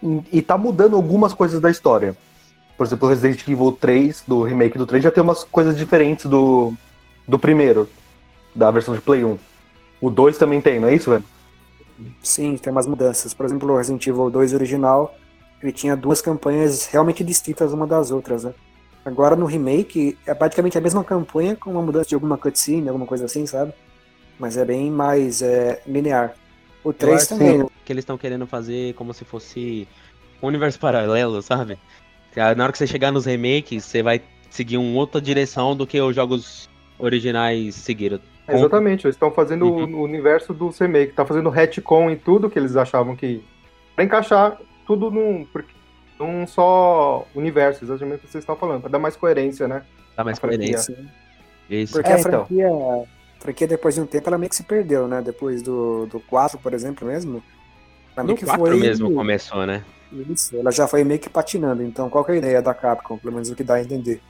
[0.01, 2.15] E, e tá mudando algumas coisas da história.
[2.77, 6.25] Por exemplo, o Resident Evil 3, do remake do 3, já tem umas coisas diferentes
[6.27, 6.73] do,
[7.27, 7.89] do primeiro,
[8.55, 9.37] da versão de Play 1.
[9.99, 11.23] O 2 também tem, não é isso, velho?
[12.21, 13.33] Sim, tem umas mudanças.
[13.33, 15.15] Por exemplo, o Resident Evil 2 original,
[15.61, 18.53] ele tinha duas campanhas realmente distintas uma das outras, né?
[19.03, 23.05] Agora no remake é praticamente a mesma campanha com uma mudança de alguma cutscene, alguma
[23.05, 23.73] coisa assim, sabe?
[24.37, 26.35] Mas é bem mais é, linear.
[26.83, 27.57] O 3 também.
[27.59, 27.65] Né?
[27.85, 29.87] Que eles estão querendo fazer como se fosse
[30.41, 31.79] um universo paralelo, sabe?
[32.35, 35.99] Na hora que você chegar nos remakes, você vai seguir uma outra direção do que
[35.99, 36.69] os jogos
[36.99, 38.19] originais seguiram.
[38.47, 39.95] Exatamente, eles estão fazendo uhum.
[39.95, 43.43] o universo do remake, tá fazendo retcon em tudo que eles achavam que.
[43.95, 45.45] pra encaixar tudo num,
[46.17, 49.83] num só universo, exatamente o que vocês estão falando, pra dar mais coerência, né?
[50.15, 50.97] Dar mais coerência.
[51.69, 51.93] Isso.
[51.93, 52.31] Porque é, a então.
[52.31, 53.07] franquia, então.
[53.37, 55.21] a franquia, depois de um tempo, ela meio que se perdeu, né?
[55.21, 57.43] Depois do, do 4, por exemplo, mesmo.
[58.15, 58.79] No 4 foi...
[58.79, 59.83] mesmo começou, né?
[60.29, 61.83] Isso, ela já foi meio que patinando.
[61.83, 63.17] Então, qual é a ideia da Capcom?
[63.17, 64.21] Pelo menos o que dá a entender.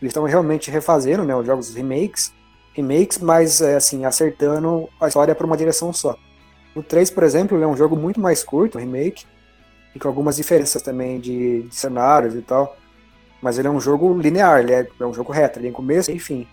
[0.00, 1.34] Eles estão realmente refazendo, né?
[1.34, 2.32] Os jogos remakes
[2.72, 6.16] remakes, mas é, assim, acertando a história para uma direção só.
[6.74, 9.26] O 3, por exemplo, é um jogo muito mais curto, remake,
[9.94, 12.76] e com algumas diferenças também de, de cenários e tal.
[13.42, 16.10] Mas ele é um jogo linear, ele é, é um jogo reto, ele tem começo
[16.10, 16.46] e fim.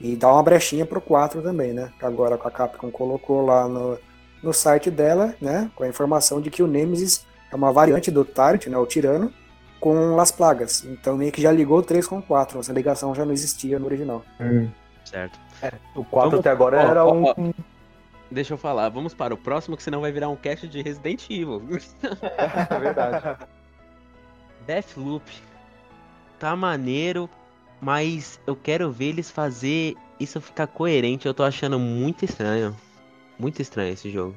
[0.00, 1.90] E dá uma brechinha pro 4 também, né?
[2.00, 3.98] Agora a Capcom colocou lá no,
[4.42, 5.70] no site dela, né?
[5.74, 8.78] Com a informação de que o Nemesis é uma variante do Tyrant, né?
[8.78, 9.32] O Tirano,
[9.80, 10.84] com Las Plagas.
[10.84, 12.60] Então meio que já ligou o 3 com o 4.
[12.60, 14.24] Essa ligação já não existia no original.
[14.40, 14.68] Hum.
[15.10, 15.40] Certo.
[15.60, 17.24] É, o 4 vamos, até agora ó, era ó, um.
[17.24, 17.34] Ó,
[18.30, 21.28] deixa eu falar, vamos para o próximo, que senão vai virar um cast de Resident
[21.28, 21.60] Evil.
[22.70, 23.44] é verdade.
[24.64, 25.24] Deathloop.
[26.38, 27.28] Tá maneiro,
[27.80, 31.26] mas eu quero ver eles fazer isso ficar coerente.
[31.26, 32.76] Eu tô achando muito estranho.
[33.36, 34.36] Muito estranho esse jogo.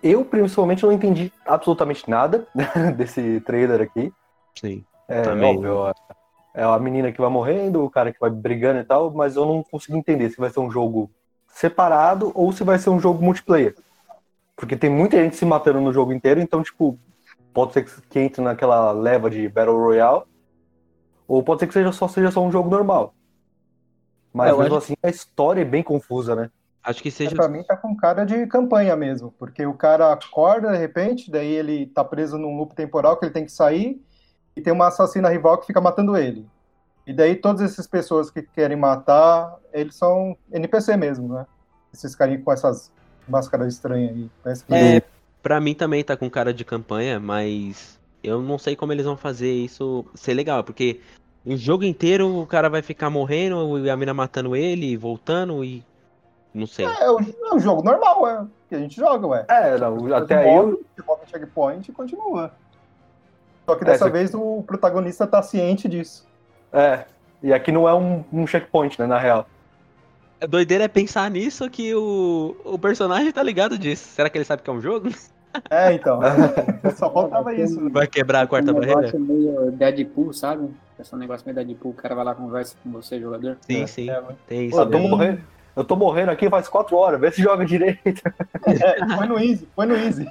[0.00, 2.46] Eu, principalmente, não entendi absolutamente nada
[2.96, 4.12] desse trailer aqui.
[4.54, 4.84] Sim.
[5.08, 5.56] É também.
[5.56, 5.92] óbvio,
[6.56, 9.44] é a menina que vai morrendo, o cara que vai brigando e tal, mas eu
[9.44, 11.10] não consigo entender se vai ser um jogo
[11.48, 13.76] separado ou se vai ser um jogo multiplayer.
[14.56, 16.98] Porque tem muita gente se matando no jogo inteiro, então, tipo,
[17.52, 20.22] pode ser que entre naquela leva de Battle Royale,
[21.28, 23.14] ou pode ser que seja só, seja só um jogo normal.
[24.32, 24.76] Mas é, mesmo acho...
[24.76, 26.50] assim a história é bem confusa, né?
[26.82, 27.32] Acho que seja.
[27.32, 31.30] É, pra mim tá com cara de campanha mesmo, porque o cara acorda de repente,
[31.30, 34.00] daí ele tá preso num loop temporal que ele tem que sair,
[34.56, 36.46] e tem uma assassina rival que fica matando ele.
[37.06, 41.46] E daí todas essas pessoas que querem matar, eles são NPC mesmo, né?
[41.92, 42.90] Esses carinhos com essas
[43.28, 44.10] máscaras estranhas
[44.44, 44.56] aí.
[44.66, 44.74] Que...
[44.74, 45.02] É,
[45.42, 49.16] pra mim também tá com cara de campanha, mas eu não sei como eles vão
[49.16, 51.00] fazer isso ser legal, porque
[51.44, 55.64] o jogo inteiro o cara vai ficar morrendo, e a mina matando ele, e voltando
[55.64, 55.84] e.
[56.52, 56.86] Não sei.
[56.86, 58.46] É, é, o, é jogo normal, é.
[58.68, 59.44] Que a gente joga, ué.
[59.48, 60.56] É, não, até aí.
[60.56, 60.82] Eu...
[61.30, 62.52] Checkpoint e continua.
[63.66, 66.26] Só que dessa é, vez o protagonista tá ciente disso.
[66.72, 67.04] É,
[67.42, 69.46] e aqui não é um, um checkpoint, né, na real.
[70.40, 74.06] A doideira é pensar nisso que o, o personagem tá ligado disso.
[74.08, 75.08] Será que ele sabe que é um jogo?
[75.70, 76.20] É, então.
[76.96, 77.80] Só faltava isso.
[77.80, 77.90] Né?
[77.90, 79.18] Vai quebrar a quarta um barreira?
[79.18, 80.68] meio Deadpool, sabe?
[80.98, 81.92] Esse é um negócio meio Deadpool.
[81.92, 83.56] O cara vai lá conversa com você, jogador.
[83.62, 84.10] Sim, é, sim.
[84.10, 84.76] É, tem isso.
[84.76, 85.40] Pô, eu, tô morrendo,
[85.74, 87.18] eu tô morrendo aqui faz quatro horas.
[87.18, 88.22] Vê se joga direito.
[88.66, 89.66] É, põe no easy.
[89.74, 90.26] Põe no easy.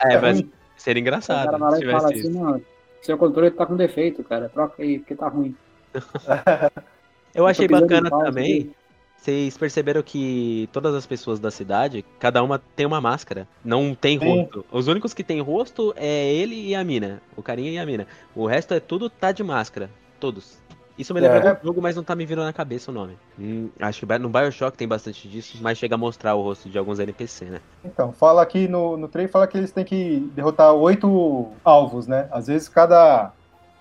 [0.00, 0.44] É, mas
[0.76, 1.42] Seria engraçado.
[1.42, 2.62] O cara vai lá e fala assim, não,
[3.02, 4.48] seu controle tá com defeito, cara.
[4.48, 5.54] Troca aí, porque tá ruim.
[7.34, 8.74] Eu achei bacana também.
[9.16, 13.48] Vocês perceberam que todas as pessoas da cidade, cada uma tem uma máscara.
[13.64, 14.40] Não tem Sim.
[14.40, 14.64] rosto.
[14.70, 17.20] Os únicos que tem rosto é ele e a mina.
[17.36, 18.06] O carinha e a mina.
[18.34, 19.90] O resto é tudo tá de máscara.
[20.20, 20.58] Todos.
[20.98, 21.64] Isso me lembra é.
[21.64, 23.18] jogo, mas não tá me vindo na cabeça o nome.
[23.38, 26.78] Hum, acho que no Bioshock tem bastante disso, mas chega a mostrar o rosto de
[26.78, 27.60] alguns NPC, né?
[27.84, 32.28] Então, fala aqui no, no trailer, fala que eles têm que derrotar oito alvos, né?
[32.30, 33.30] Às vezes cada,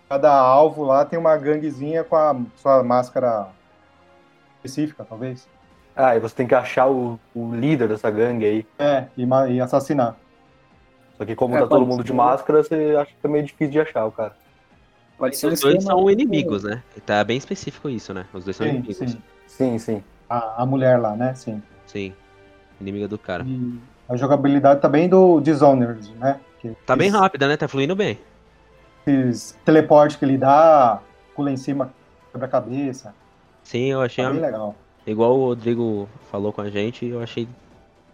[0.10, 3.48] cada alvo lá tem uma ganguezinha com a sua máscara
[4.58, 5.48] específica, talvez.
[5.96, 8.68] Ah, e você tem que achar o, o líder dessa gangue aí.
[8.78, 10.18] É, e, e assassinar.
[11.18, 13.72] Só que como é, tá todo mundo de máscara, você acha que é meio difícil
[13.72, 14.36] de achar o cara.
[15.18, 16.84] Pode ser Os dois são inimigos, né?
[17.06, 18.26] Tá bem específico isso, né?
[18.34, 18.98] Os dois são sim, inimigos.
[18.98, 19.18] Sim,
[19.48, 19.80] sim.
[19.80, 20.04] sim.
[20.30, 21.34] A, a, mulher lá, né?
[21.36, 21.62] Sim.
[21.86, 22.14] Sim.
[22.82, 23.44] Inimiga do cara.
[23.48, 23.80] E
[24.10, 26.40] a jogabilidade também tá do Dishonored, né?
[26.60, 27.56] Que, tá bem rápida, né?
[27.56, 28.20] Tá fluindo bem.
[29.08, 31.00] Esses teleporte que ele dá,
[31.36, 31.94] pula em cima,
[32.32, 33.14] quebra a cabeça.
[33.64, 34.24] Sim, eu achei.
[34.24, 34.76] Tá bem legal.
[35.08, 37.48] Igual o Rodrigo falou com a gente, eu achei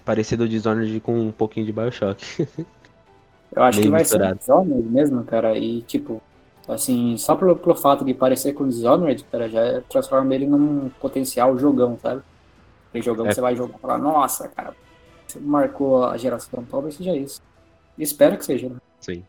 [0.03, 2.47] parecido o Dishonored com um pouquinho de Bioshock.
[3.53, 4.31] Eu acho que vai misturado.
[4.35, 5.57] ser Dishonored mesmo, cara.
[5.57, 6.21] E tipo,
[6.67, 10.89] Assim, só pelo, pelo fato de parecer com o Dishonored, cara, já transforma ele num
[10.99, 12.21] potencial jogão, sabe?
[12.89, 13.29] Aquele jogão é.
[13.29, 14.75] que você vai jogar e falar, nossa, cara,
[15.27, 17.41] você marcou a geração, talvez seja isso.
[17.97, 18.69] Espero que seja.
[18.69, 18.75] Né?
[18.99, 19.23] Sim.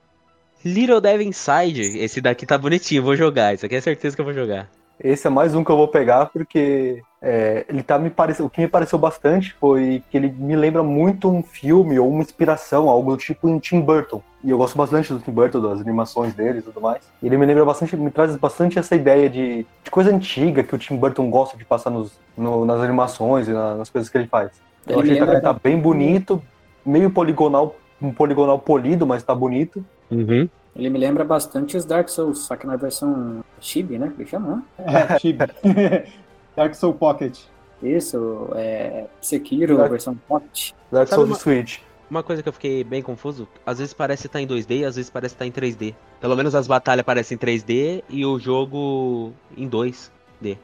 [0.65, 1.99] Little Devil Inside.
[1.99, 3.55] Esse daqui tá bonitinho, vou jogar.
[3.55, 4.71] Isso aqui é certeza que eu vou jogar.
[5.03, 8.51] Esse é mais um que eu vou pegar porque é, ele tá me pareceu, o
[8.51, 12.89] que me pareceu bastante foi que ele me lembra muito um filme ou uma inspiração,
[12.89, 14.23] algo do tipo em Tim Burton.
[14.45, 17.03] E eu gosto bastante do Tim Burton, das animações dele e tudo mais.
[17.21, 20.75] E ele me lembra bastante, me traz bastante essa ideia de, de coisa antiga que
[20.75, 24.19] o Tim Burton gosta de passar nos, no- nas animações e na- nas coisas que
[24.19, 24.51] ele faz.
[24.87, 26.41] Eu Ele achei que ele tá bem bonito,
[26.87, 27.75] meio poligonal,
[28.07, 29.85] um poligonal polido, mas tá bonito.
[30.11, 30.49] Uhum.
[30.75, 34.13] Ele me lembra bastante os Dark Souls, só que na versão chibi, né?
[34.17, 35.07] Que chama, né?
[35.13, 35.45] É, Chibi.
[36.57, 37.39] Dark Soul Pocket.
[37.83, 40.73] Isso, é Sekiro, Dark- versão Pocket.
[40.91, 41.79] Dark Sabe Souls uma- Switch.
[42.11, 45.11] Uma coisa que eu fiquei bem confuso, às vezes parece estar em 2D, às vezes
[45.11, 45.95] parece estar em 3D.
[46.21, 50.59] Pelo menos as batalhas parecem em 3D e o jogo em 2D.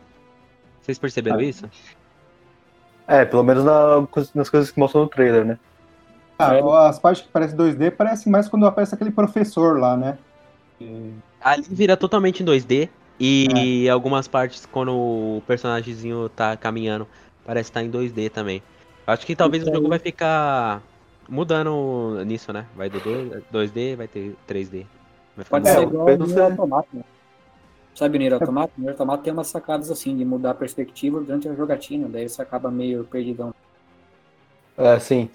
[0.83, 1.43] Vocês perceberam Ah.
[1.43, 1.65] isso?
[3.07, 5.59] É, pelo menos na- nas coisas que mostram no trailer, né?
[6.39, 6.89] Ah, É.
[6.89, 10.19] as partes que parecem 2D parecem mais quando aparece aquele professor lá, né?
[10.81, 12.89] E- Ali vira totalmente em 2D
[13.19, 17.07] e algumas partes quando o personagemzinho tá caminhando
[17.45, 18.63] parece estar em 2D também.
[19.07, 20.83] Acho que talvez o jogo vai ficar
[21.29, 22.67] mudando nisso, né?
[22.77, 24.87] Vai do 2- 2D, vai ter 3D.
[25.37, 26.89] Vai ficar Pode É, ser o igual o Nier Automata.
[26.93, 27.03] né?
[27.95, 28.73] Sabe o Nier Automata?
[28.77, 32.29] O Nier Automata tem umas sacadas assim, de mudar a perspectiva durante a jogatina, daí
[32.29, 33.53] você acaba meio perdidão.
[34.77, 35.29] É, sim.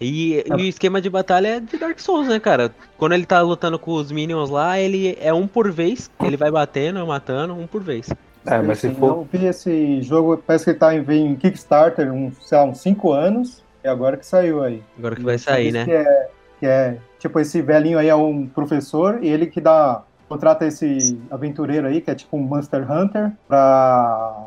[0.00, 2.74] E, e o esquema de batalha é de Dark Souls, né, cara?
[2.98, 6.10] Quando ele tá lutando com os minions lá, ele é um por vez.
[6.22, 8.08] Ele vai batendo, matando, um por vez.
[8.46, 9.08] É, mas se for.
[9.08, 12.64] Eu vi esse jogo, parece que ele tá em, veio em Kickstarter, uns, sei lá,
[12.64, 14.82] uns 5 anos, e agora que saiu aí.
[14.98, 15.84] Agora que vai sair, né?
[15.84, 16.28] Que é,
[16.60, 21.18] que é, tipo, esse velhinho aí é um professor, e ele que dá, contrata esse
[21.30, 24.46] aventureiro aí, que é tipo um Monster Hunter, pra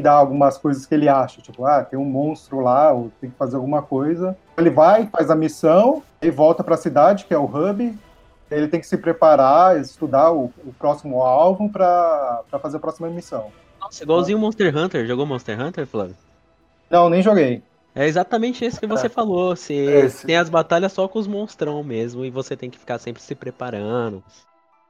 [0.00, 3.36] dar algumas coisas que ele acha, tipo, ah, tem um monstro lá, ou tem que
[3.36, 4.36] fazer alguma coisa.
[4.56, 7.98] Ele vai, faz a missão, e volta pra cidade, que é o hub,
[8.50, 13.08] ele tem que se preparar, estudar o, o próximo alvo pra, pra fazer a próxima
[13.08, 13.50] missão.
[13.80, 15.06] Nossa, igualzinho o Monster Hunter.
[15.06, 16.14] Jogou Monster Hunter, Flávio?
[16.88, 17.62] Não, nem joguei.
[17.94, 19.56] É exatamente isso que você falou.
[19.56, 20.26] Você Esse.
[20.26, 23.34] tem as batalhas só com os monstrão mesmo e você tem que ficar sempre se
[23.34, 24.22] preparando.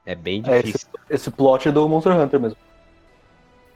[0.05, 0.89] É bem É, difícil.
[1.09, 2.57] esse plot é do Monster Hunter mesmo.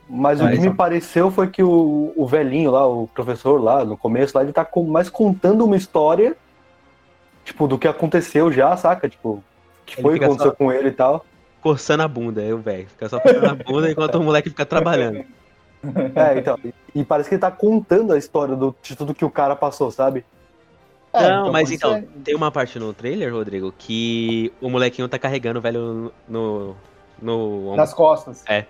[0.09, 0.69] Mas o Ah, que então.
[0.71, 4.53] me pareceu foi que o, o velhinho lá, o professor lá, no começo, lá, ele
[4.53, 6.35] tá com- mais contando uma história,
[7.43, 9.09] tipo, do que aconteceu já, saca?
[9.09, 9.43] Tipo,
[9.85, 11.25] que Ele foi o que aconteceu só- com ele e tal.
[11.61, 12.87] Coçando a bunda, eu, velho.
[12.87, 15.23] Fica só coçando a bunda enquanto o moleque fica trabalhando.
[16.15, 16.57] É, então.
[16.65, 19.55] E, e parece que ele tá contando a história do, de tudo que o cara
[19.55, 20.25] passou, sabe?
[21.13, 22.07] É, Não, mas pode então, ser.
[22.23, 26.75] tem uma parte no trailer, Rodrigo, que o molequinho tá carregando o velho no.
[27.21, 27.75] no ombro.
[27.77, 28.43] Nas costas.
[28.47, 28.65] É.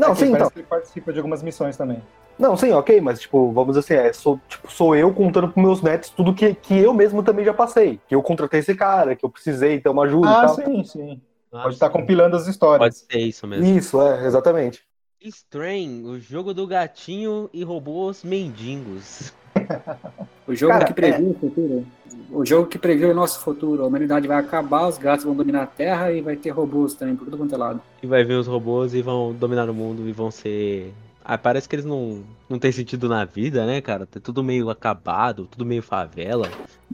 [0.00, 0.50] Não, É sim, parece então.
[0.50, 2.02] que ele participa de algumas missões também.
[2.38, 5.62] Não, sim, ok, mas tipo, vamos dizer assim, é, sou, tipo, sou eu contando pros
[5.62, 8.00] meus netos tudo que, que eu mesmo também já passei.
[8.08, 10.54] Que eu contratei esse cara, que eu precisei ter uma ajuda e Ah, tal.
[10.54, 11.20] sim, sim.
[11.52, 13.06] Ah, Pode estar compilando as Pode histórias.
[13.10, 13.66] ser isso mesmo.
[13.66, 14.82] Isso, é, exatamente.
[15.20, 19.34] Strain, o jogo do gatinho e robôs mendigos.
[20.46, 21.86] O jogo Cara, que previu o futuro.
[22.32, 23.82] O jogo que previu o nosso futuro.
[23.82, 27.16] A humanidade vai acabar, os gatos vão dominar a Terra e vai ter robôs também
[27.16, 27.80] por tudo quanto é lado.
[28.02, 30.92] E vai vir os robôs e vão dominar o mundo e vão ser.
[31.24, 34.06] Ah, parece que eles não, não têm sentido na vida, né, cara?
[34.06, 36.48] Tá tudo meio acabado, tudo meio favela.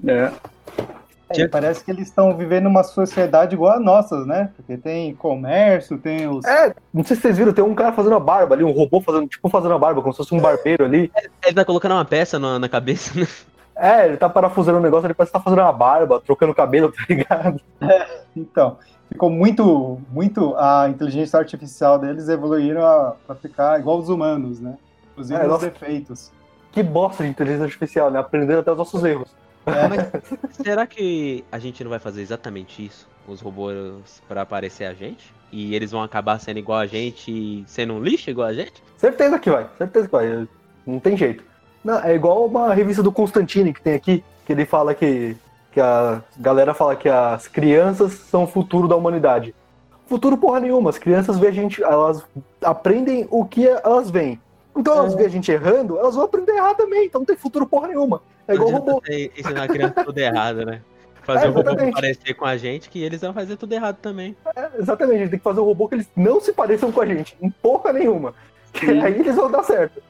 [0.07, 0.33] É.
[1.29, 4.51] É, parece que eles estão vivendo uma sociedade igual a nossa, né?
[4.57, 6.45] Porque tem comércio, tem os.
[6.45, 9.01] É, não sei se vocês viram, tem um cara fazendo a barba ali, um robô
[9.01, 11.11] fazendo, tipo, fazendo a barba, como se fosse um barbeiro ali.
[11.45, 13.27] Ele tá colocando uma peça na, na cabeça, né?
[13.77, 16.91] É, ele tá parafusando o negócio, ele parece que tá fazendo uma barba, trocando cabelo,
[16.97, 17.61] tá ligado?
[18.35, 18.79] Então,
[19.11, 20.55] ficou muito, muito.
[20.57, 24.77] A inteligência artificial deles evoluíram para ficar igual os humanos, né?
[25.13, 25.71] Inclusive É, os nossa.
[25.71, 26.33] defeitos.
[26.73, 28.19] Que bosta de inteligência artificial, né?
[28.19, 29.35] Aprendendo até os nossos erros.
[29.65, 33.07] Mas será que a gente não vai fazer exatamente isso?
[33.27, 35.35] Os robôs pra aparecer a gente?
[35.51, 38.83] E eles vão acabar sendo igual a gente e sendo um lixo igual a gente?
[38.97, 40.49] Certeza que vai, certeza que vai.
[40.87, 41.43] Não tem jeito.
[41.87, 45.37] Não, é igual uma revista do Constantine que tem aqui, que ele fala que,
[45.71, 49.55] que a galera fala que as crianças são o futuro da humanidade.
[50.09, 52.27] Futuro porra nenhuma, as crianças veem a gente, elas
[52.61, 54.41] aprendem o que elas veem.
[54.77, 57.37] Então elas veem a gente errando, elas vão aprender a errar também, então não tem
[57.37, 58.21] futuro porra nenhuma.
[58.49, 59.03] É igual Não robô.
[59.09, 60.83] ensinar a criança tudo errado, né?
[61.23, 64.37] Fazer É, o robô parecer com a gente, que eles vão fazer tudo errado também.
[64.57, 67.01] É, exatamente, a gente tem que fazer um robô que eles não se pareçam com
[67.01, 68.35] a gente, em porra nenhuma.
[68.73, 70.03] Que aí eles vão dar certo.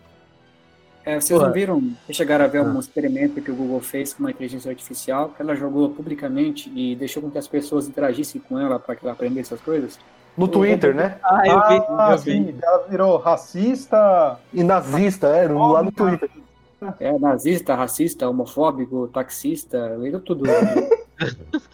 [1.06, 1.46] É, vocês Porra.
[1.46, 2.64] não viram, vocês chegaram a ver Ah.
[2.64, 6.96] um experimento que o Google fez com uma inteligência artificial, que ela jogou publicamente e
[6.96, 9.98] deixou com que as pessoas interagissem com ela para que ela aprendesse essas coisas?
[10.36, 11.16] No Twitter, né?
[11.22, 12.56] Ah, eu vi, ah, eu sim, vi.
[12.60, 14.38] ela virou racista.
[14.52, 16.28] E nazista, é, no- lá no Twitter.
[17.00, 20.44] É nazista, racista, homofóbico, taxista, virou tudo.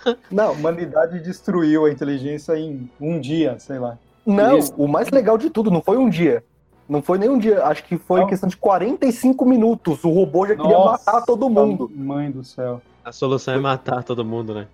[0.07, 3.99] A Não, humanidade destruiu a inteligência em um dia, sei lá.
[4.25, 4.73] não, Isso.
[4.77, 6.45] o mais legal de tudo, não foi um dia.
[6.89, 8.27] Não foi nem um dia, acho que foi Não.
[8.27, 10.03] questão de 45 minutos.
[10.05, 11.91] O robô já queria Nossa, matar todo mundo.
[11.95, 12.83] Mãe do céu.
[13.05, 14.67] A solução é matar todo mundo, né?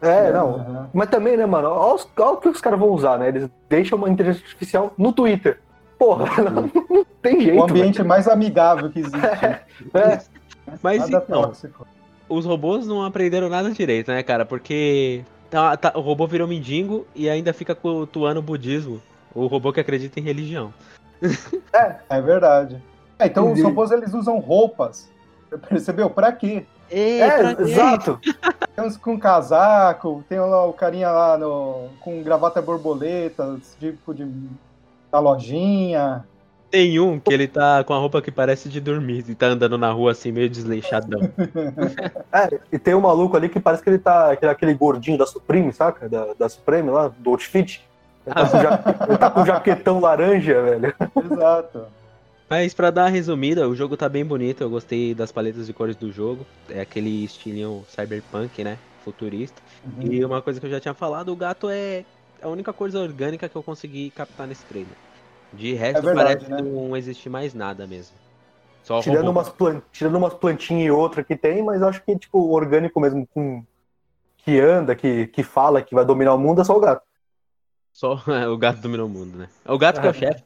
[0.00, 0.54] É, não.
[0.56, 0.90] Aham.
[0.92, 1.68] Mas também, né, mano?
[1.68, 3.28] Olha, os- olha o que os caras vão usar, né?
[3.28, 5.60] Eles deixam uma inteligência artificial no Twitter.
[5.98, 7.58] Porra, não, não tem jeito.
[7.60, 9.16] O ambiente mais amigável que existe.
[9.18, 9.58] velho.
[9.94, 11.86] É, Mas Nada então, tóxico.
[12.28, 14.44] os robôs não aprenderam nada direito, né, cara?
[14.44, 19.00] Porque tá- tá- o robô virou mendigo e ainda fica cultuando o budismo.
[19.34, 20.72] O robô que acredita em religião.
[22.08, 22.82] É verdade.
[23.18, 23.62] É, então os Entendi.
[23.62, 25.08] robôs eles usam roupas.
[25.48, 26.10] Você percebeu?
[26.10, 26.64] Pra quê?
[26.90, 28.18] é, exato.
[28.74, 34.26] Tem uns com casaco, tem lá o carinha lá no, com gravata borboleta, tipo de
[35.10, 36.24] da lojinha.
[36.70, 39.76] Tem um que ele tá com a roupa que parece de dormir e tá andando
[39.76, 41.20] na rua assim, meio desleixadão.
[42.32, 44.32] É, e tem um maluco ali que parece que ele tá.
[44.32, 46.08] Aquele, aquele gordinho da Supreme, saca?
[46.08, 47.86] Da, da Supreme lá, do Outfit.
[48.26, 50.94] Ele tá, com ja- ele tá com jaquetão laranja, velho.
[51.24, 51.86] Exato.
[52.48, 55.72] Mas pra dar uma resumida, o jogo tá bem bonito, eu gostei das paletas de
[55.72, 56.46] cores do jogo.
[56.68, 58.78] É aquele estilinho cyberpunk, né?
[59.04, 59.60] Futurista.
[59.84, 60.12] Uhum.
[60.12, 62.04] E uma coisa que eu já tinha falado, o gato é
[62.42, 64.94] a única coisa orgânica que eu consegui captar nesse trailer.
[65.52, 66.70] De resto, É verdade, parece né?
[66.70, 68.16] não existe mais nada mesmo.
[68.84, 72.50] Só Tirando umas, plan- tirando umas plantinhas e outra que tem, mas acho que, tipo,
[72.50, 73.64] orgânico mesmo, com.
[74.38, 77.02] Que anda, que, que fala, que vai dominar o mundo, é só o gato.
[77.92, 78.14] Só
[78.52, 79.48] o gato dominou o mundo, né?
[79.64, 80.44] É o gato que é o chefe.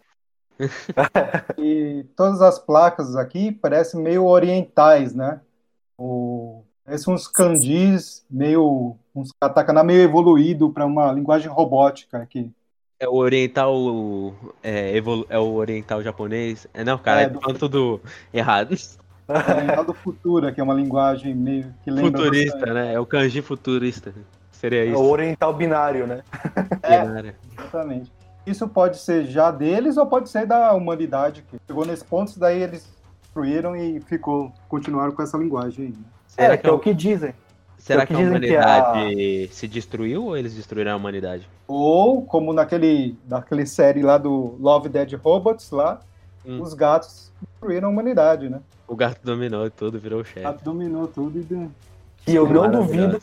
[1.59, 5.41] E todas as placas aqui parecem meio orientais, né?
[5.99, 8.97] O, parecem uns kanjis meio.
[9.15, 12.51] uns katakana meio evoluído para uma linguagem robótica aqui.
[12.99, 13.75] É o oriental.
[14.63, 16.67] É, evolu- é o oriental japonês.
[16.73, 18.01] É, não, cara, É, é, do- falando tudo
[18.33, 18.75] errado.
[19.29, 22.75] Oriental do futuro, que é uma linguagem meio que lembra Futurista, bastante.
[22.75, 22.93] né?
[22.95, 24.15] É o kanji futurista.
[24.61, 24.99] Seria É isso.
[25.01, 26.23] o oriental binário, né?
[26.83, 26.99] É.
[27.05, 27.35] Cara.
[27.59, 28.13] Exatamente.
[28.47, 32.63] Isso pode ser já deles ou pode ser da humanidade que chegou nesse ponto, daí
[32.63, 32.87] eles
[33.23, 35.91] destruíram e ficou, continuaram com essa linguagem aí.
[35.93, 35.99] né?
[36.29, 37.35] Será é, que, é a- o que dizem.
[37.79, 40.97] será é o que que a dizem que humanidade se destruiu ou eles destruíram a
[40.97, 41.49] humanidade?
[41.67, 46.01] Ou, como naquele, naquele série lá do Love Dead Robots, lá,
[46.47, 46.61] Hum.
[46.63, 48.61] os gatos destruíram a humanidade, né?
[48.87, 50.43] O gato dominou tudo, virou o O chefe.
[50.43, 51.45] gato dominou tudo e
[52.25, 53.19] Que eu não duvido.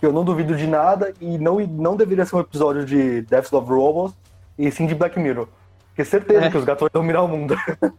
[0.00, 3.52] Que eu não duvido de nada e não, não deveria ser um episódio de Death
[3.52, 4.16] Love Robots
[4.58, 5.46] e sim de Black Mirror.
[5.88, 6.50] Porque certeza É.
[6.50, 7.54] que os gatos vão dominar o mundo.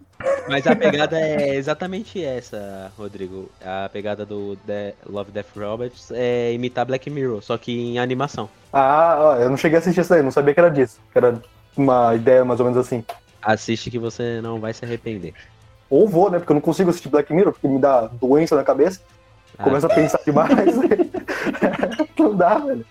[0.50, 3.50] Mas a pegada é exatamente essa, Rodrigo.
[3.64, 8.50] A pegada do The- Love Death Robots é imitar Black Mirror, só que em animação.
[8.74, 11.00] Ah, eu não cheguei a assistir isso aí, não sabia que era disso.
[11.12, 11.40] Que era
[11.78, 13.04] uma ideia mais ou menos assim.
[13.42, 15.34] Assiste que você não vai se arrepender.
[15.90, 16.40] Ou vou, né?
[16.40, 19.00] Porque eu não consigo assistir Black Mirror, porque me dá doença na cabeça.
[19.62, 20.76] Ah, Começa a pensar demais.
[22.18, 22.86] não dá, velho.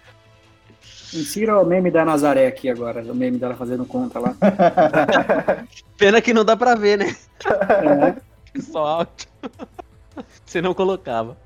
[1.12, 4.36] Insira o meme da Nazaré aqui agora, o meme dela fazendo conta lá.
[5.98, 7.16] Pena que não dá pra ver, né?
[7.44, 9.28] É, Só áudio.
[10.44, 11.36] Você não colocava.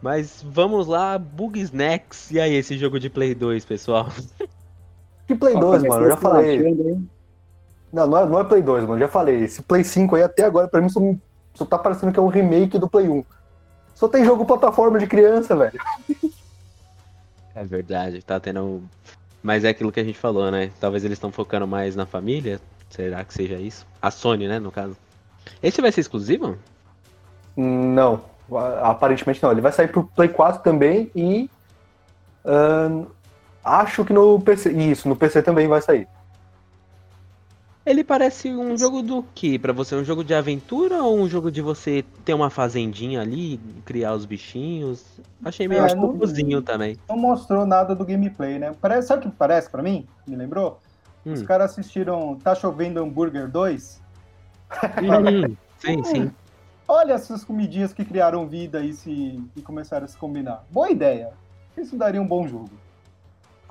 [0.00, 2.30] Mas vamos lá, Bug Snacks.
[2.30, 4.08] E aí, esse jogo de Play 2, pessoal?
[5.26, 6.74] Que Play 2, mano, eu já falei.
[7.92, 9.44] Não, não é, não é Play 2, mano, já falei.
[9.44, 11.00] Esse Play 5 aí até agora, pra mim, só,
[11.54, 13.24] só tá parecendo que é um remake do Play 1.
[14.02, 15.80] Só tem jogo plataforma de criança, velho.
[17.54, 18.82] É verdade, tá tendo.
[19.40, 20.72] Mas é aquilo que a gente falou, né?
[20.80, 22.60] Talvez eles estão focando mais na família.
[22.90, 23.86] Será que seja isso?
[24.02, 24.96] A Sony, né, no caso.
[25.62, 26.58] Esse vai ser exclusivo?
[27.56, 28.22] Não,
[28.82, 29.52] aparentemente não.
[29.52, 31.48] Ele vai sair pro Play 4 também e.
[32.44, 33.04] ahn,
[33.64, 34.72] acho que no PC.
[34.72, 36.08] Isso, no PC também vai sair.
[37.84, 39.96] Ele parece um jogo do que pra você?
[39.96, 44.24] Um jogo de aventura ou um jogo de você ter uma fazendinha ali, criar os
[44.24, 45.04] bichinhos?
[45.44, 46.96] Achei meio É, não- confusinho também.
[47.08, 48.72] Não mostrou nada do gameplay, né?
[48.80, 50.06] Parece, sabe o que parece pra mim?
[50.26, 50.80] Me lembrou?
[51.26, 51.44] Os Hum.
[51.44, 54.00] caras assistiram Tá Chovendo Hambúrguer 2.
[55.00, 56.30] Hum, sim, sim.
[56.86, 60.64] Olha essas comidinhas que criaram vida e, se, e começaram a se combinar.
[60.70, 61.30] Boa ideia.
[61.76, 62.70] Isso daria um bom jogo.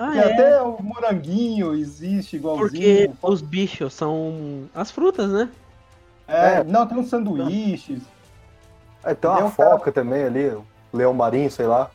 [0.03, 0.33] Ah, é.
[0.33, 2.69] até o moranguinho existe igualzinho.
[2.69, 5.49] Porque os bichos são as frutas, né?
[6.27, 6.63] É, É.
[6.63, 8.01] Não, tem uns sanduíches.
[9.03, 11.91] É, tem uma Tem um foca também ali, o leão marinho, sei lá.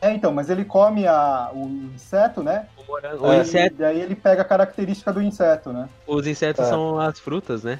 [0.00, 2.66] É, então, mas ele come a, o inseto, né?
[2.78, 5.88] O morango- o E inseto- daí ele pega a característica do inseto, né?
[6.06, 6.68] os insetos É.
[6.70, 7.78] são as frutas, né?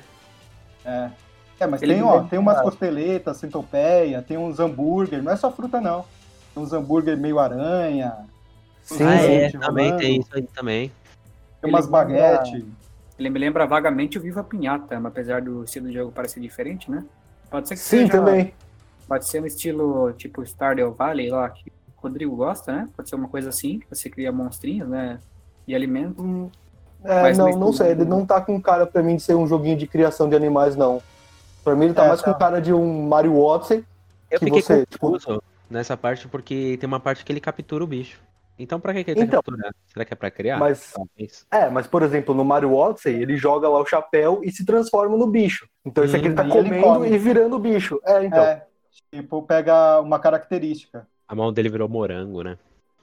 [0.84, 1.08] É.
[1.58, 5.36] É, mas Ele tem, ó, lembra- tem umas costeletas, centopeia, tem uns hambúrguer, não é
[5.36, 6.04] só fruta, não.
[6.54, 8.14] Tem uns hambúrguer meio aranha,
[8.84, 10.02] Sim, ah, é, também rolando.
[10.02, 10.92] tem isso aí também.
[11.60, 12.04] tem umas Ele lembra-
[12.38, 12.66] baguete.
[13.18, 16.90] Ele me lembra vagamente o Viva Pinhata, mas apesar do estilo de jogo parecer diferente,
[16.90, 17.04] né?
[17.50, 18.54] Pode ser que Sim, seja, também.
[19.06, 22.88] Pode ser um estilo tipo Stardew Valley lá, que o Rodrigo gosta, né?
[22.96, 25.18] Pode ser uma coisa assim, você cria monstrinhos, né?
[25.68, 26.20] E alimenta.
[26.22, 26.50] Hum,
[27.02, 27.92] É, Mas não, não que- sei.
[27.92, 30.76] Ele não tá com cara pra mim de ser um joguinho de criação de animais,
[30.76, 31.02] não.
[31.64, 32.30] Pra mim ele tá É, mais tá.
[32.32, 33.84] com cara de um Mario Odyssey.
[34.30, 37.82] Eu que fiquei você, tipo- confuso nessa parte porque tem uma parte que ele captura
[37.82, 38.20] o bicho.
[38.62, 39.74] Então pra que, que ele Então, tá capturando?
[39.86, 40.58] Será que é pra criar?
[40.58, 41.46] Mas, Talvez.
[41.50, 45.16] é, mas por exemplo, no Mario Odyssey, ele joga lá o chapéu e se transforma
[45.16, 45.66] no bicho.
[45.84, 47.08] Então esse aqui ele tá Hum, e ele comendo come.
[47.10, 48.00] e virando o bicho.
[48.04, 48.38] É, então.
[48.42, 48.66] É,
[49.12, 51.06] tipo, pega uma característica.
[51.26, 52.58] A mão dele virou morango, né?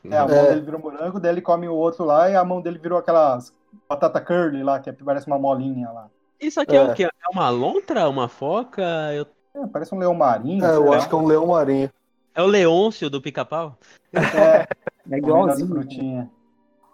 [0.09, 0.49] É, a mão É.
[0.49, 3.51] dele virou morango, daí ele come o outro lá e a mão dele virou aquelas
[3.89, 6.07] batata curly lá, que parece uma molinha lá.
[6.39, 6.79] Isso aqui é.
[6.79, 6.83] É.
[6.83, 7.03] o quê?
[7.05, 8.07] É uma lontra?
[8.07, 8.81] Uma foca?
[9.13, 9.25] Eu-
[9.55, 10.63] É, parece um leão marinho.
[10.63, 11.89] É, eu acho que é um leão marinho.
[12.37, 13.75] É o Leôncio do pica-pau?
[14.13, 14.19] É,
[15.09, 16.29] É as igualzinho.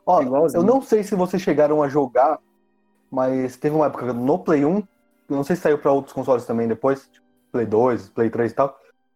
[0.06, 0.62] Ó, É igualzinho.
[0.62, 2.40] eu não sei se vocês chegaram a jogar,
[3.12, 4.86] mas teve uma época no Play 1, eu
[5.36, 8.56] não sei se saiu pra outros consoles também depois, tipo Play 2, Play 3 e
[8.56, 8.70] tal,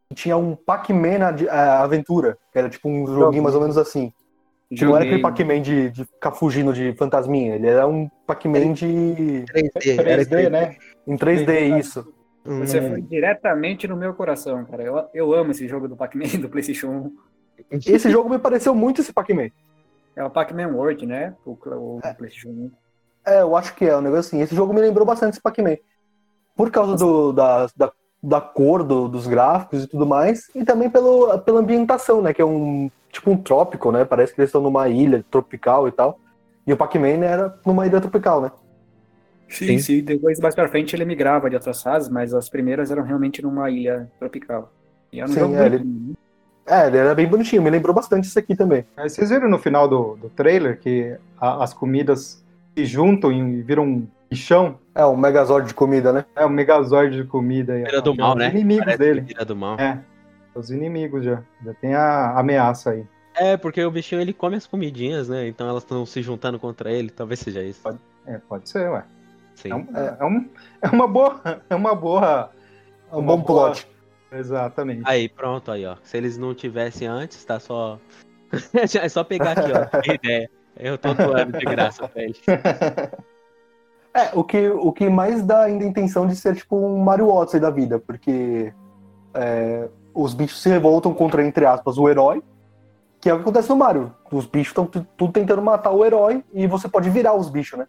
[0.10, 4.12] que tinha um Pac-Man a- Aventura, que era tipo um joguinho mais ou menos assim.
[4.70, 5.32] Tipo, não era aquele Joguei.
[5.46, 9.96] Pac-Man de, de ficar fugindo de fantasminha, ele era um Pac-Man de 3D.
[9.96, 10.76] 3D, né?
[11.08, 12.14] em 3D, isso.
[12.60, 14.84] Você foi diretamente no meu coração, cara.
[14.84, 17.18] Eu, eu amo esse jogo do Pac-Man do PlayStation 1.
[17.72, 19.50] Esse jogo me pareceu muito esse Pac-Man.
[20.16, 21.36] É o Pac-Man World, né?
[21.46, 22.72] O, o do PlayStation 1.
[23.26, 24.42] É, eu acho que é um negócio assim.
[24.42, 25.78] Esse jogo me lembrou bastante esse Pac-Man.
[26.56, 27.92] Por causa do, da, da,
[28.24, 32.34] da cor do- dos gráficos e tudo mais, e também pelo, pela ambientação, né?
[32.34, 34.06] Que é um tipo um trópico, né?
[34.06, 36.20] Parece que eles estão numa ilha tropical e tal.
[36.66, 38.52] E o Pac-Man era numa ilha tropical, né?
[39.50, 40.02] Sim, sim.
[40.04, 43.70] Depois, mais pra frente, ele migrava de outras fases, mas as primeiras eram realmente numa
[43.70, 44.72] ilha tropical.
[45.12, 46.14] E era um Sim, jogo é, ele- né?
[46.70, 48.86] É, ele era bem bonitinho, me lembrou bastante isso aqui também.
[48.98, 52.44] Aí vocês viram no final do, do trailer que a- as comidas
[52.78, 54.78] se juntam e viram um bichão?
[54.94, 56.26] É, um Megazord de comida, né?
[56.36, 57.74] É um megazord de comida.
[57.76, 58.16] Vira do ó.
[58.16, 58.50] mal, Os né?
[58.50, 59.22] inimigos Parece dele.
[59.22, 59.80] Vira do mal.
[59.80, 59.98] É.
[60.54, 61.42] Os inimigos já.
[61.64, 63.06] Já tem a ameaça aí.
[63.34, 65.48] É, porque o bichinho ele come as comidinhas, né?
[65.48, 67.10] Então elas estão se juntando contra ele.
[67.12, 67.82] Talvez seja isso.
[68.26, 69.04] É, pode ser, ué.
[69.58, 69.72] Sim.
[69.72, 69.88] É, um-
[70.20, 70.50] é um-
[70.84, 71.42] é uma boa.
[71.70, 72.52] É uma boa.
[73.12, 73.88] É um Uma bom boa- plot.
[74.32, 75.02] Exatamente.
[75.06, 75.96] Aí, pronto, aí, ó.
[76.04, 77.98] Se eles não tivessem antes, tá só.
[79.04, 80.02] é só pegar aqui, ó.
[80.02, 80.50] Que ideia.
[80.78, 82.40] Eu tô doando de graça pra eles.
[84.14, 87.30] É, o que, o que mais dá ainda a intenção de ser tipo um Mario
[87.30, 88.74] Odyssey da vida, porque
[89.34, 92.42] é, os bichos se revoltam contra, entre aspas, o herói,
[93.22, 94.14] que é o que acontece no Mario.
[94.32, 97.88] Os bichos estão tudo tentando matar o herói e você pode virar os bichos, né?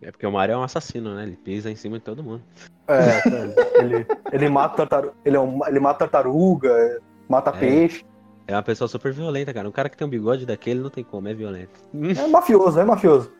[0.00, 1.24] É porque o Mario é um assassino, né?
[1.24, 2.42] Ele pisa em cima de todo mundo.
[2.86, 6.98] É, ele, ele, mata tartaruga, ele, é um- ele mata tartaruga, é,
[7.28, 7.58] mata É.
[7.58, 8.04] peixe.
[8.46, 9.68] É uma pessoa super violenta, cara.
[9.68, 11.80] Um cara que tem um bigode daquele não tem como, é violento.
[11.94, 13.30] É mafioso, é mafioso.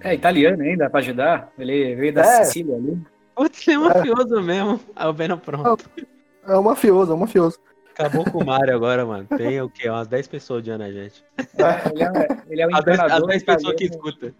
[0.00, 1.50] É italiano ainda, pra ajudar.
[1.58, 2.44] Ele veio da É.
[2.44, 3.00] Sicília ali.
[3.34, 4.80] Putz, é mafioso mesmo.
[4.94, 5.88] Aí o Venom pronto.
[6.46, 7.58] É um mafioso, é um mafioso.
[7.96, 9.26] Acabou com o Mario agora, mano.
[9.36, 9.88] Tem o quê?
[9.88, 11.24] Umas 10 pessoas odiando a gente.
[11.94, 13.18] Ele é, ele é um As 10, encanador.
[13.22, 14.34] as 10 pessoas que italiano.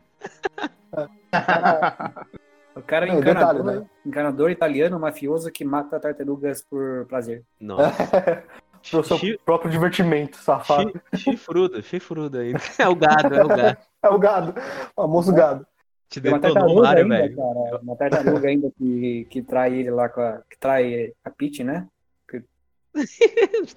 [2.75, 3.87] O cara é Não, encanador, detalhe, né?
[4.07, 7.45] encanador italiano, mafioso que mata tartarugas por prazer.
[7.61, 7.93] Nossa.
[8.91, 10.91] Pro seu Chi- próprio divertimento, safado.
[11.15, 12.59] chi- Chifrudo, chifrudo ainda.
[12.81, 13.79] É o gado, é o gado.
[14.03, 14.55] É o gado,
[14.97, 15.67] o famoso gado.
[16.09, 17.37] Te Tem uma tartaruga Mario, ainda, velho.
[17.37, 17.81] cara.
[17.83, 20.43] Uma tartaruga ainda que, que trai ele lá com a.
[20.51, 21.87] que trai a Peach, né?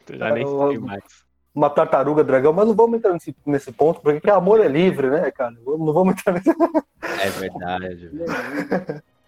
[0.05, 1.03] Tu já nem sei mais.
[1.55, 5.09] Uma tartaruga dragão, mas não vamos entrar nesse, nesse ponto, porque que amor é livre,
[5.09, 5.55] né, cara?
[5.65, 6.49] Não vamos entrar nesse.
[7.21, 8.09] É verdade.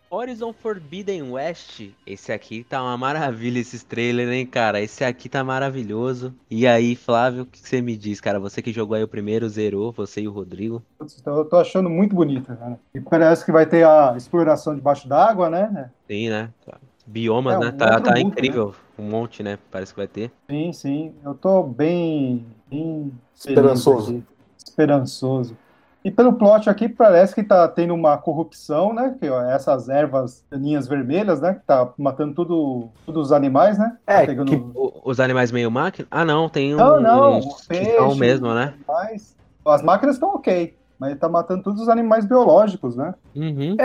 [0.09, 4.81] Horizon Forbidden West, esse aqui tá uma maravilha, esses trailers, hein, cara?
[4.81, 6.33] Esse aqui tá maravilhoso.
[6.49, 8.39] E aí, Flávio, o que você me diz, cara?
[8.39, 10.81] Você que jogou aí o primeiro, zerou, você e o Rodrigo.
[10.97, 12.79] Putz, então Eu tô achando muito bonito, cara.
[12.95, 15.91] E parece que vai ter a exploração debaixo d'água, né?
[16.07, 16.49] Sim, né?
[17.05, 17.67] Biomas, É, né?
[17.67, 18.73] um Tá, outro tá mundo, incrível.
[18.97, 19.57] Um monte, né?
[19.71, 20.31] Parece que vai ter.
[20.49, 21.13] Sim, sim.
[21.23, 24.23] Eu tô bem, bem Esperançoso.
[24.57, 25.55] Esperançoso.
[26.03, 29.15] E pelo plot aqui, parece que tá tendo uma corrupção, né?
[29.19, 31.55] Que ó, essas ervas daninhas vermelhas, né?
[31.55, 33.97] Que tá matando tudo, todos os animais, né?
[34.07, 36.07] É, Tá pegando que- O- os animais meio máquina?
[36.09, 36.77] Ah, não, tem um.
[36.77, 37.95] Não, não, peixe.
[37.95, 38.73] são mesmo, né?
[38.87, 39.35] animais.
[39.65, 43.13] As máquinas estão ok, mas tá matando todos os animais biológicos, né?
[43.35, 43.75] Uhum.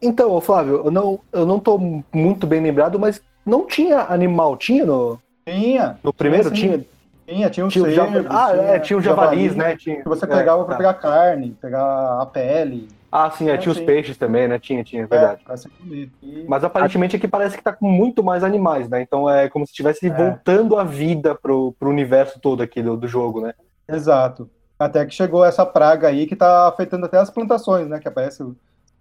[0.00, 1.78] Então, ô, Flávio, eu não, eu não tô
[2.12, 6.50] muito bem lembrado, mas não tinha animal, tinha no, Tinha, no primeiro?
[6.50, 6.84] Tinha,
[7.26, 9.76] tinha, tinha os tinha, o cervos, java- Ah, é, tinha o javalis, né?
[9.76, 10.78] Tinha, Que você é, pegava pra tá.
[10.78, 12.88] pegar carne, pegar a pele.
[13.10, 14.58] Ah, sim, é, tinha os peixes também, né?
[14.58, 15.42] Tinha, tinha, é verdade.
[15.46, 15.94] É.
[16.24, 19.02] E- Mas aparentemente aqui parece que tá com muito mais animais, né?
[19.02, 20.10] Então é como se estivesse É.
[20.10, 23.52] voltando a vida pro, pro universo todo aqui do, do jogo, né?
[23.88, 24.48] Exato.
[24.78, 27.98] Até que chegou essa praga aí que tá afetando até as plantações, né?
[28.00, 28.42] Que aparece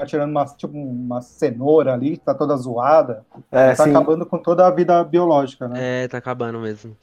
[0.06, 3.26] tirando uma, tipo, uma cenoura ali, que tá toda zoada.
[3.52, 3.90] É, tá sim.
[3.90, 6.04] acabando com toda a vida biológica, né?
[6.04, 6.96] É, tá acabando mesmo.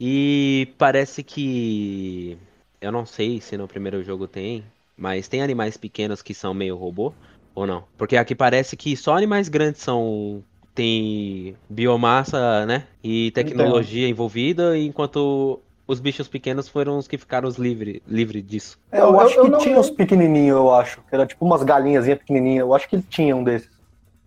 [0.00, 2.38] E parece que.
[2.80, 4.62] Eu não sei se no primeiro jogo tem,
[4.96, 7.12] mas tem animais pequenos que são meio robô
[7.54, 7.84] ou não?
[7.96, 10.42] Porque aqui parece que só animais grandes são.
[10.74, 12.86] Tem biomassa, né?
[13.02, 18.78] E tecnologia envolvida, enquanto os bichos pequenos foram os que ficaram os livre, livre disso.
[18.90, 19.88] É, eu, Eu- acho eu que não tinha lembro.
[19.88, 21.00] uns pequenininhos, eu acho.
[21.02, 22.60] Que era tipo umas galinhazinhas pequenininhas.
[22.60, 23.70] Eu acho que tinha um desses.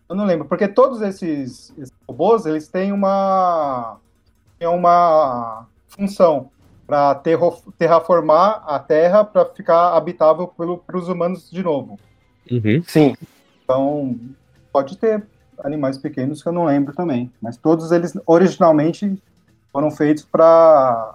[0.09, 3.97] Eu não lembro, porque todos esses, esses robôs, eles têm uma,
[4.57, 6.49] têm uma função
[6.87, 7.13] para
[7.77, 11.99] terraformar a Terra para ficar habitável para os humanos de novo.
[12.51, 12.81] Uhum.
[12.87, 13.15] Sim.
[13.63, 14.19] Então,
[14.73, 15.23] pode ter
[15.63, 19.21] animais pequenos que eu não lembro também, mas todos eles originalmente
[19.71, 21.13] foram feitos para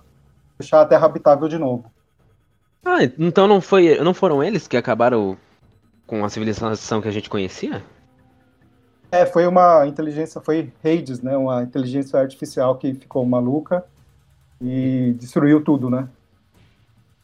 [0.64, 1.84] deixar a Terra habitável de novo.
[2.84, 5.36] Ah, então não foi, não foram eles que acabaram
[6.06, 7.82] com a civilização que a gente conhecia?
[9.10, 11.36] É, foi uma inteligência, foi Hades, né?
[11.36, 13.84] Uma inteligência artificial que ficou maluca
[14.60, 16.08] e destruiu tudo, né?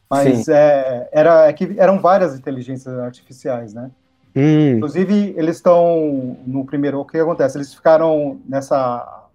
[0.08, 3.90] Mas é, era, é que eram várias inteligências artificiais, né?
[4.34, 7.00] Hum, Inclusive, eles estão no primeiro.
[7.00, 7.58] O que acontece?
[7.58, 9.26] Eles ficaram nessa.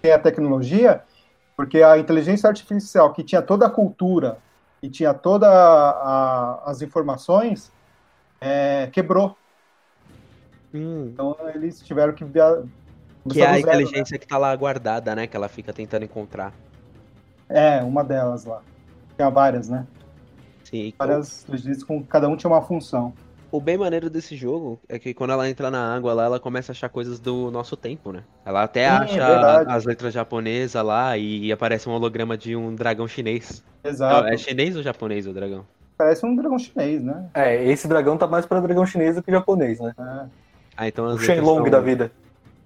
[0.00, 1.02] Tem a tecnologia,
[1.62, 4.36] porque a inteligência artificial que tinha toda a cultura
[4.82, 5.48] e tinha todas
[6.66, 7.70] as informações
[8.40, 9.36] é, quebrou.
[10.74, 11.10] hum.
[11.12, 12.24] Então, eles tiveram que.
[12.24, 12.64] via-
[13.30, 13.60] Que é a zero, né?
[13.60, 15.28] inteligência que tá lá guardada, né?
[15.28, 16.52] Que ela fica tentando encontrar.
[17.48, 18.60] É, uma delas lá.
[19.14, 19.86] Tinha várias, né?
[20.64, 20.92] Sim.
[20.98, 23.14] Várias inteligências com cada um tinha uma função.
[23.52, 26.72] O bem maneiro desse jogo é que quando ela entra na água lá, ela começa
[26.72, 28.22] a achar coisas do nosso tempo, né?
[28.46, 29.70] Ela até Sim, é acha verdade.
[29.70, 33.62] as letras japonesas lá e aparece um holograma de um dragão chinês.
[33.84, 34.26] Exato.
[34.26, 35.66] É chinês ou japonês o dragão?
[35.98, 37.26] Parece um dragão chinês, né?
[37.34, 39.92] É, esse dragão tá mais pra dragão chinês do que japonês, né?
[39.98, 40.26] É,
[40.74, 42.10] Ah, então as O Shenlong são, da vida.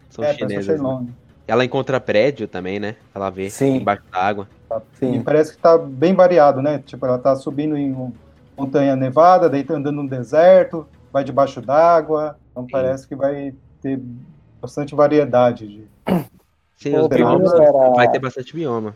[0.09, 0.67] são é um chinesas.
[0.69, 0.75] né?
[0.77, 1.09] Shenlong.
[1.49, 2.95] Ela encontra prédio também, né?
[3.13, 3.79] Ela vê Sim.
[3.79, 4.49] embaixo da água.
[4.71, 5.23] E Sim.
[5.23, 6.79] parece que tá bem variado, né?
[6.79, 8.13] Tipo, ela tá subindo em uma
[8.57, 12.39] montanha nevada, daí tá andando no deserto, vai debaixo d'água.
[12.51, 12.71] Então Sim.
[12.71, 14.01] parece que vai ter
[14.61, 15.67] bastante variedade.
[15.67, 15.85] De...
[16.77, 18.95] Sim, O os primeiro biomas era- vai ter bastante bioma.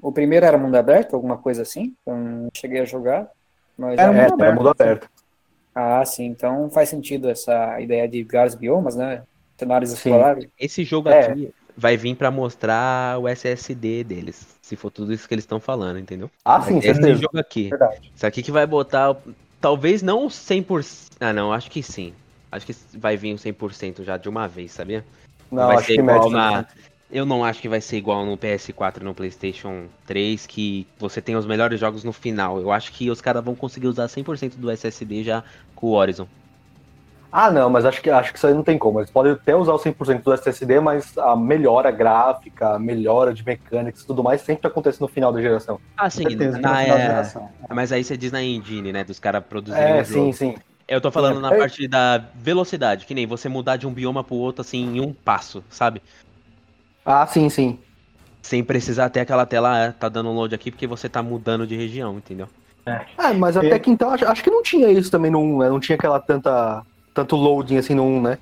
[0.00, 1.94] O primeiro era mundo aberto, alguma coisa assim?
[2.06, 3.28] Eu não cheguei a jogar.
[3.76, 5.08] Mas Era É, mundo era aberto, mundo aberto.
[5.74, 6.26] Ah, sim.
[6.26, 9.22] Então faz sentido essa ideia de vários biomas, né?
[9.58, 9.96] Cenários Sim.
[9.96, 10.48] exploráveis.
[10.58, 11.26] Esse jogo É.
[11.26, 14.53] aqui vai vir pra mostrar o SSD deles.
[14.64, 16.30] Se for tudo isso que eles estão falando, entendeu?
[16.42, 17.20] Ah, sim, ter esse certeza.
[17.20, 17.68] jogo aqui.
[17.68, 18.10] Verdade.
[18.16, 19.14] Isso aqui que vai botar.
[19.60, 21.18] Talvez não 100%.
[21.20, 22.14] Ah, não, acho que sim.
[22.50, 25.04] Acho que vai vir o 100% já de uma vez, sabia?
[25.52, 26.66] Não, vai acho ser que igual na.
[27.10, 31.20] Eu não acho que vai ser igual no PS4 e no PlayStation 3, que você
[31.20, 32.58] tem os melhores jogos no final.
[32.58, 36.26] Eu acho que os caras vão conseguir usar 100% do SSD já com o Horizon.
[37.36, 39.00] Ah, não, mas acho que, acho que isso aí não tem como.
[39.00, 43.44] Eles podem até usar o 100% do SSD, mas a melhora gráfica, a melhora de
[43.44, 45.80] mecânicas e tudo mais sempre acontece no final da geração.
[45.96, 47.50] Ah, sim, certeza, no na- final da é, geração.
[47.72, 49.02] mas aí você diz na engine, né?
[49.02, 50.26] Dos caras produzirem É, o jogo.
[50.26, 50.54] sim, sim.
[50.86, 51.58] Eu tô falando na É.
[51.58, 55.12] parte da velocidade, que nem você mudar de um bioma pro outro assim em um
[55.12, 56.00] passo, sabe?
[57.04, 57.78] Ah, sim, sim.
[58.42, 61.66] Sem precisar ter aquela tela, ah, tá dando um load aqui porque você tá mudando
[61.66, 62.46] de região, entendeu?
[63.18, 65.68] Ah, mas até que então, acho, acho que não tinha isso também no 1, né?
[65.70, 66.82] Não tinha aquela tanta,
[67.14, 68.38] tanto loading assim no 1, né?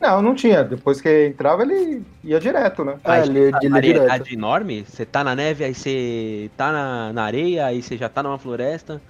[0.00, 0.62] Não, não tinha.
[0.62, 2.98] Depois que entrava, ele ia direto, né?
[3.04, 3.70] É, Mas ele, ele é direto.
[3.72, 8.08] variedade enorme, você tá na neve, aí você tá na, na areia, aí você já
[8.08, 9.00] tá numa floresta.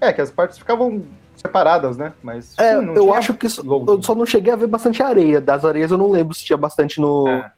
[0.00, 1.04] É, que as partes ficavam
[1.36, 2.12] separadas, né?
[2.22, 4.66] Mas É, sim, não eu tinha acho que isso- eu só não cheguei a ver
[4.66, 5.40] bastante areia.
[5.40, 7.52] Das areias eu não lembro se tinha bastante no, É.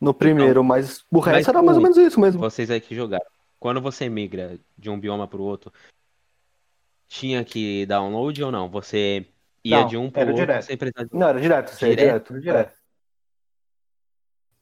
[0.00, 2.40] no primeiro, mas o resto mas era mais ou o- menos isso mesmo.
[2.40, 3.26] Vocês aí que jogaram.
[3.58, 5.72] Quando você migra de um bioma pro outro,
[7.08, 8.68] tinha que download ou não?
[8.70, 9.26] Você
[9.64, 10.62] ia Não, de um pro era outro direto.
[10.64, 11.10] sem precisar de...
[11.16, 12.34] Não, era direto, é Direto?
[12.34, 12.40] direto.
[12.40, 12.80] direto.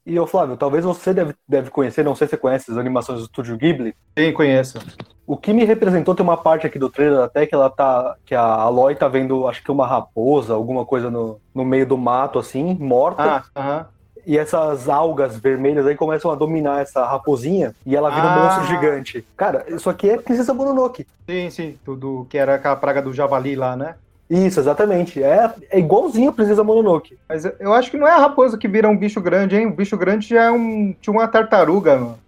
[0.06, 3.18] E ô Flávio, talvez você deve, deve conhecer, não sei se você conhece as animações
[3.18, 3.94] do Estúdio Ghibli.
[4.18, 4.78] Sim, conheço.
[5.26, 8.16] O que me representou tem uma parte aqui do trailer até que ela tá.
[8.24, 11.98] que a Aloy tá vendo, acho que uma raposa, alguma coisa no, no meio do
[11.98, 13.22] mato, assim, morta.
[13.22, 13.86] Ah, aham.
[14.26, 18.44] E essas algas vermelhas aí começam a dominar essa raposinha e ela vira um Ah.
[18.44, 19.26] monstro gigante.
[19.36, 21.06] Cara, isso aqui é Princesa Mononoke.
[21.28, 21.78] Sim, sim.
[21.84, 23.94] Tudo que era aquela praga do javali lá, né?
[24.30, 25.22] Isso, exatamente.
[25.22, 27.18] É, é igualzinho a Princesa Mononoke.
[27.28, 29.66] Mas eu- acho que não é a raposa que vira um bicho grande, hein?
[29.66, 30.94] O bicho grande já é um.
[31.00, 32.18] Tinha uma tartaruga, mano.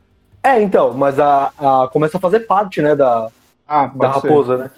[0.42, 3.28] É, então, mas a, a- começa a fazer parte, né, da,
[3.68, 4.28] Ah, da pode ser.
[4.28, 4.70] raposa, né?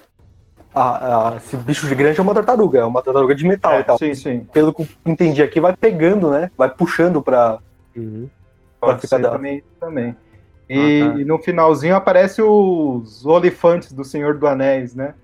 [0.74, 3.82] A- a- esse bicho gigante é uma tartaruga, é uma tartaruga de metal e É,
[3.84, 3.98] tal.
[3.98, 4.40] sim, sim.
[4.52, 6.50] Pelo que eu entendi aqui, vai pegando, né?
[6.58, 7.58] Vai puxando pra.
[7.96, 8.28] Uhum.
[8.80, 9.62] Pra ficar ser da- também.
[9.78, 10.16] também.
[10.68, 11.20] E, Ah, tá.
[11.20, 15.14] e no finalzinho aparece os olifantes do Senhor do Anéis, né?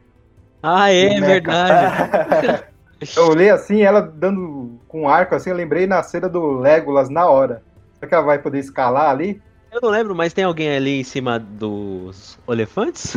[0.63, 1.27] Ah, é, Boneca.
[1.27, 2.65] verdade.
[3.17, 7.09] Eu olhei assim, ela dando com um arco assim, eu lembrei na cena do Legolas
[7.09, 7.63] na hora.
[7.95, 9.41] Será que ela vai poder escalar ali?
[9.71, 13.17] Eu não lembro, mas tem alguém ali em cima dos elefantes?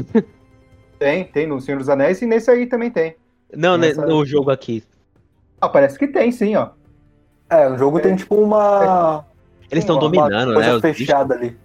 [1.00, 3.16] Tem, tem no Senhor dos Anéis e nesse aí também tem.
[3.56, 4.84] Não, né, Essa- no jogo aqui.
[5.60, 6.70] Ah, parece que tem sim, ó.
[7.50, 9.26] É, o jogo tem tipo uma.
[9.72, 10.94] Eles estão uma dominando, coisa né?
[10.94, 11.58] fechada ali.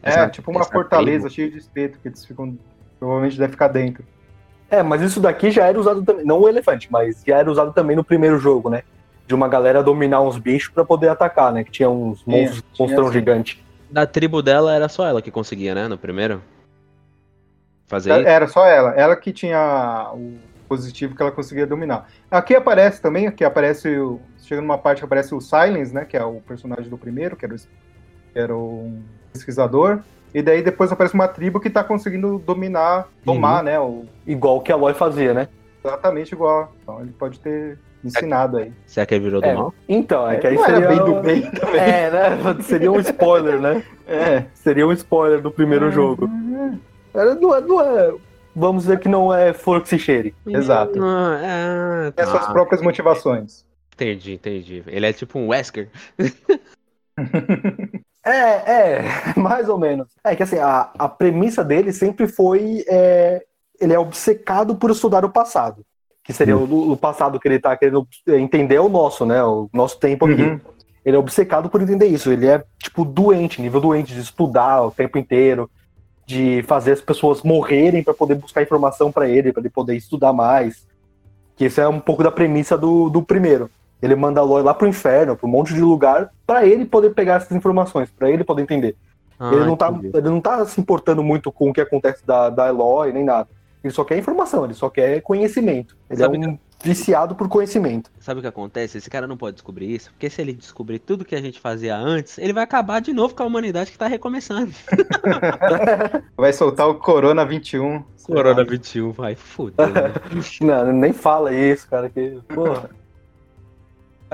[0.00, 1.34] É, Essa- tipo uma fortaleza tribo.
[1.34, 2.56] cheia de espeto que eles ficam.
[3.00, 4.04] Provavelmente deve ficar dentro.
[4.74, 6.24] É, mas isso daqui já era usado também.
[6.24, 8.82] Não o elefante, mas já era usado também no primeiro jogo, né?
[9.26, 11.62] De uma galera dominar uns bichos pra poder atacar, né?
[11.62, 13.12] Que tinha uns monstros, tinha monstrão sim.
[13.12, 13.64] gigante.
[13.88, 15.86] Da tribo dela era só ela que conseguia, né?
[15.86, 16.42] No primeiro.
[17.86, 18.28] Fazer isso.
[18.28, 18.90] Era só ela.
[18.92, 20.34] Ela que tinha o
[20.68, 22.08] positivo que ela conseguia dominar.
[22.30, 23.96] Aqui aparece também, aqui aparece.
[23.96, 26.04] o- Chega numa parte que aparece o Silence, né?
[26.04, 29.02] Que é o personagem do primeiro, que era, o, que era um
[29.32, 30.00] pesquisador.
[30.34, 33.78] E daí depois aparece uma tribo que tá conseguindo dominar, tomar, né?
[33.78, 35.48] O, Igual que a Aloy fazia, né?
[35.84, 36.72] exatamente igual.
[36.82, 38.72] Então ele pode ter ensinado aí.
[38.86, 39.54] Será que ele virou do É.
[39.54, 39.72] mal?
[39.88, 40.88] Então, é que aí Não seria.
[40.88, 41.80] bem do bem também.
[41.80, 42.30] É, né?
[42.62, 43.82] Seria um spoiler, né?
[44.08, 44.44] É.
[44.54, 46.28] Seria um spoiler do primeiro jogo.
[47.14, 48.14] Era- Não é, não é-
[48.56, 50.34] Vamos dizer que não é flor que se cheire.
[50.46, 50.98] Exato.
[51.02, 53.64] Ah, Tem as suas próprias motivações.
[53.92, 54.82] Entendi, entendi.
[54.86, 55.88] Ele é tipo um Wesker.
[58.24, 59.04] É, é,
[59.36, 60.08] mais ou menos.
[60.24, 62.84] É que assim, a, a premissa dele sempre foi.
[62.88, 63.42] é,
[63.80, 65.84] ele é obcecado por estudar o passado.
[66.22, 69.42] Que seria o, o passado que ele tá querendo entender é o nosso, né?
[69.44, 70.42] O nosso tempo aqui.
[70.42, 70.60] Uhum.
[71.04, 72.32] Ele é obcecado por entender isso.
[72.32, 75.70] Ele é, tipo, doente, nível doente, de estudar o tempo inteiro,
[76.26, 80.32] de fazer as pessoas morrerem para poder buscar informação para ele, para ele poder estudar
[80.32, 80.86] mais.
[81.56, 83.70] Que esse é um pouco da premissa do, do primeiro.
[84.04, 87.10] Ele manda a Aloy lá pro inferno, pra um monte de lugar, para ele poder
[87.10, 88.96] pegar essas informações, para ele poder entender.
[89.38, 90.10] Ah, ele, não tá, entendi.
[90.14, 93.48] ele não tá se importando muito com o que acontece da, da Eloy, nem nada.
[93.82, 95.96] Ele só quer informação, ele só quer conhecimento.
[96.08, 98.10] Ele Sabe é um viciado por conhecimento.
[98.20, 98.98] Sabe o que acontece?
[98.98, 101.96] Esse cara não pode descobrir isso, porque se ele descobrir tudo que a gente fazia
[101.96, 104.72] antes, ele vai acabar de novo com a humanidade que tá recomeçando.
[106.36, 108.02] Vai soltar o Corona 21.
[108.26, 109.86] Corona 21, vai foder.
[109.88, 110.12] né?
[110.62, 112.38] Não, nem fala isso, cara, que.
[112.54, 112.90] Porra.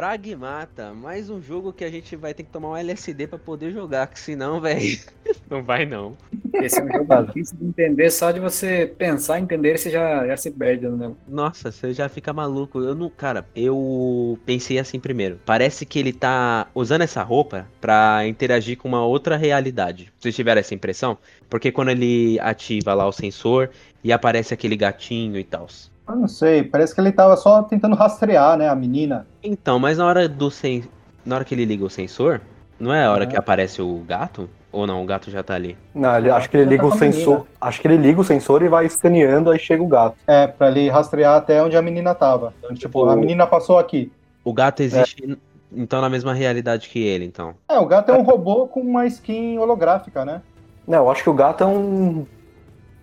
[0.01, 3.71] Pragmata, mais um jogo que a gente vai ter que tomar um LSD pra poder
[3.71, 4.99] jogar, que senão, velho,
[5.51, 6.17] não vai não.
[6.55, 10.27] Esse é um jogo difícil de entender, só de você pensar em entender, você já,
[10.27, 11.13] já se perde, né?
[11.29, 12.81] Nossa, você já fica maluco.
[12.81, 15.39] Eu não, cara, eu pensei assim primeiro.
[15.45, 20.11] Parece que ele tá usando essa roupa pra interagir com uma outra realidade.
[20.19, 21.19] Vocês tiveram essa impressão?
[21.51, 23.69] Porque quando ele ativa lá o sensor
[24.03, 25.69] e aparece aquele gatinho e tal.
[26.11, 29.27] Eu não sei, parece que ele tava só tentando rastrear, né, a menina.
[29.43, 30.85] Então, mas na hora do sen...
[31.25, 32.41] na hora que ele liga o sensor,
[32.79, 33.31] não é a hora Uhum.
[33.31, 34.49] que aparece o gato?
[34.73, 35.77] Ou não, o gato já tá ali?
[35.95, 37.35] Não, ele, acho que ele liga o Tá a sensor.
[37.39, 37.47] menina.
[37.61, 40.17] Acho que ele liga o sensor e vai escaneando, aí chega o gato.
[40.27, 42.55] É, pra ele rastrear até onde a menina tava.
[42.61, 44.13] Então, tipo, a menina passou aqui.
[44.45, 45.37] O gato existe
[45.73, 47.55] então na mesma realidade que ele, então.
[47.69, 50.41] É, o gato é um robô com uma skin holográfica, né?
[50.87, 52.27] Não, eu acho que o gato é um.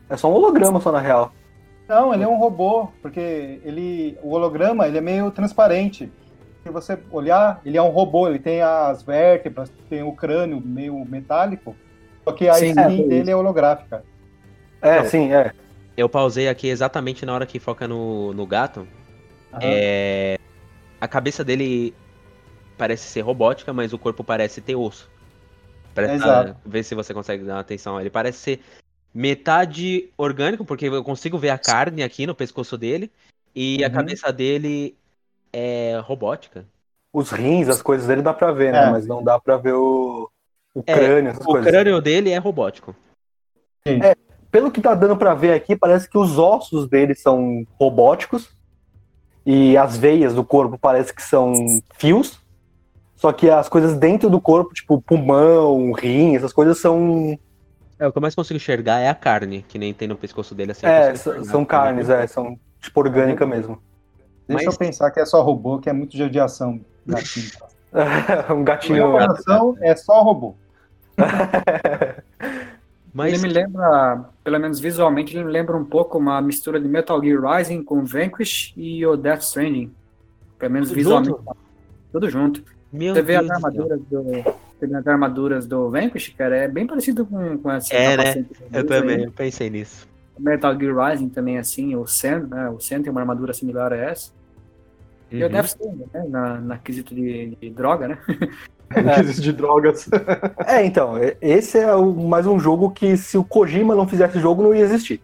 [0.09, 1.31] É só um holograma só na real.
[1.87, 6.11] Não, ele é um robô, porque ele, o holograma ele é meio transparente.
[6.63, 11.05] Se você olhar, ele é um robô, ele tem as vértebras, tem o crânio meio
[11.05, 11.75] metálico,
[12.25, 14.03] só que a Sim, skin é, dele é holográfica.
[14.81, 15.05] É, Não.
[15.05, 15.51] sim, é.
[15.95, 18.85] Eu pausei aqui exatamente na hora que foca no, no gato.
[19.53, 19.61] Aham.
[19.63, 20.37] É,
[20.99, 21.93] a cabeça dele
[22.77, 25.09] parece ser robótica, mas o corpo parece ter osso.
[25.95, 26.55] Presta, Exato.
[26.65, 27.99] Vê se você consegue dar uma atenção.
[27.99, 28.59] Ele parece ser
[29.17, 33.11] metade orgânico, porque eu consigo ver a carne aqui no pescoço dele.
[33.55, 33.93] E a Uhum.
[33.95, 34.95] cabeça dele
[35.51, 36.63] é robótica.
[37.11, 38.85] Os rins, as coisas dele dá pra ver, né?
[38.85, 38.91] É.
[38.91, 40.29] Mas não dá pra ver o,
[40.75, 41.71] o É, crânio, essas O coisas.
[41.71, 42.95] crânio dele é robótico.
[44.51, 48.55] Pelo que tá dando pra ver aqui, parece que os ossos dele são robóticos.
[49.43, 52.39] E as veias do corpo parece que são fios.
[53.15, 57.39] Só que as coisas dentro do corpo, tipo pulmão, rim, essas coisas são.
[57.99, 60.53] É, o que eu mais consigo enxergar é a carne, que nem tem no pescoço
[60.53, 60.85] dele assim.
[60.85, 63.81] é, são, carnes, é, são tipo orgânica mesmo.
[64.47, 66.79] Deixa Mas- eu pensar que é só robô, que é muito judiação.
[67.05, 67.49] gatinho.
[68.55, 69.07] um gatinho.
[69.07, 70.55] Informação é só robô.
[73.13, 76.87] Mas Ele me lembra, pelo menos visualmente, ele me lembra um pouco uma mistura de
[76.87, 79.91] Metal Gear Rising com Vanquish e o Death Stranding.
[80.59, 81.29] Pelo menos Tudo visualmente.
[81.31, 81.57] junto?
[82.11, 82.63] Tudo junto.
[82.93, 83.67] meu Você vê as Deus do céu.
[83.67, 84.66] armaduras do.
[84.81, 88.23] As armaduras do Vanquish, cara, é bem parecido com, com esse É, né?
[88.23, 89.31] capacete Eu também, aí.
[89.31, 90.07] pensei nisso.
[90.37, 92.69] Metal Gear Rising também, assim, o Sen, né?
[92.69, 94.31] O Sen tem uma armadura similar a essa.
[95.31, 95.51] E o Uhum.
[95.51, 96.25] Death Stranding, né?
[96.29, 98.17] Na, na quesito de, de droga, né?
[99.41, 100.07] de drogas.
[100.65, 104.39] É, então, é- esse é o- mais um jogo que se o Kojima não fizesse
[104.39, 105.19] jogo, não ia existir.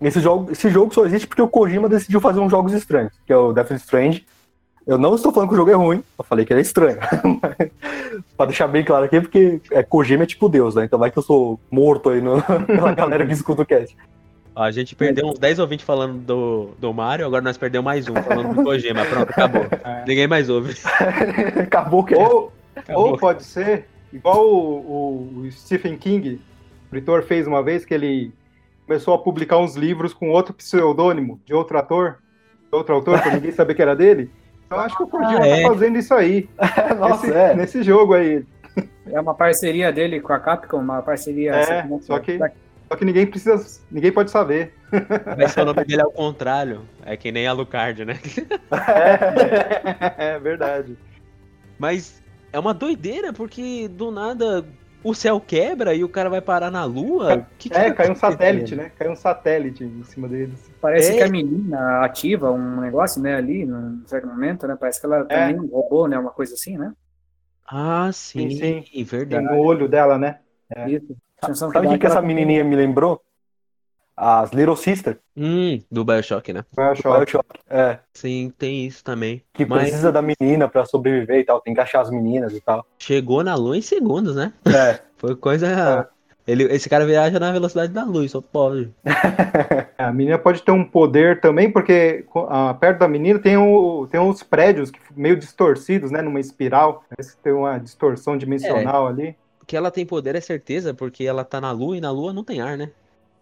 [0.00, 3.32] Esse jogo, esse jogo só existe porque o Kojima decidiu fazer uns jogos estranhos, que
[3.32, 4.20] é o Death Strand.
[4.88, 6.96] Eu não estou falando que o jogo é ruim, eu falei que ele é estranho.
[8.38, 10.84] Pra deixar bem claro aqui, porque é, Kojima é tipo Deus, né?
[10.86, 13.94] Então vai que eu sou morto aí no, pela galera que escuta o cast.
[14.56, 18.14] A gente perdeu uns 10 ouvintes falando do, do Mario, agora nós perdemos mais um
[18.14, 19.04] falando do Kojima.
[19.04, 19.66] Pronto, acabou.
[19.84, 20.04] É.
[20.06, 20.74] Ninguém mais ouve.
[21.62, 22.24] Acabou o cast.
[22.24, 23.08] Ou, Acabou.
[23.10, 24.78] ou pode ser, igual o,
[25.36, 28.32] o- o Stephen King, o escritor fez uma vez, que ele
[28.86, 32.16] começou a publicar uns livros com outro pseudônimo de outro ator,
[32.70, 34.30] de outro autor, pra ninguém saber que era dele.
[34.68, 35.62] Então acho que o Kojima Ah, é.
[35.62, 36.46] tá fazendo isso aí.
[37.00, 37.54] Nossa, nesse, é.
[37.54, 38.44] nesse jogo aí.
[39.10, 41.52] É uma parceria dele com a Capcom, uma parceria.
[41.52, 41.98] É, assim, né?
[42.02, 43.80] só que- Só que ninguém precisa.
[43.90, 44.74] Ninguém pode saber.
[45.48, 46.82] Ser o nome dele ao contrário.
[47.04, 48.18] É que nem a Lucard, né?
[50.18, 50.96] É, verdade.
[51.78, 52.22] Mas
[52.52, 54.64] é uma doideira, porque do nada
[55.02, 57.46] o céu quebra e o cara vai parar na lua.
[57.58, 58.18] Que que É, tá caiu um acontecendo?
[58.32, 58.90] satélite, né?
[58.98, 60.70] Caiu um satélite em cima deles.
[60.80, 61.16] Parece É.
[61.16, 64.76] que a menina ativa um negócio, né, ali, num certo momento, né?
[64.78, 65.52] Parece que ela É.
[65.52, 66.18] também roubou, né?
[66.18, 66.92] Uma coisa assim, né?
[67.66, 68.82] Ah, sim, Sim, sim.
[68.92, 69.44] Tem verdade.
[69.44, 70.40] no olho dela, né?
[70.74, 70.90] É.
[70.90, 71.16] Isso.
[71.54, 73.22] Sabe o que, que essa aquela- menininha me lembrou?
[74.20, 76.64] As Little Sister, Hum, do Bioshock, né?
[76.72, 77.18] do Bioshock.
[77.18, 77.60] Bioshock.
[77.70, 79.42] É, Sim, tem isso também.
[79.54, 82.60] que Mas precisa da menina pra sobreviver e tal, tem que achar as meninas e
[82.60, 82.84] tal.
[82.98, 84.52] chegou na lua em segundos, né?
[84.66, 86.08] É, Foi coisa.
[86.46, 88.90] Ele, esse cara viaja na velocidade da luz, só pode.
[89.98, 94.06] É, A menina pode ter um poder também, porque ah, perto da menina tem, o,
[94.10, 96.22] tem uns prédios que meio distorcidos, né?
[96.22, 97.04] Numa espiral.
[97.10, 99.36] Parece que tem uma distorção dimensional ali.
[99.66, 102.42] que ela tem poder é certeza, porque ela tá na lua e na lua não
[102.44, 102.90] tem ar, né?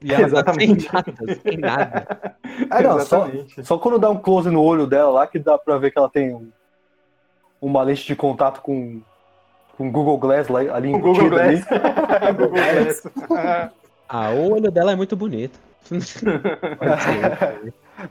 [0.03, 0.93] E ela sem Exatamente.
[0.93, 2.37] nada, sem nada.
[2.71, 3.65] É, não, só, Exatamente.
[3.67, 6.09] só quando dá um close no olho dela lá que dá pra ver que ela
[6.09, 6.49] tem um-
[7.61, 9.01] uma lente de contato com
[9.77, 11.61] com o Google Glass lá, ali O Google embutido ali.
[11.69, 12.33] Glass.
[12.35, 13.03] Google Glass.
[14.09, 15.59] Ah, o olho dela é muito bonito.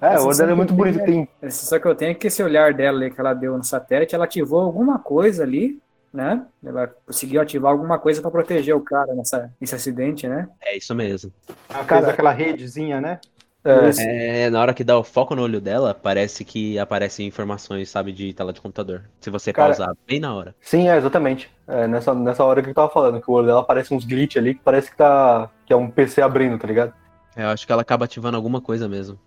[0.02, 1.04] É, o olho dela é muito bonito.
[1.04, 4.14] Tem, Só que eu tenho que esse olhar dela ali que ela deu no satélite,
[4.14, 5.80] ela ativou alguma coisa ali,
[6.16, 6.46] né?
[6.64, 10.48] Ela conseguiu ativar alguma coisa pra proteger o cara nessa, nesse acidente, né?
[10.62, 11.32] É isso mesmo.
[11.70, 13.20] Ela fez Cara- aquela redezinha, né?
[13.64, 17.90] é, É, na hora que dá o foco no olho dela, parece que aparecem informações,
[17.90, 19.04] sabe, de tela de computador.
[19.20, 20.56] Se você Cara- pausar bem na hora.
[20.62, 21.52] sim, é, exatamente.
[21.68, 24.38] É, nessa, nessa hora que eu tava falando, que o olho dela parece uns glitch
[24.38, 25.50] ali, que parece que tá.
[25.66, 26.94] que é um PC abrindo, tá ligado?
[27.36, 29.20] É, Eu acho que ela acaba ativando alguma coisa mesmo.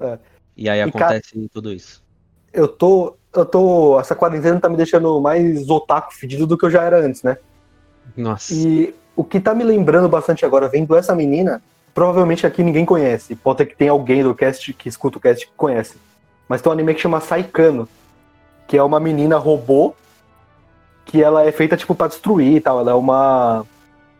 [0.00, 0.18] É.
[0.56, 2.02] E aí E acontece tudo isso.
[2.52, 3.16] Eu tô.
[3.34, 3.98] Eu tô.
[3.98, 7.36] Essa quarentena tá me deixando mais otaku fedido do que eu já era antes, né?
[8.16, 8.52] Nossa.
[8.52, 11.62] E o que tá me lembrando bastante agora, vendo essa menina,
[11.94, 13.34] provavelmente aqui ninguém conhece.
[13.34, 15.96] Pode ter que tem alguém do cast que escuta o cast que conhece.
[16.48, 17.88] Mas tem um anime que chama Saikano,
[18.68, 19.94] que é uma menina robô
[21.04, 22.80] que ela é feita tipo pra destruir e tal.
[22.80, 23.64] Ela é uma.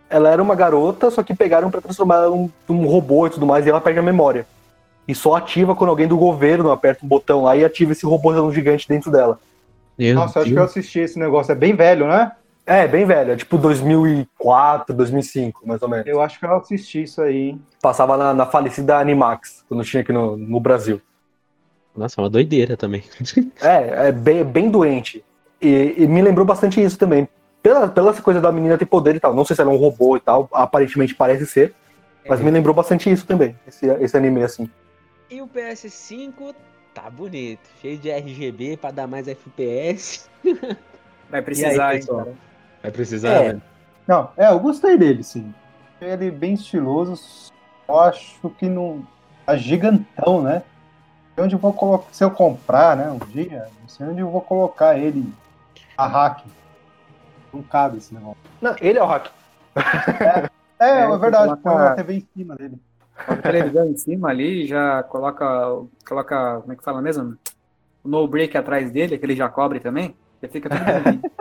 [0.08, 3.46] Ela era uma garota, só que pegaram pra transformar ela num, num robô e tudo
[3.46, 4.46] mais, e ela perde a memória.
[5.06, 8.52] E só ativa quando alguém do governo aperta um botão lá e ativa esse robôzão
[8.52, 9.38] gigante dentro dela.
[9.98, 10.70] Meu Nossa, acho que eu Deus.
[10.70, 11.52] assisti esse negócio.
[11.52, 12.32] É bem velho, né?
[12.64, 16.06] É, bem velha, tipo 2004, 2005, mais ou menos.
[16.06, 17.62] Eu acho que eu assisti isso aí, hein?
[17.80, 21.00] Passava na, na falecida Animax, quando tinha aqui no, no Brasil.
[21.96, 23.02] Nossa, é uma doideira também.
[23.60, 25.24] É, é bem, bem doente.
[25.60, 27.28] E, e me lembrou bastante isso também.
[27.60, 29.34] Pela, pela essa coisa da menina ter poder e tal.
[29.34, 31.74] Não sei se ela é um robô e tal, aparentemente parece ser.
[32.28, 34.70] Mas me lembrou bastante isso também, esse, esse anime assim.
[35.32, 36.54] E o PS5
[36.92, 37.66] tá bonito.
[37.80, 40.28] Cheio de RGB pra dar mais FPS.
[41.30, 42.18] Vai precisar, pessoal?
[42.18, 42.34] cara.
[42.82, 43.52] Vai precisar, É.
[43.54, 43.62] né?
[44.06, 45.54] Não, é, eu gostei dele, sim.
[46.02, 47.50] Ele é bem estiloso.
[47.88, 49.06] Eu acho que não.
[49.46, 50.62] Tá gigantão, né?
[51.38, 52.12] Onde eu vou colocar.
[52.12, 53.08] Se eu comprar, né?
[53.08, 55.32] Um dia, não sei onde eu vou colocar ele
[55.96, 56.44] a hack.
[57.54, 58.36] Não cabe esse negócio.
[58.60, 59.30] Não, ele é o hack.
[60.78, 62.78] É, é, É, verdade, coloca- põe uma TV em cima dele.
[63.26, 65.46] A televisão em cima ali, já coloca,
[66.06, 67.36] coloca, como é que fala mesmo?
[68.02, 70.14] O no break atrás dele, que ele já cobre também.
[70.42, 70.68] Já fica.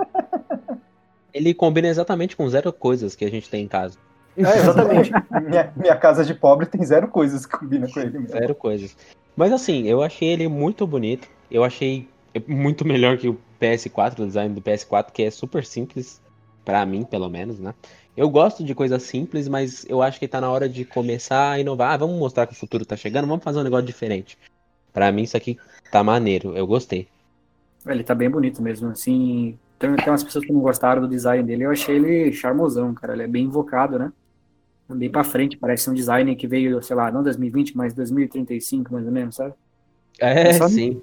[1.34, 3.98] Ele combina exatamente com zero coisas que a gente tem em casa.
[4.38, 5.12] É, exatamente.
[5.42, 8.28] Minha, minha casa de pobre tem zero coisas que combina com ele mesmo.
[8.28, 8.96] Zero coisas.
[9.36, 11.30] Mas assim, eu achei ele muito bonito.
[11.50, 12.08] Eu achei
[12.48, 16.22] muito melhor que o PS4, o design do PS4, que é super simples,
[16.64, 17.74] pra mim, pelo menos, né?
[18.16, 21.60] Eu gosto de coisas simples, mas eu acho que tá na hora de começar a
[21.60, 21.94] inovar.
[21.94, 24.38] Ah, vamos mostrar que o futuro tá chegando, vamos fazer um negócio diferente.
[24.92, 25.58] Pra mim, isso aqui
[25.92, 27.08] tá maneiro, eu gostei.
[27.88, 29.58] ele tá bem bonito mesmo, assim.
[29.80, 33.14] Tem, tem umas pessoas que não gostaram do design dele, eu achei ele charmosão, cara.
[33.14, 34.12] Ele é bem invocado, né?
[34.90, 39.06] Bem pra frente, parece um design que veio, sei lá, não 2020, mas 2035, mais
[39.06, 39.54] ou menos, sabe?
[40.20, 41.02] É, É sim.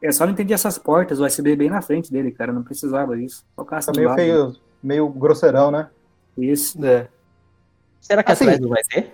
[0.00, 2.52] Eu só não entendi essas portas USB bem na frente dele, cara.
[2.52, 3.44] Não precisava disso.
[3.56, 4.16] Tá meio lado.
[4.16, 5.88] feio, meio grosseirão, né?
[6.36, 6.84] Isso.
[6.84, 7.08] É.
[8.00, 9.12] Será que Assim, atrás não vai ter?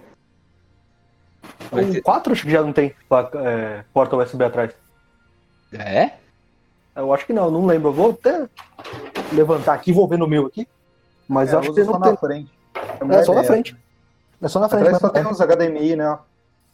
[1.71, 2.01] Vai O ter.
[2.03, 2.95] 4 acho que já não tem
[3.45, 4.73] é, porta USB atrás.
[5.73, 6.13] É?
[6.95, 7.89] Eu acho que não, não lembro.
[7.89, 8.49] Eu vou até
[9.33, 10.69] levantar aqui, vou ver no meu aqui.
[11.27, 12.17] Mas É, eu acho que só não na tem.
[12.17, 12.51] frente.
[13.11, 13.77] É só na frente.
[14.43, 14.83] É só na frente.
[14.83, 16.19] Atrás só mas- tem uns HDMI, né?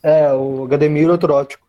[0.02, 1.66] É, o HDMI eletroóptico.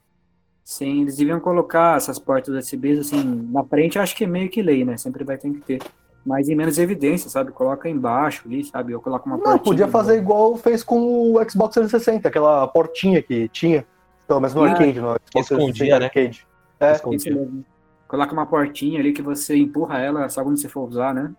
[0.63, 4.49] Sim, eles deviam colocar essas portas USB assim, na frente, eu acho que é meio
[4.49, 4.97] que lei, né?
[4.97, 5.81] Sempre vai ter que ter.
[6.25, 7.51] Mas em menos evidência, sabe?
[7.51, 8.93] Coloca embaixo ali, sabe?
[8.93, 9.63] Ou coloca uma Não, portinha.
[9.63, 10.99] podia fazer igual fez com
[11.33, 13.85] o Xbox 360, aquela portinha que tinha.
[14.27, 16.05] Pelo menos no Ah, arcade, no Xbox escondia, 360 né?
[16.05, 16.47] arcade.
[16.79, 17.63] É.
[18.07, 21.31] Coloca uma portinha ali que você empurra ela só quando você for usar, né?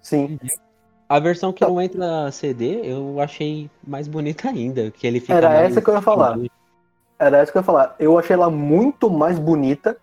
[0.00, 0.38] sim.
[1.08, 4.90] A versão que não entra CD, eu achei mais bonita ainda.
[4.90, 6.38] Que ele fica Era mais- essa que eu ia falar.
[7.18, 7.94] Era essa que eu ia falar.
[7.98, 9.94] Eu achei ela muito mais bonita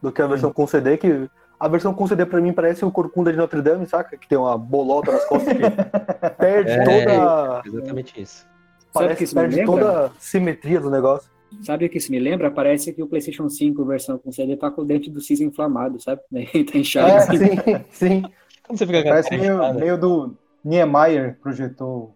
[0.00, 1.28] do que a versão com CD, que
[1.64, 4.18] a versão com CD pra mim parece o Corcunda de Notre Dame, saca?
[4.18, 5.62] Que tem uma bolota nas costas que
[6.36, 6.84] perde É.
[6.84, 7.62] toda.
[7.64, 8.46] Exatamente isso.
[8.46, 11.30] Sabe o que Parece isso que perde toda a simetria do negócio.
[11.62, 12.50] Sabe o que isso me lembra?
[12.50, 15.98] Parece que o PlayStation 5 versão com CD tá com o dente do Cis inflamado,
[16.02, 16.20] sabe?
[16.30, 17.08] Daí tá inchado.
[17.08, 17.38] É, assim.
[17.38, 18.22] sim, sim.
[18.66, 22.14] Como você fica Parece meio, meio do Niemeyer projetou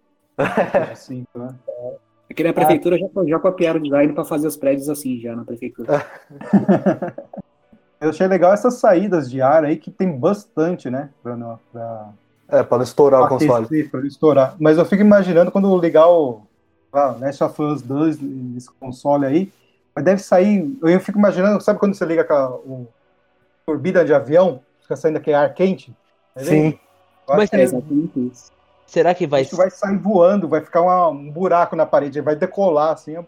[0.92, 1.54] assim, né?
[2.30, 5.46] Aqui na prefeitura já, já copiaram o design pra fazer os prédios assim já na
[5.46, 6.04] prefeitura.
[8.00, 11.10] Eu achei legal essas saídas de ar aí, que tem bastante, né?
[11.22, 12.08] Pra, não- pra
[12.48, 13.64] É, pra não estourar o console.
[13.66, 14.56] aquecer, pra estourar.
[14.58, 16.42] Mas eu fico imaginando quando ligar o
[16.92, 19.52] ah, Last of Us 2 nesse console aí,
[19.94, 20.76] mas deve sair.
[20.82, 22.86] Eu fico imaginando, sabe quando você liga aquela o,
[23.66, 25.92] turbina de avião, fica saindo aquele ar quente?
[26.34, 26.44] Tá?
[26.44, 26.78] Sim.
[27.28, 28.50] Mas que É exatamente isso.
[28.86, 32.34] Será que vai isso vai sair voando, vai ficar uma- um buraco na parede, vai
[32.34, 33.18] decolar assim,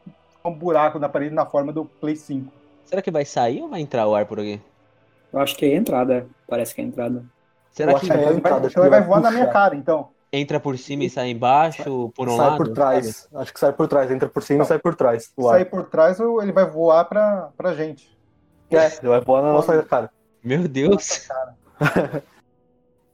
[0.42, 2.50] um buraco na parede na forma do Play 5.
[2.90, 4.60] Será que vai sair ou vai entrar o ar por aqui?
[5.32, 7.24] Eu acho que é entrada, parece que é entrada.
[7.70, 9.30] Será que que é ele vai, entrada, acho então que ele vai vai voar na
[9.30, 10.08] minha cara, então.
[10.32, 12.56] entra por cima e sai embaixo, por um sai lado?
[12.56, 13.28] por trás.
[13.32, 14.10] Acho que sai por trás.
[14.10, 15.32] Entra por cima e sai por trás.
[15.40, 18.10] Sair por trás, ele vai voar pra, pra gente.
[18.68, 20.10] É, ele vai voar na nossa cara.
[20.42, 21.28] Meu Deus.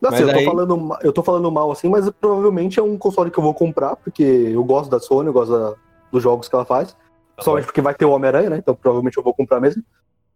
[0.00, 2.96] Não, assim, eu, tô aí- falando, eu tô falando mal assim, mas provavelmente é um
[2.96, 5.74] console que eu vou comprar, porque eu gosto da Sony, eu gosto da-
[6.10, 6.96] dos jogos que ela faz.
[7.36, 8.56] Principalmente porque vai ter o Homem-Aranha, né?
[8.58, 9.82] Então provavelmente eu vou comprar mesmo.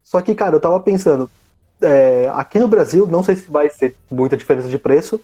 [0.05, 1.31] Só que, cara, eu tava pensando,
[1.81, 5.21] é, aqui no Brasil, não sei se vai ser muita diferença de preço,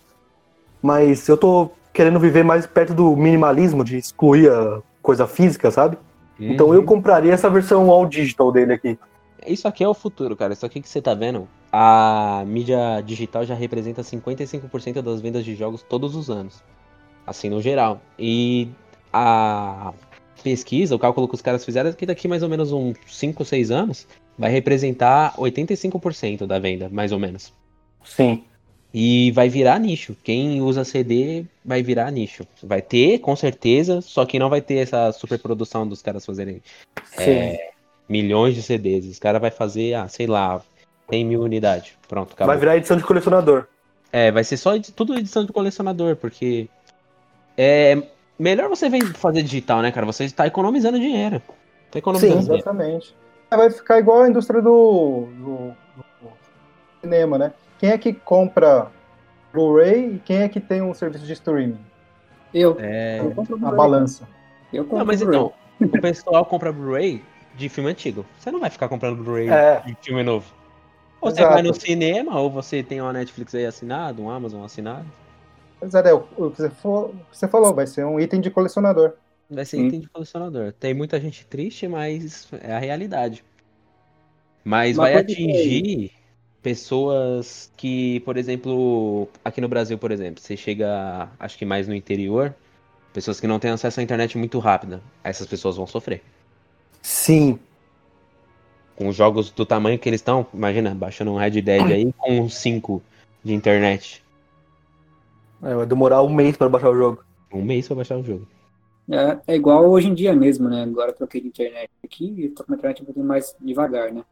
[0.82, 5.98] mas eu tô querendo viver mais perto do minimalismo, de excluir a coisa física, sabe?
[6.38, 6.74] Então Uhum.
[6.74, 8.98] eu compraria essa versão all digital dele aqui.
[9.46, 10.52] Isso aqui é o futuro, cara.
[10.52, 15.54] Isso aqui que você tá vendo, a mídia digital já representa 55% das vendas de
[15.54, 16.62] jogos todos os anos.
[17.26, 18.00] Assim, no geral.
[18.18, 18.68] E
[19.12, 19.92] a
[20.42, 23.44] pesquisa, o cálculo que os caras fizeram é que daqui mais ou menos uns 5,
[23.44, 24.06] 6 anos
[24.38, 27.52] vai representar 85% da venda, mais ou menos.
[28.04, 28.44] Sim.
[28.92, 30.16] E vai virar nicho.
[30.22, 32.46] Quem usa CD vai virar nicho.
[32.62, 36.62] Vai ter, com certeza, só que não vai ter essa superprodução dos caras fazerem
[37.04, 37.58] Sim.
[38.08, 39.06] milhões de CDs.
[39.06, 40.62] Os caras vai fazer, ah, sei lá,
[41.10, 41.92] 100 mil unidades.
[42.08, 42.46] Pronto, acabou.
[42.54, 43.66] Vai virar edição de colecionador.
[44.12, 46.68] É, vai ser só tudo edição de colecionador, porque
[47.56, 48.02] é
[48.38, 50.06] melhor você vem fazer digital, né, cara?
[50.06, 51.40] Você está economizando dinheiro.
[51.90, 52.62] Tá economizando Sim, dinheiro.
[52.62, 53.14] Exatamente.
[53.50, 55.76] É, Vai ficar igual a indústria do, do-
[56.22, 56.32] do
[57.00, 57.52] cinema, né?
[57.78, 58.88] Quem é que compra
[59.52, 61.78] Blu-ray e quem é que tem um serviço de streaming?
[62.52, 62.76] Eu.
[62.80, 63.20] É...
[63.20, 64.26] Eu compro A balança.
[64.72, 67.22] Eu compro Não, mas então, o pessoal compra Blu-ray
[67.54, 68.24] de filme antigo.
[68.38, 69.80] Você não vai ficar comprando Blu-ray É.
[69.86, 70.46] de filme novo.
[71.20, 71.54] Ou você Exato.
[71.54, 75.06] vai no cinema, ou você tem uma Netflix aí assinado, um Amazon assinado.
[75.80, 79.12] Mas é, o que você, falou, vai ser um item de colecionador.
[79.48, 79.86] Vai ser Sim.
[79.86, 80.72] item de colecionador.
[80.72, 83.44] Tem muita gente triste, mas é a realidade.
[84.64, 86.10] Mas Uma vai atingir
[86.62, 91.94] pessoas que, por exemplo, aqui no Brasil, por exemplo, você chega, acho que mais no
[91.94, 92.52] interior,
[93.12, 95.00] pessoas que não têm acesso à internet muito rápida.
[95.22, 96.22] Essas pessoas vão sofrer.
[97.00, 97.58] Sim.
[98.96, 102.40] Com os jogos do tamanho que eles estão, imagina, baixando um Red Dead aí com
[102.40, 103.00] um 5
[103.44, 104.25] de internet.
[105.62, 107.24] É, vai demorar um mês pra baixar o jogo.
[107.52, 108.46] Um mês pra baixar o jogo.
[109.10, 110.82] É, é igual hoje em dia mesmo, né?
[110.82, 114.12] Agora eu troquei de internet aqui e tô com a internet um pouquinho mais devagar,
[114.12, 114.24] né?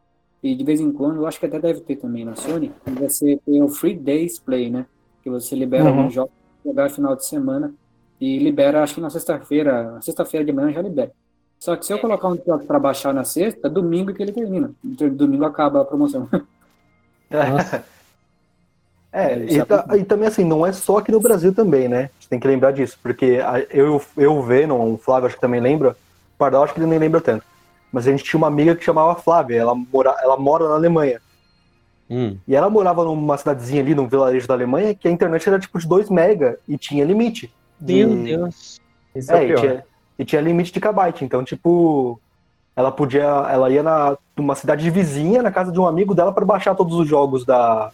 [0.43, 3.39] E de vez em quando, eu acho que até deve ter também na Sony, você
[3.45, 4.85] tem o Free Days Play, né?
[5.23, 6.09] Que você libera Uhum.
[6.09, 6.31] jogos
[6.61, 7.73] pra jogar no final de semana
[8.21, 11.11] e libera, acho que na sexta-feira, na sexta-feira de manhã já libera.
[11.57, 14.71] Só que se eu colocar um jogo pra baixar na sexta, domingo que ele termina.
[14.83, 16.29] Domingo acaba a promoção.
[19.15, 21.87] É, Isso e, é ta- e também assim, não é só aqui no Brasil também,
[21.87, 22.09] né?
[22.19, 23.39] Você tem que lembrar disso, porque
[23.69, 26.99] eu, eu Venom, o Flávio acho que também lembra, o Pardal acho que ele nem
[26.99, 27.45] lembra tanto.
[27.93, 31.21] Mas a gente tinha uma amiga que chamava Flávia, ela mora, ela mora na Alemanha.
[32.09, 35.59] Hum, E ela morava numa cidadezinha ali, num vilarejo da Alemanha, que a internet era
[35.59, 37.49] tipo de 2 mega e tinha limite.
[37.79, 38.75] de- meu Deus.
[39.15, 39.83] Isso é, É, e tinha,
[40.19, 41.23] e tinha limite de kbyte.
[41.23, 42.19] Então, tipo,
[42.75, 43.23] ela podia.
[43.23, 46.95] Ela ia na, numa cidade vizinha, na casa de um amigo dela, para baixar todos
[46.95, 47.91] os jogos da,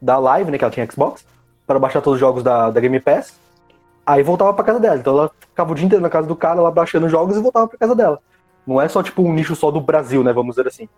[0.00, 0.58] da Live, né?
[0.58, 1.24] Que ela tinha Xbox,
[1.66, 3.38] para baixar todos os jogos da, da Game Pass.
[4.06, 4.96] Aí voltava pra casa dela.
[4.96, 7.68] Então ela ficava o dia inteiro na casa do cara, lá baixando jogos e voltava
[7.68, 8.18] pra casa dela.
[8.66, 10.32] Não é só tipo um nicho só do Brasil, né?
[10.32, 10.88] Vamos dizer assim.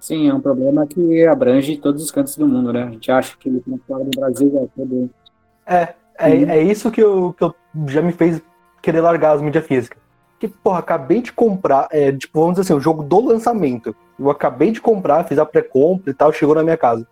[0.00, 2.84] Sim, é um problema que abrange todos os cantos do mundo, né?
[2.84, 5.10] A gente acha que quando fala do Brasil vai todo.
[5.66, 6.50] É, é, Uhum.
[6.50, 7.54] é isso que eu, que eu
[7.88, 8.40] já me fez
[8.82, 9.98] querer largar as mídias físicas.
[10.38, 13.96] Que, porra, acabei de comprar, é, tipo, vamos dizer assim, o jogo do lançamento.
[14.18, 17.06] Eu acabei de comprar, fiz a pré-compra e tal, chegou na minha casa.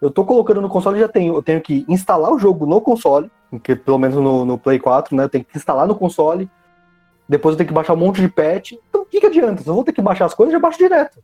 [0.00, 1.34] Eu tô colocando no console e já tenho.
[1.34, 3.30] Eu tenho que instalar o jogo no console,
[3.62, 5.24] que pelo menos no, no Play 4, né?
[5.24, 6.50] Eu tenho que instalar no console.
[7.28, 8.72] Depois eu tenho que baixar um monte de patch.
[8.88, 9.62] Então o que, que adianta?
[9.62, 11.18] Se eu vou ter que baixar as coisas, eu já baixo direto.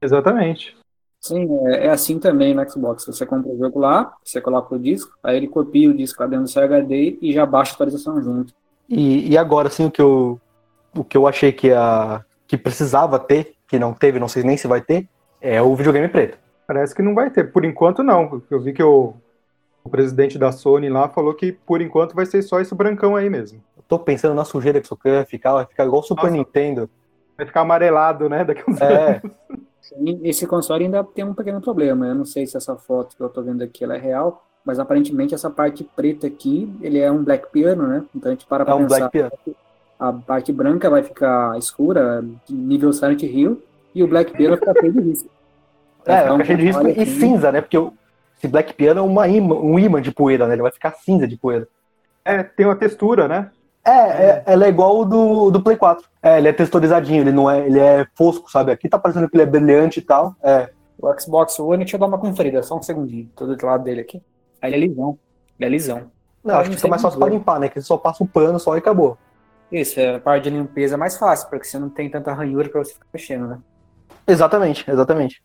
[0.00, 0.76] Exatamente.
[1.20, 3.04] Sim, é, é assim também no Xbox.
[3.06, 6.28] Você compra o jogo lá, você coloca o disco, aí ele copia o disco lá
[6.28, 8.54] dentro do seu HD e já baixa a atualização junto.
[8.88, 10.40] E, e agora, assim, o que eu,
[10.96, 14.56] o que eu achei que, a, que precisava ter, que não teve, não sei nem
[14.56, 15.08] se vai ter,
[15.40, 16.38] é o videogame preto.
[16.68, 17.50] Parece que não vai ter.
[17.50, 18.42] Por enquanto, não.
[18.50, 19.14] Eu vi que o,
[19.82, 23.30] o presidente da Sony lá falou que por enquanto vai ser só esse brancão aí
[23.30, 23.62] mesmo.
[23.74, 26.36] Eu tô pensando na sujeira que isso vai ficar, vai ficar igual o Super Nossa.
[26.36, 26.90] Nintendo.
[27.38, 28.44] Vai ficar amarelado, né?
[28.44, 29.22] Daqui uns É,
[29.80, 32.06] Sim, esse console ainda tem um pequeno problema.
[32.06, 34.78] Eu não sei se essa foto que eu tô vendo aqui ela é real, mas
[34.78, 38.04] aparentemente essa parte preta aqui, ele é um black piano, né?
[38.14, 38.98] Então a gente para é pra um pensar.
[38.98, 39.56] Black Piano.
[39.98, 43.62] A parte branca vai ficar escura, nível Silent Hill,
[43.94, 45.37] e o black piano vai ficar cheio de risco.
[46.08, 47.60] É, vai ficar cheio de risco e cinza, né?
[47.60, 47.92] Porque o,
[48.36, 50.54] esse Black Piano é uma imã, um imã de poeira, né?
[50.54, 51.68] Ele vai ficar cinza de poeira.
[52.24, 53.50] É, tem uma textura, né?
[53.84, 56.04] É, é, ela é igual o do, do Play 4.
[56.22, 58.70] É, ele é texturizadinho, ele não é, ele é fosco, sabe?
[58.70, 60.34] Aqui tá parecendo que ele é brilhante e tal.
[60.42, 63.30] É, O Xbox One, deixa eu dar uma conferida, só um segundinho.
[63.34, 64.22] Tô do lado dele aqui.
[64.60, 65.18] Aí ele é lisão.
[65.58, 66.10] Ele é lisão.
[66.44, 67.68] não, acho que fica mais fácil pra limpar, né?
[67.68, 69.16] Que você só passa um pano só e acabou.
[69.70, 72.68] Isso, é, a parte de limpeza é mais fácil, porque você não tem tanta ranhura
[72.68, 73.58] pra você ficar mexendo, né?
[74.26, 75.42] Exatamente, exatamente.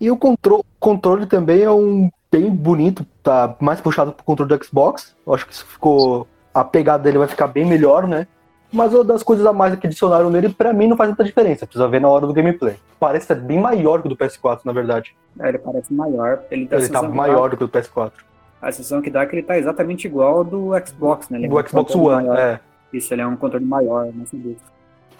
[0.00, 4.64] E o contro controle também é um bem bonito, tá mais puxado pro controle do
[4.64, 5.16] Xbox.
[5.26, 6.26] Eu acho que isso ficou.
[6.52, 8.26] A pegada dele vai ficar bem melhor, né?
[8.72, 11.66] Mas uma das coisas a mais que adicionaram nele, pra mim, não faz tanta diferença.
[11.66, 12.76] Precisa ver na hora do gameplay.
[12.98, 15.14] Parece ser bem maior que o do PS4, na verdade.
[15.38, 16.42] É, ele parece maior.
[16.50, 18.12] Ele, tá Ele tá maior do que o do PS4.
[18.60, 21.38] A sensação que dá é que ele tá exatamente igual ao do Xbox, né?
[21.38, 22.38] Ele é Do um Xbox One, maior.
[22.38, 22.60] é.
[22.92, 24.60] Isso, ele é um controle maior, não sem dúvida.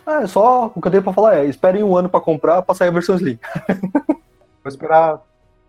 [0.07, 2.75] É, só o que eu tenho pra falar é, esperem um ano pra comprar, pra
[2.75, 3.39] sair a versão Slim.
[4.67, 5.23] Vou esperar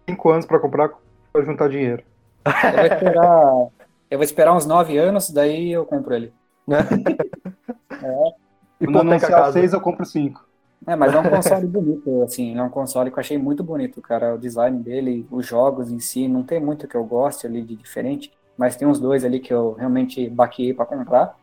[0.10, 0.90] cinco anos pra comprar
[1.32, 2.02] pra juntar dinheiro.
[2.44, 3.68] Eu vou esperar,
[4.10, 6.34] eu vou esperar uns 9 anos, daí eu compro ele.
[6.66, 6.80] Né?
[6.80, 8.34] Quando
[8.82, 10.44] Hipoteca a anunciar seis, eu compro cinco.
[10.88, 14.02] É, mas é um console bonito, assim, é um console que eu achei muito bonito,
[14.02, 14.34] cara.
[14.34, 17.76] O design dele, os jogos em si, não tem muito que eu goste ali de
[17.76, 21.38] diferente, mas tem uns dois ali que eu realmente baquei pra comprar.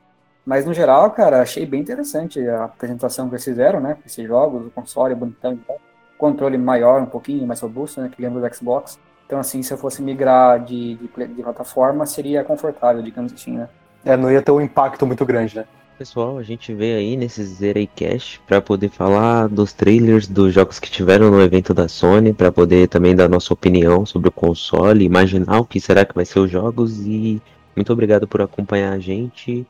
[0.44, 3.96] Mas no geral, cara, achei bem interessante a apresentação que eles fizeram, né?
[4.04, 5.78] Esses jogos, o console bonitão e tal.
[6.24, 8.10] Controle maior, um pouquinho mais robusto, né?
[8.10, 8.98] Que lembra do Xbox.
[9.26, 13.68] Então, assim, se eu fosse migrar de, de, de plataforma, seria confortável, digamos assim, né?
[14.02, 15.66] É, não ia ter um impacto muito grande, né?
[15.98, 20.80] Pessoal, a gente veio aí nesse Zerei Cash pra poder falar dos trailers dos jogos
[20.80, 25.04] que tiveram no evento da Sony, pra poder também dar nossa opinião sobre o console,
[25.04, 27.42] imaginar o que será que vai ser os jogos e
[27.76, 29.66] muito obrigado por acompanhar a gente.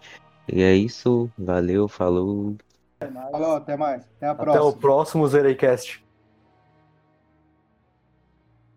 [0.48, 2.54] E é isso, valeu, falou.
[3.32, 4.02] Falou, até mais.
[4.16, 6.03] Até a Até o próximo Zeraycast.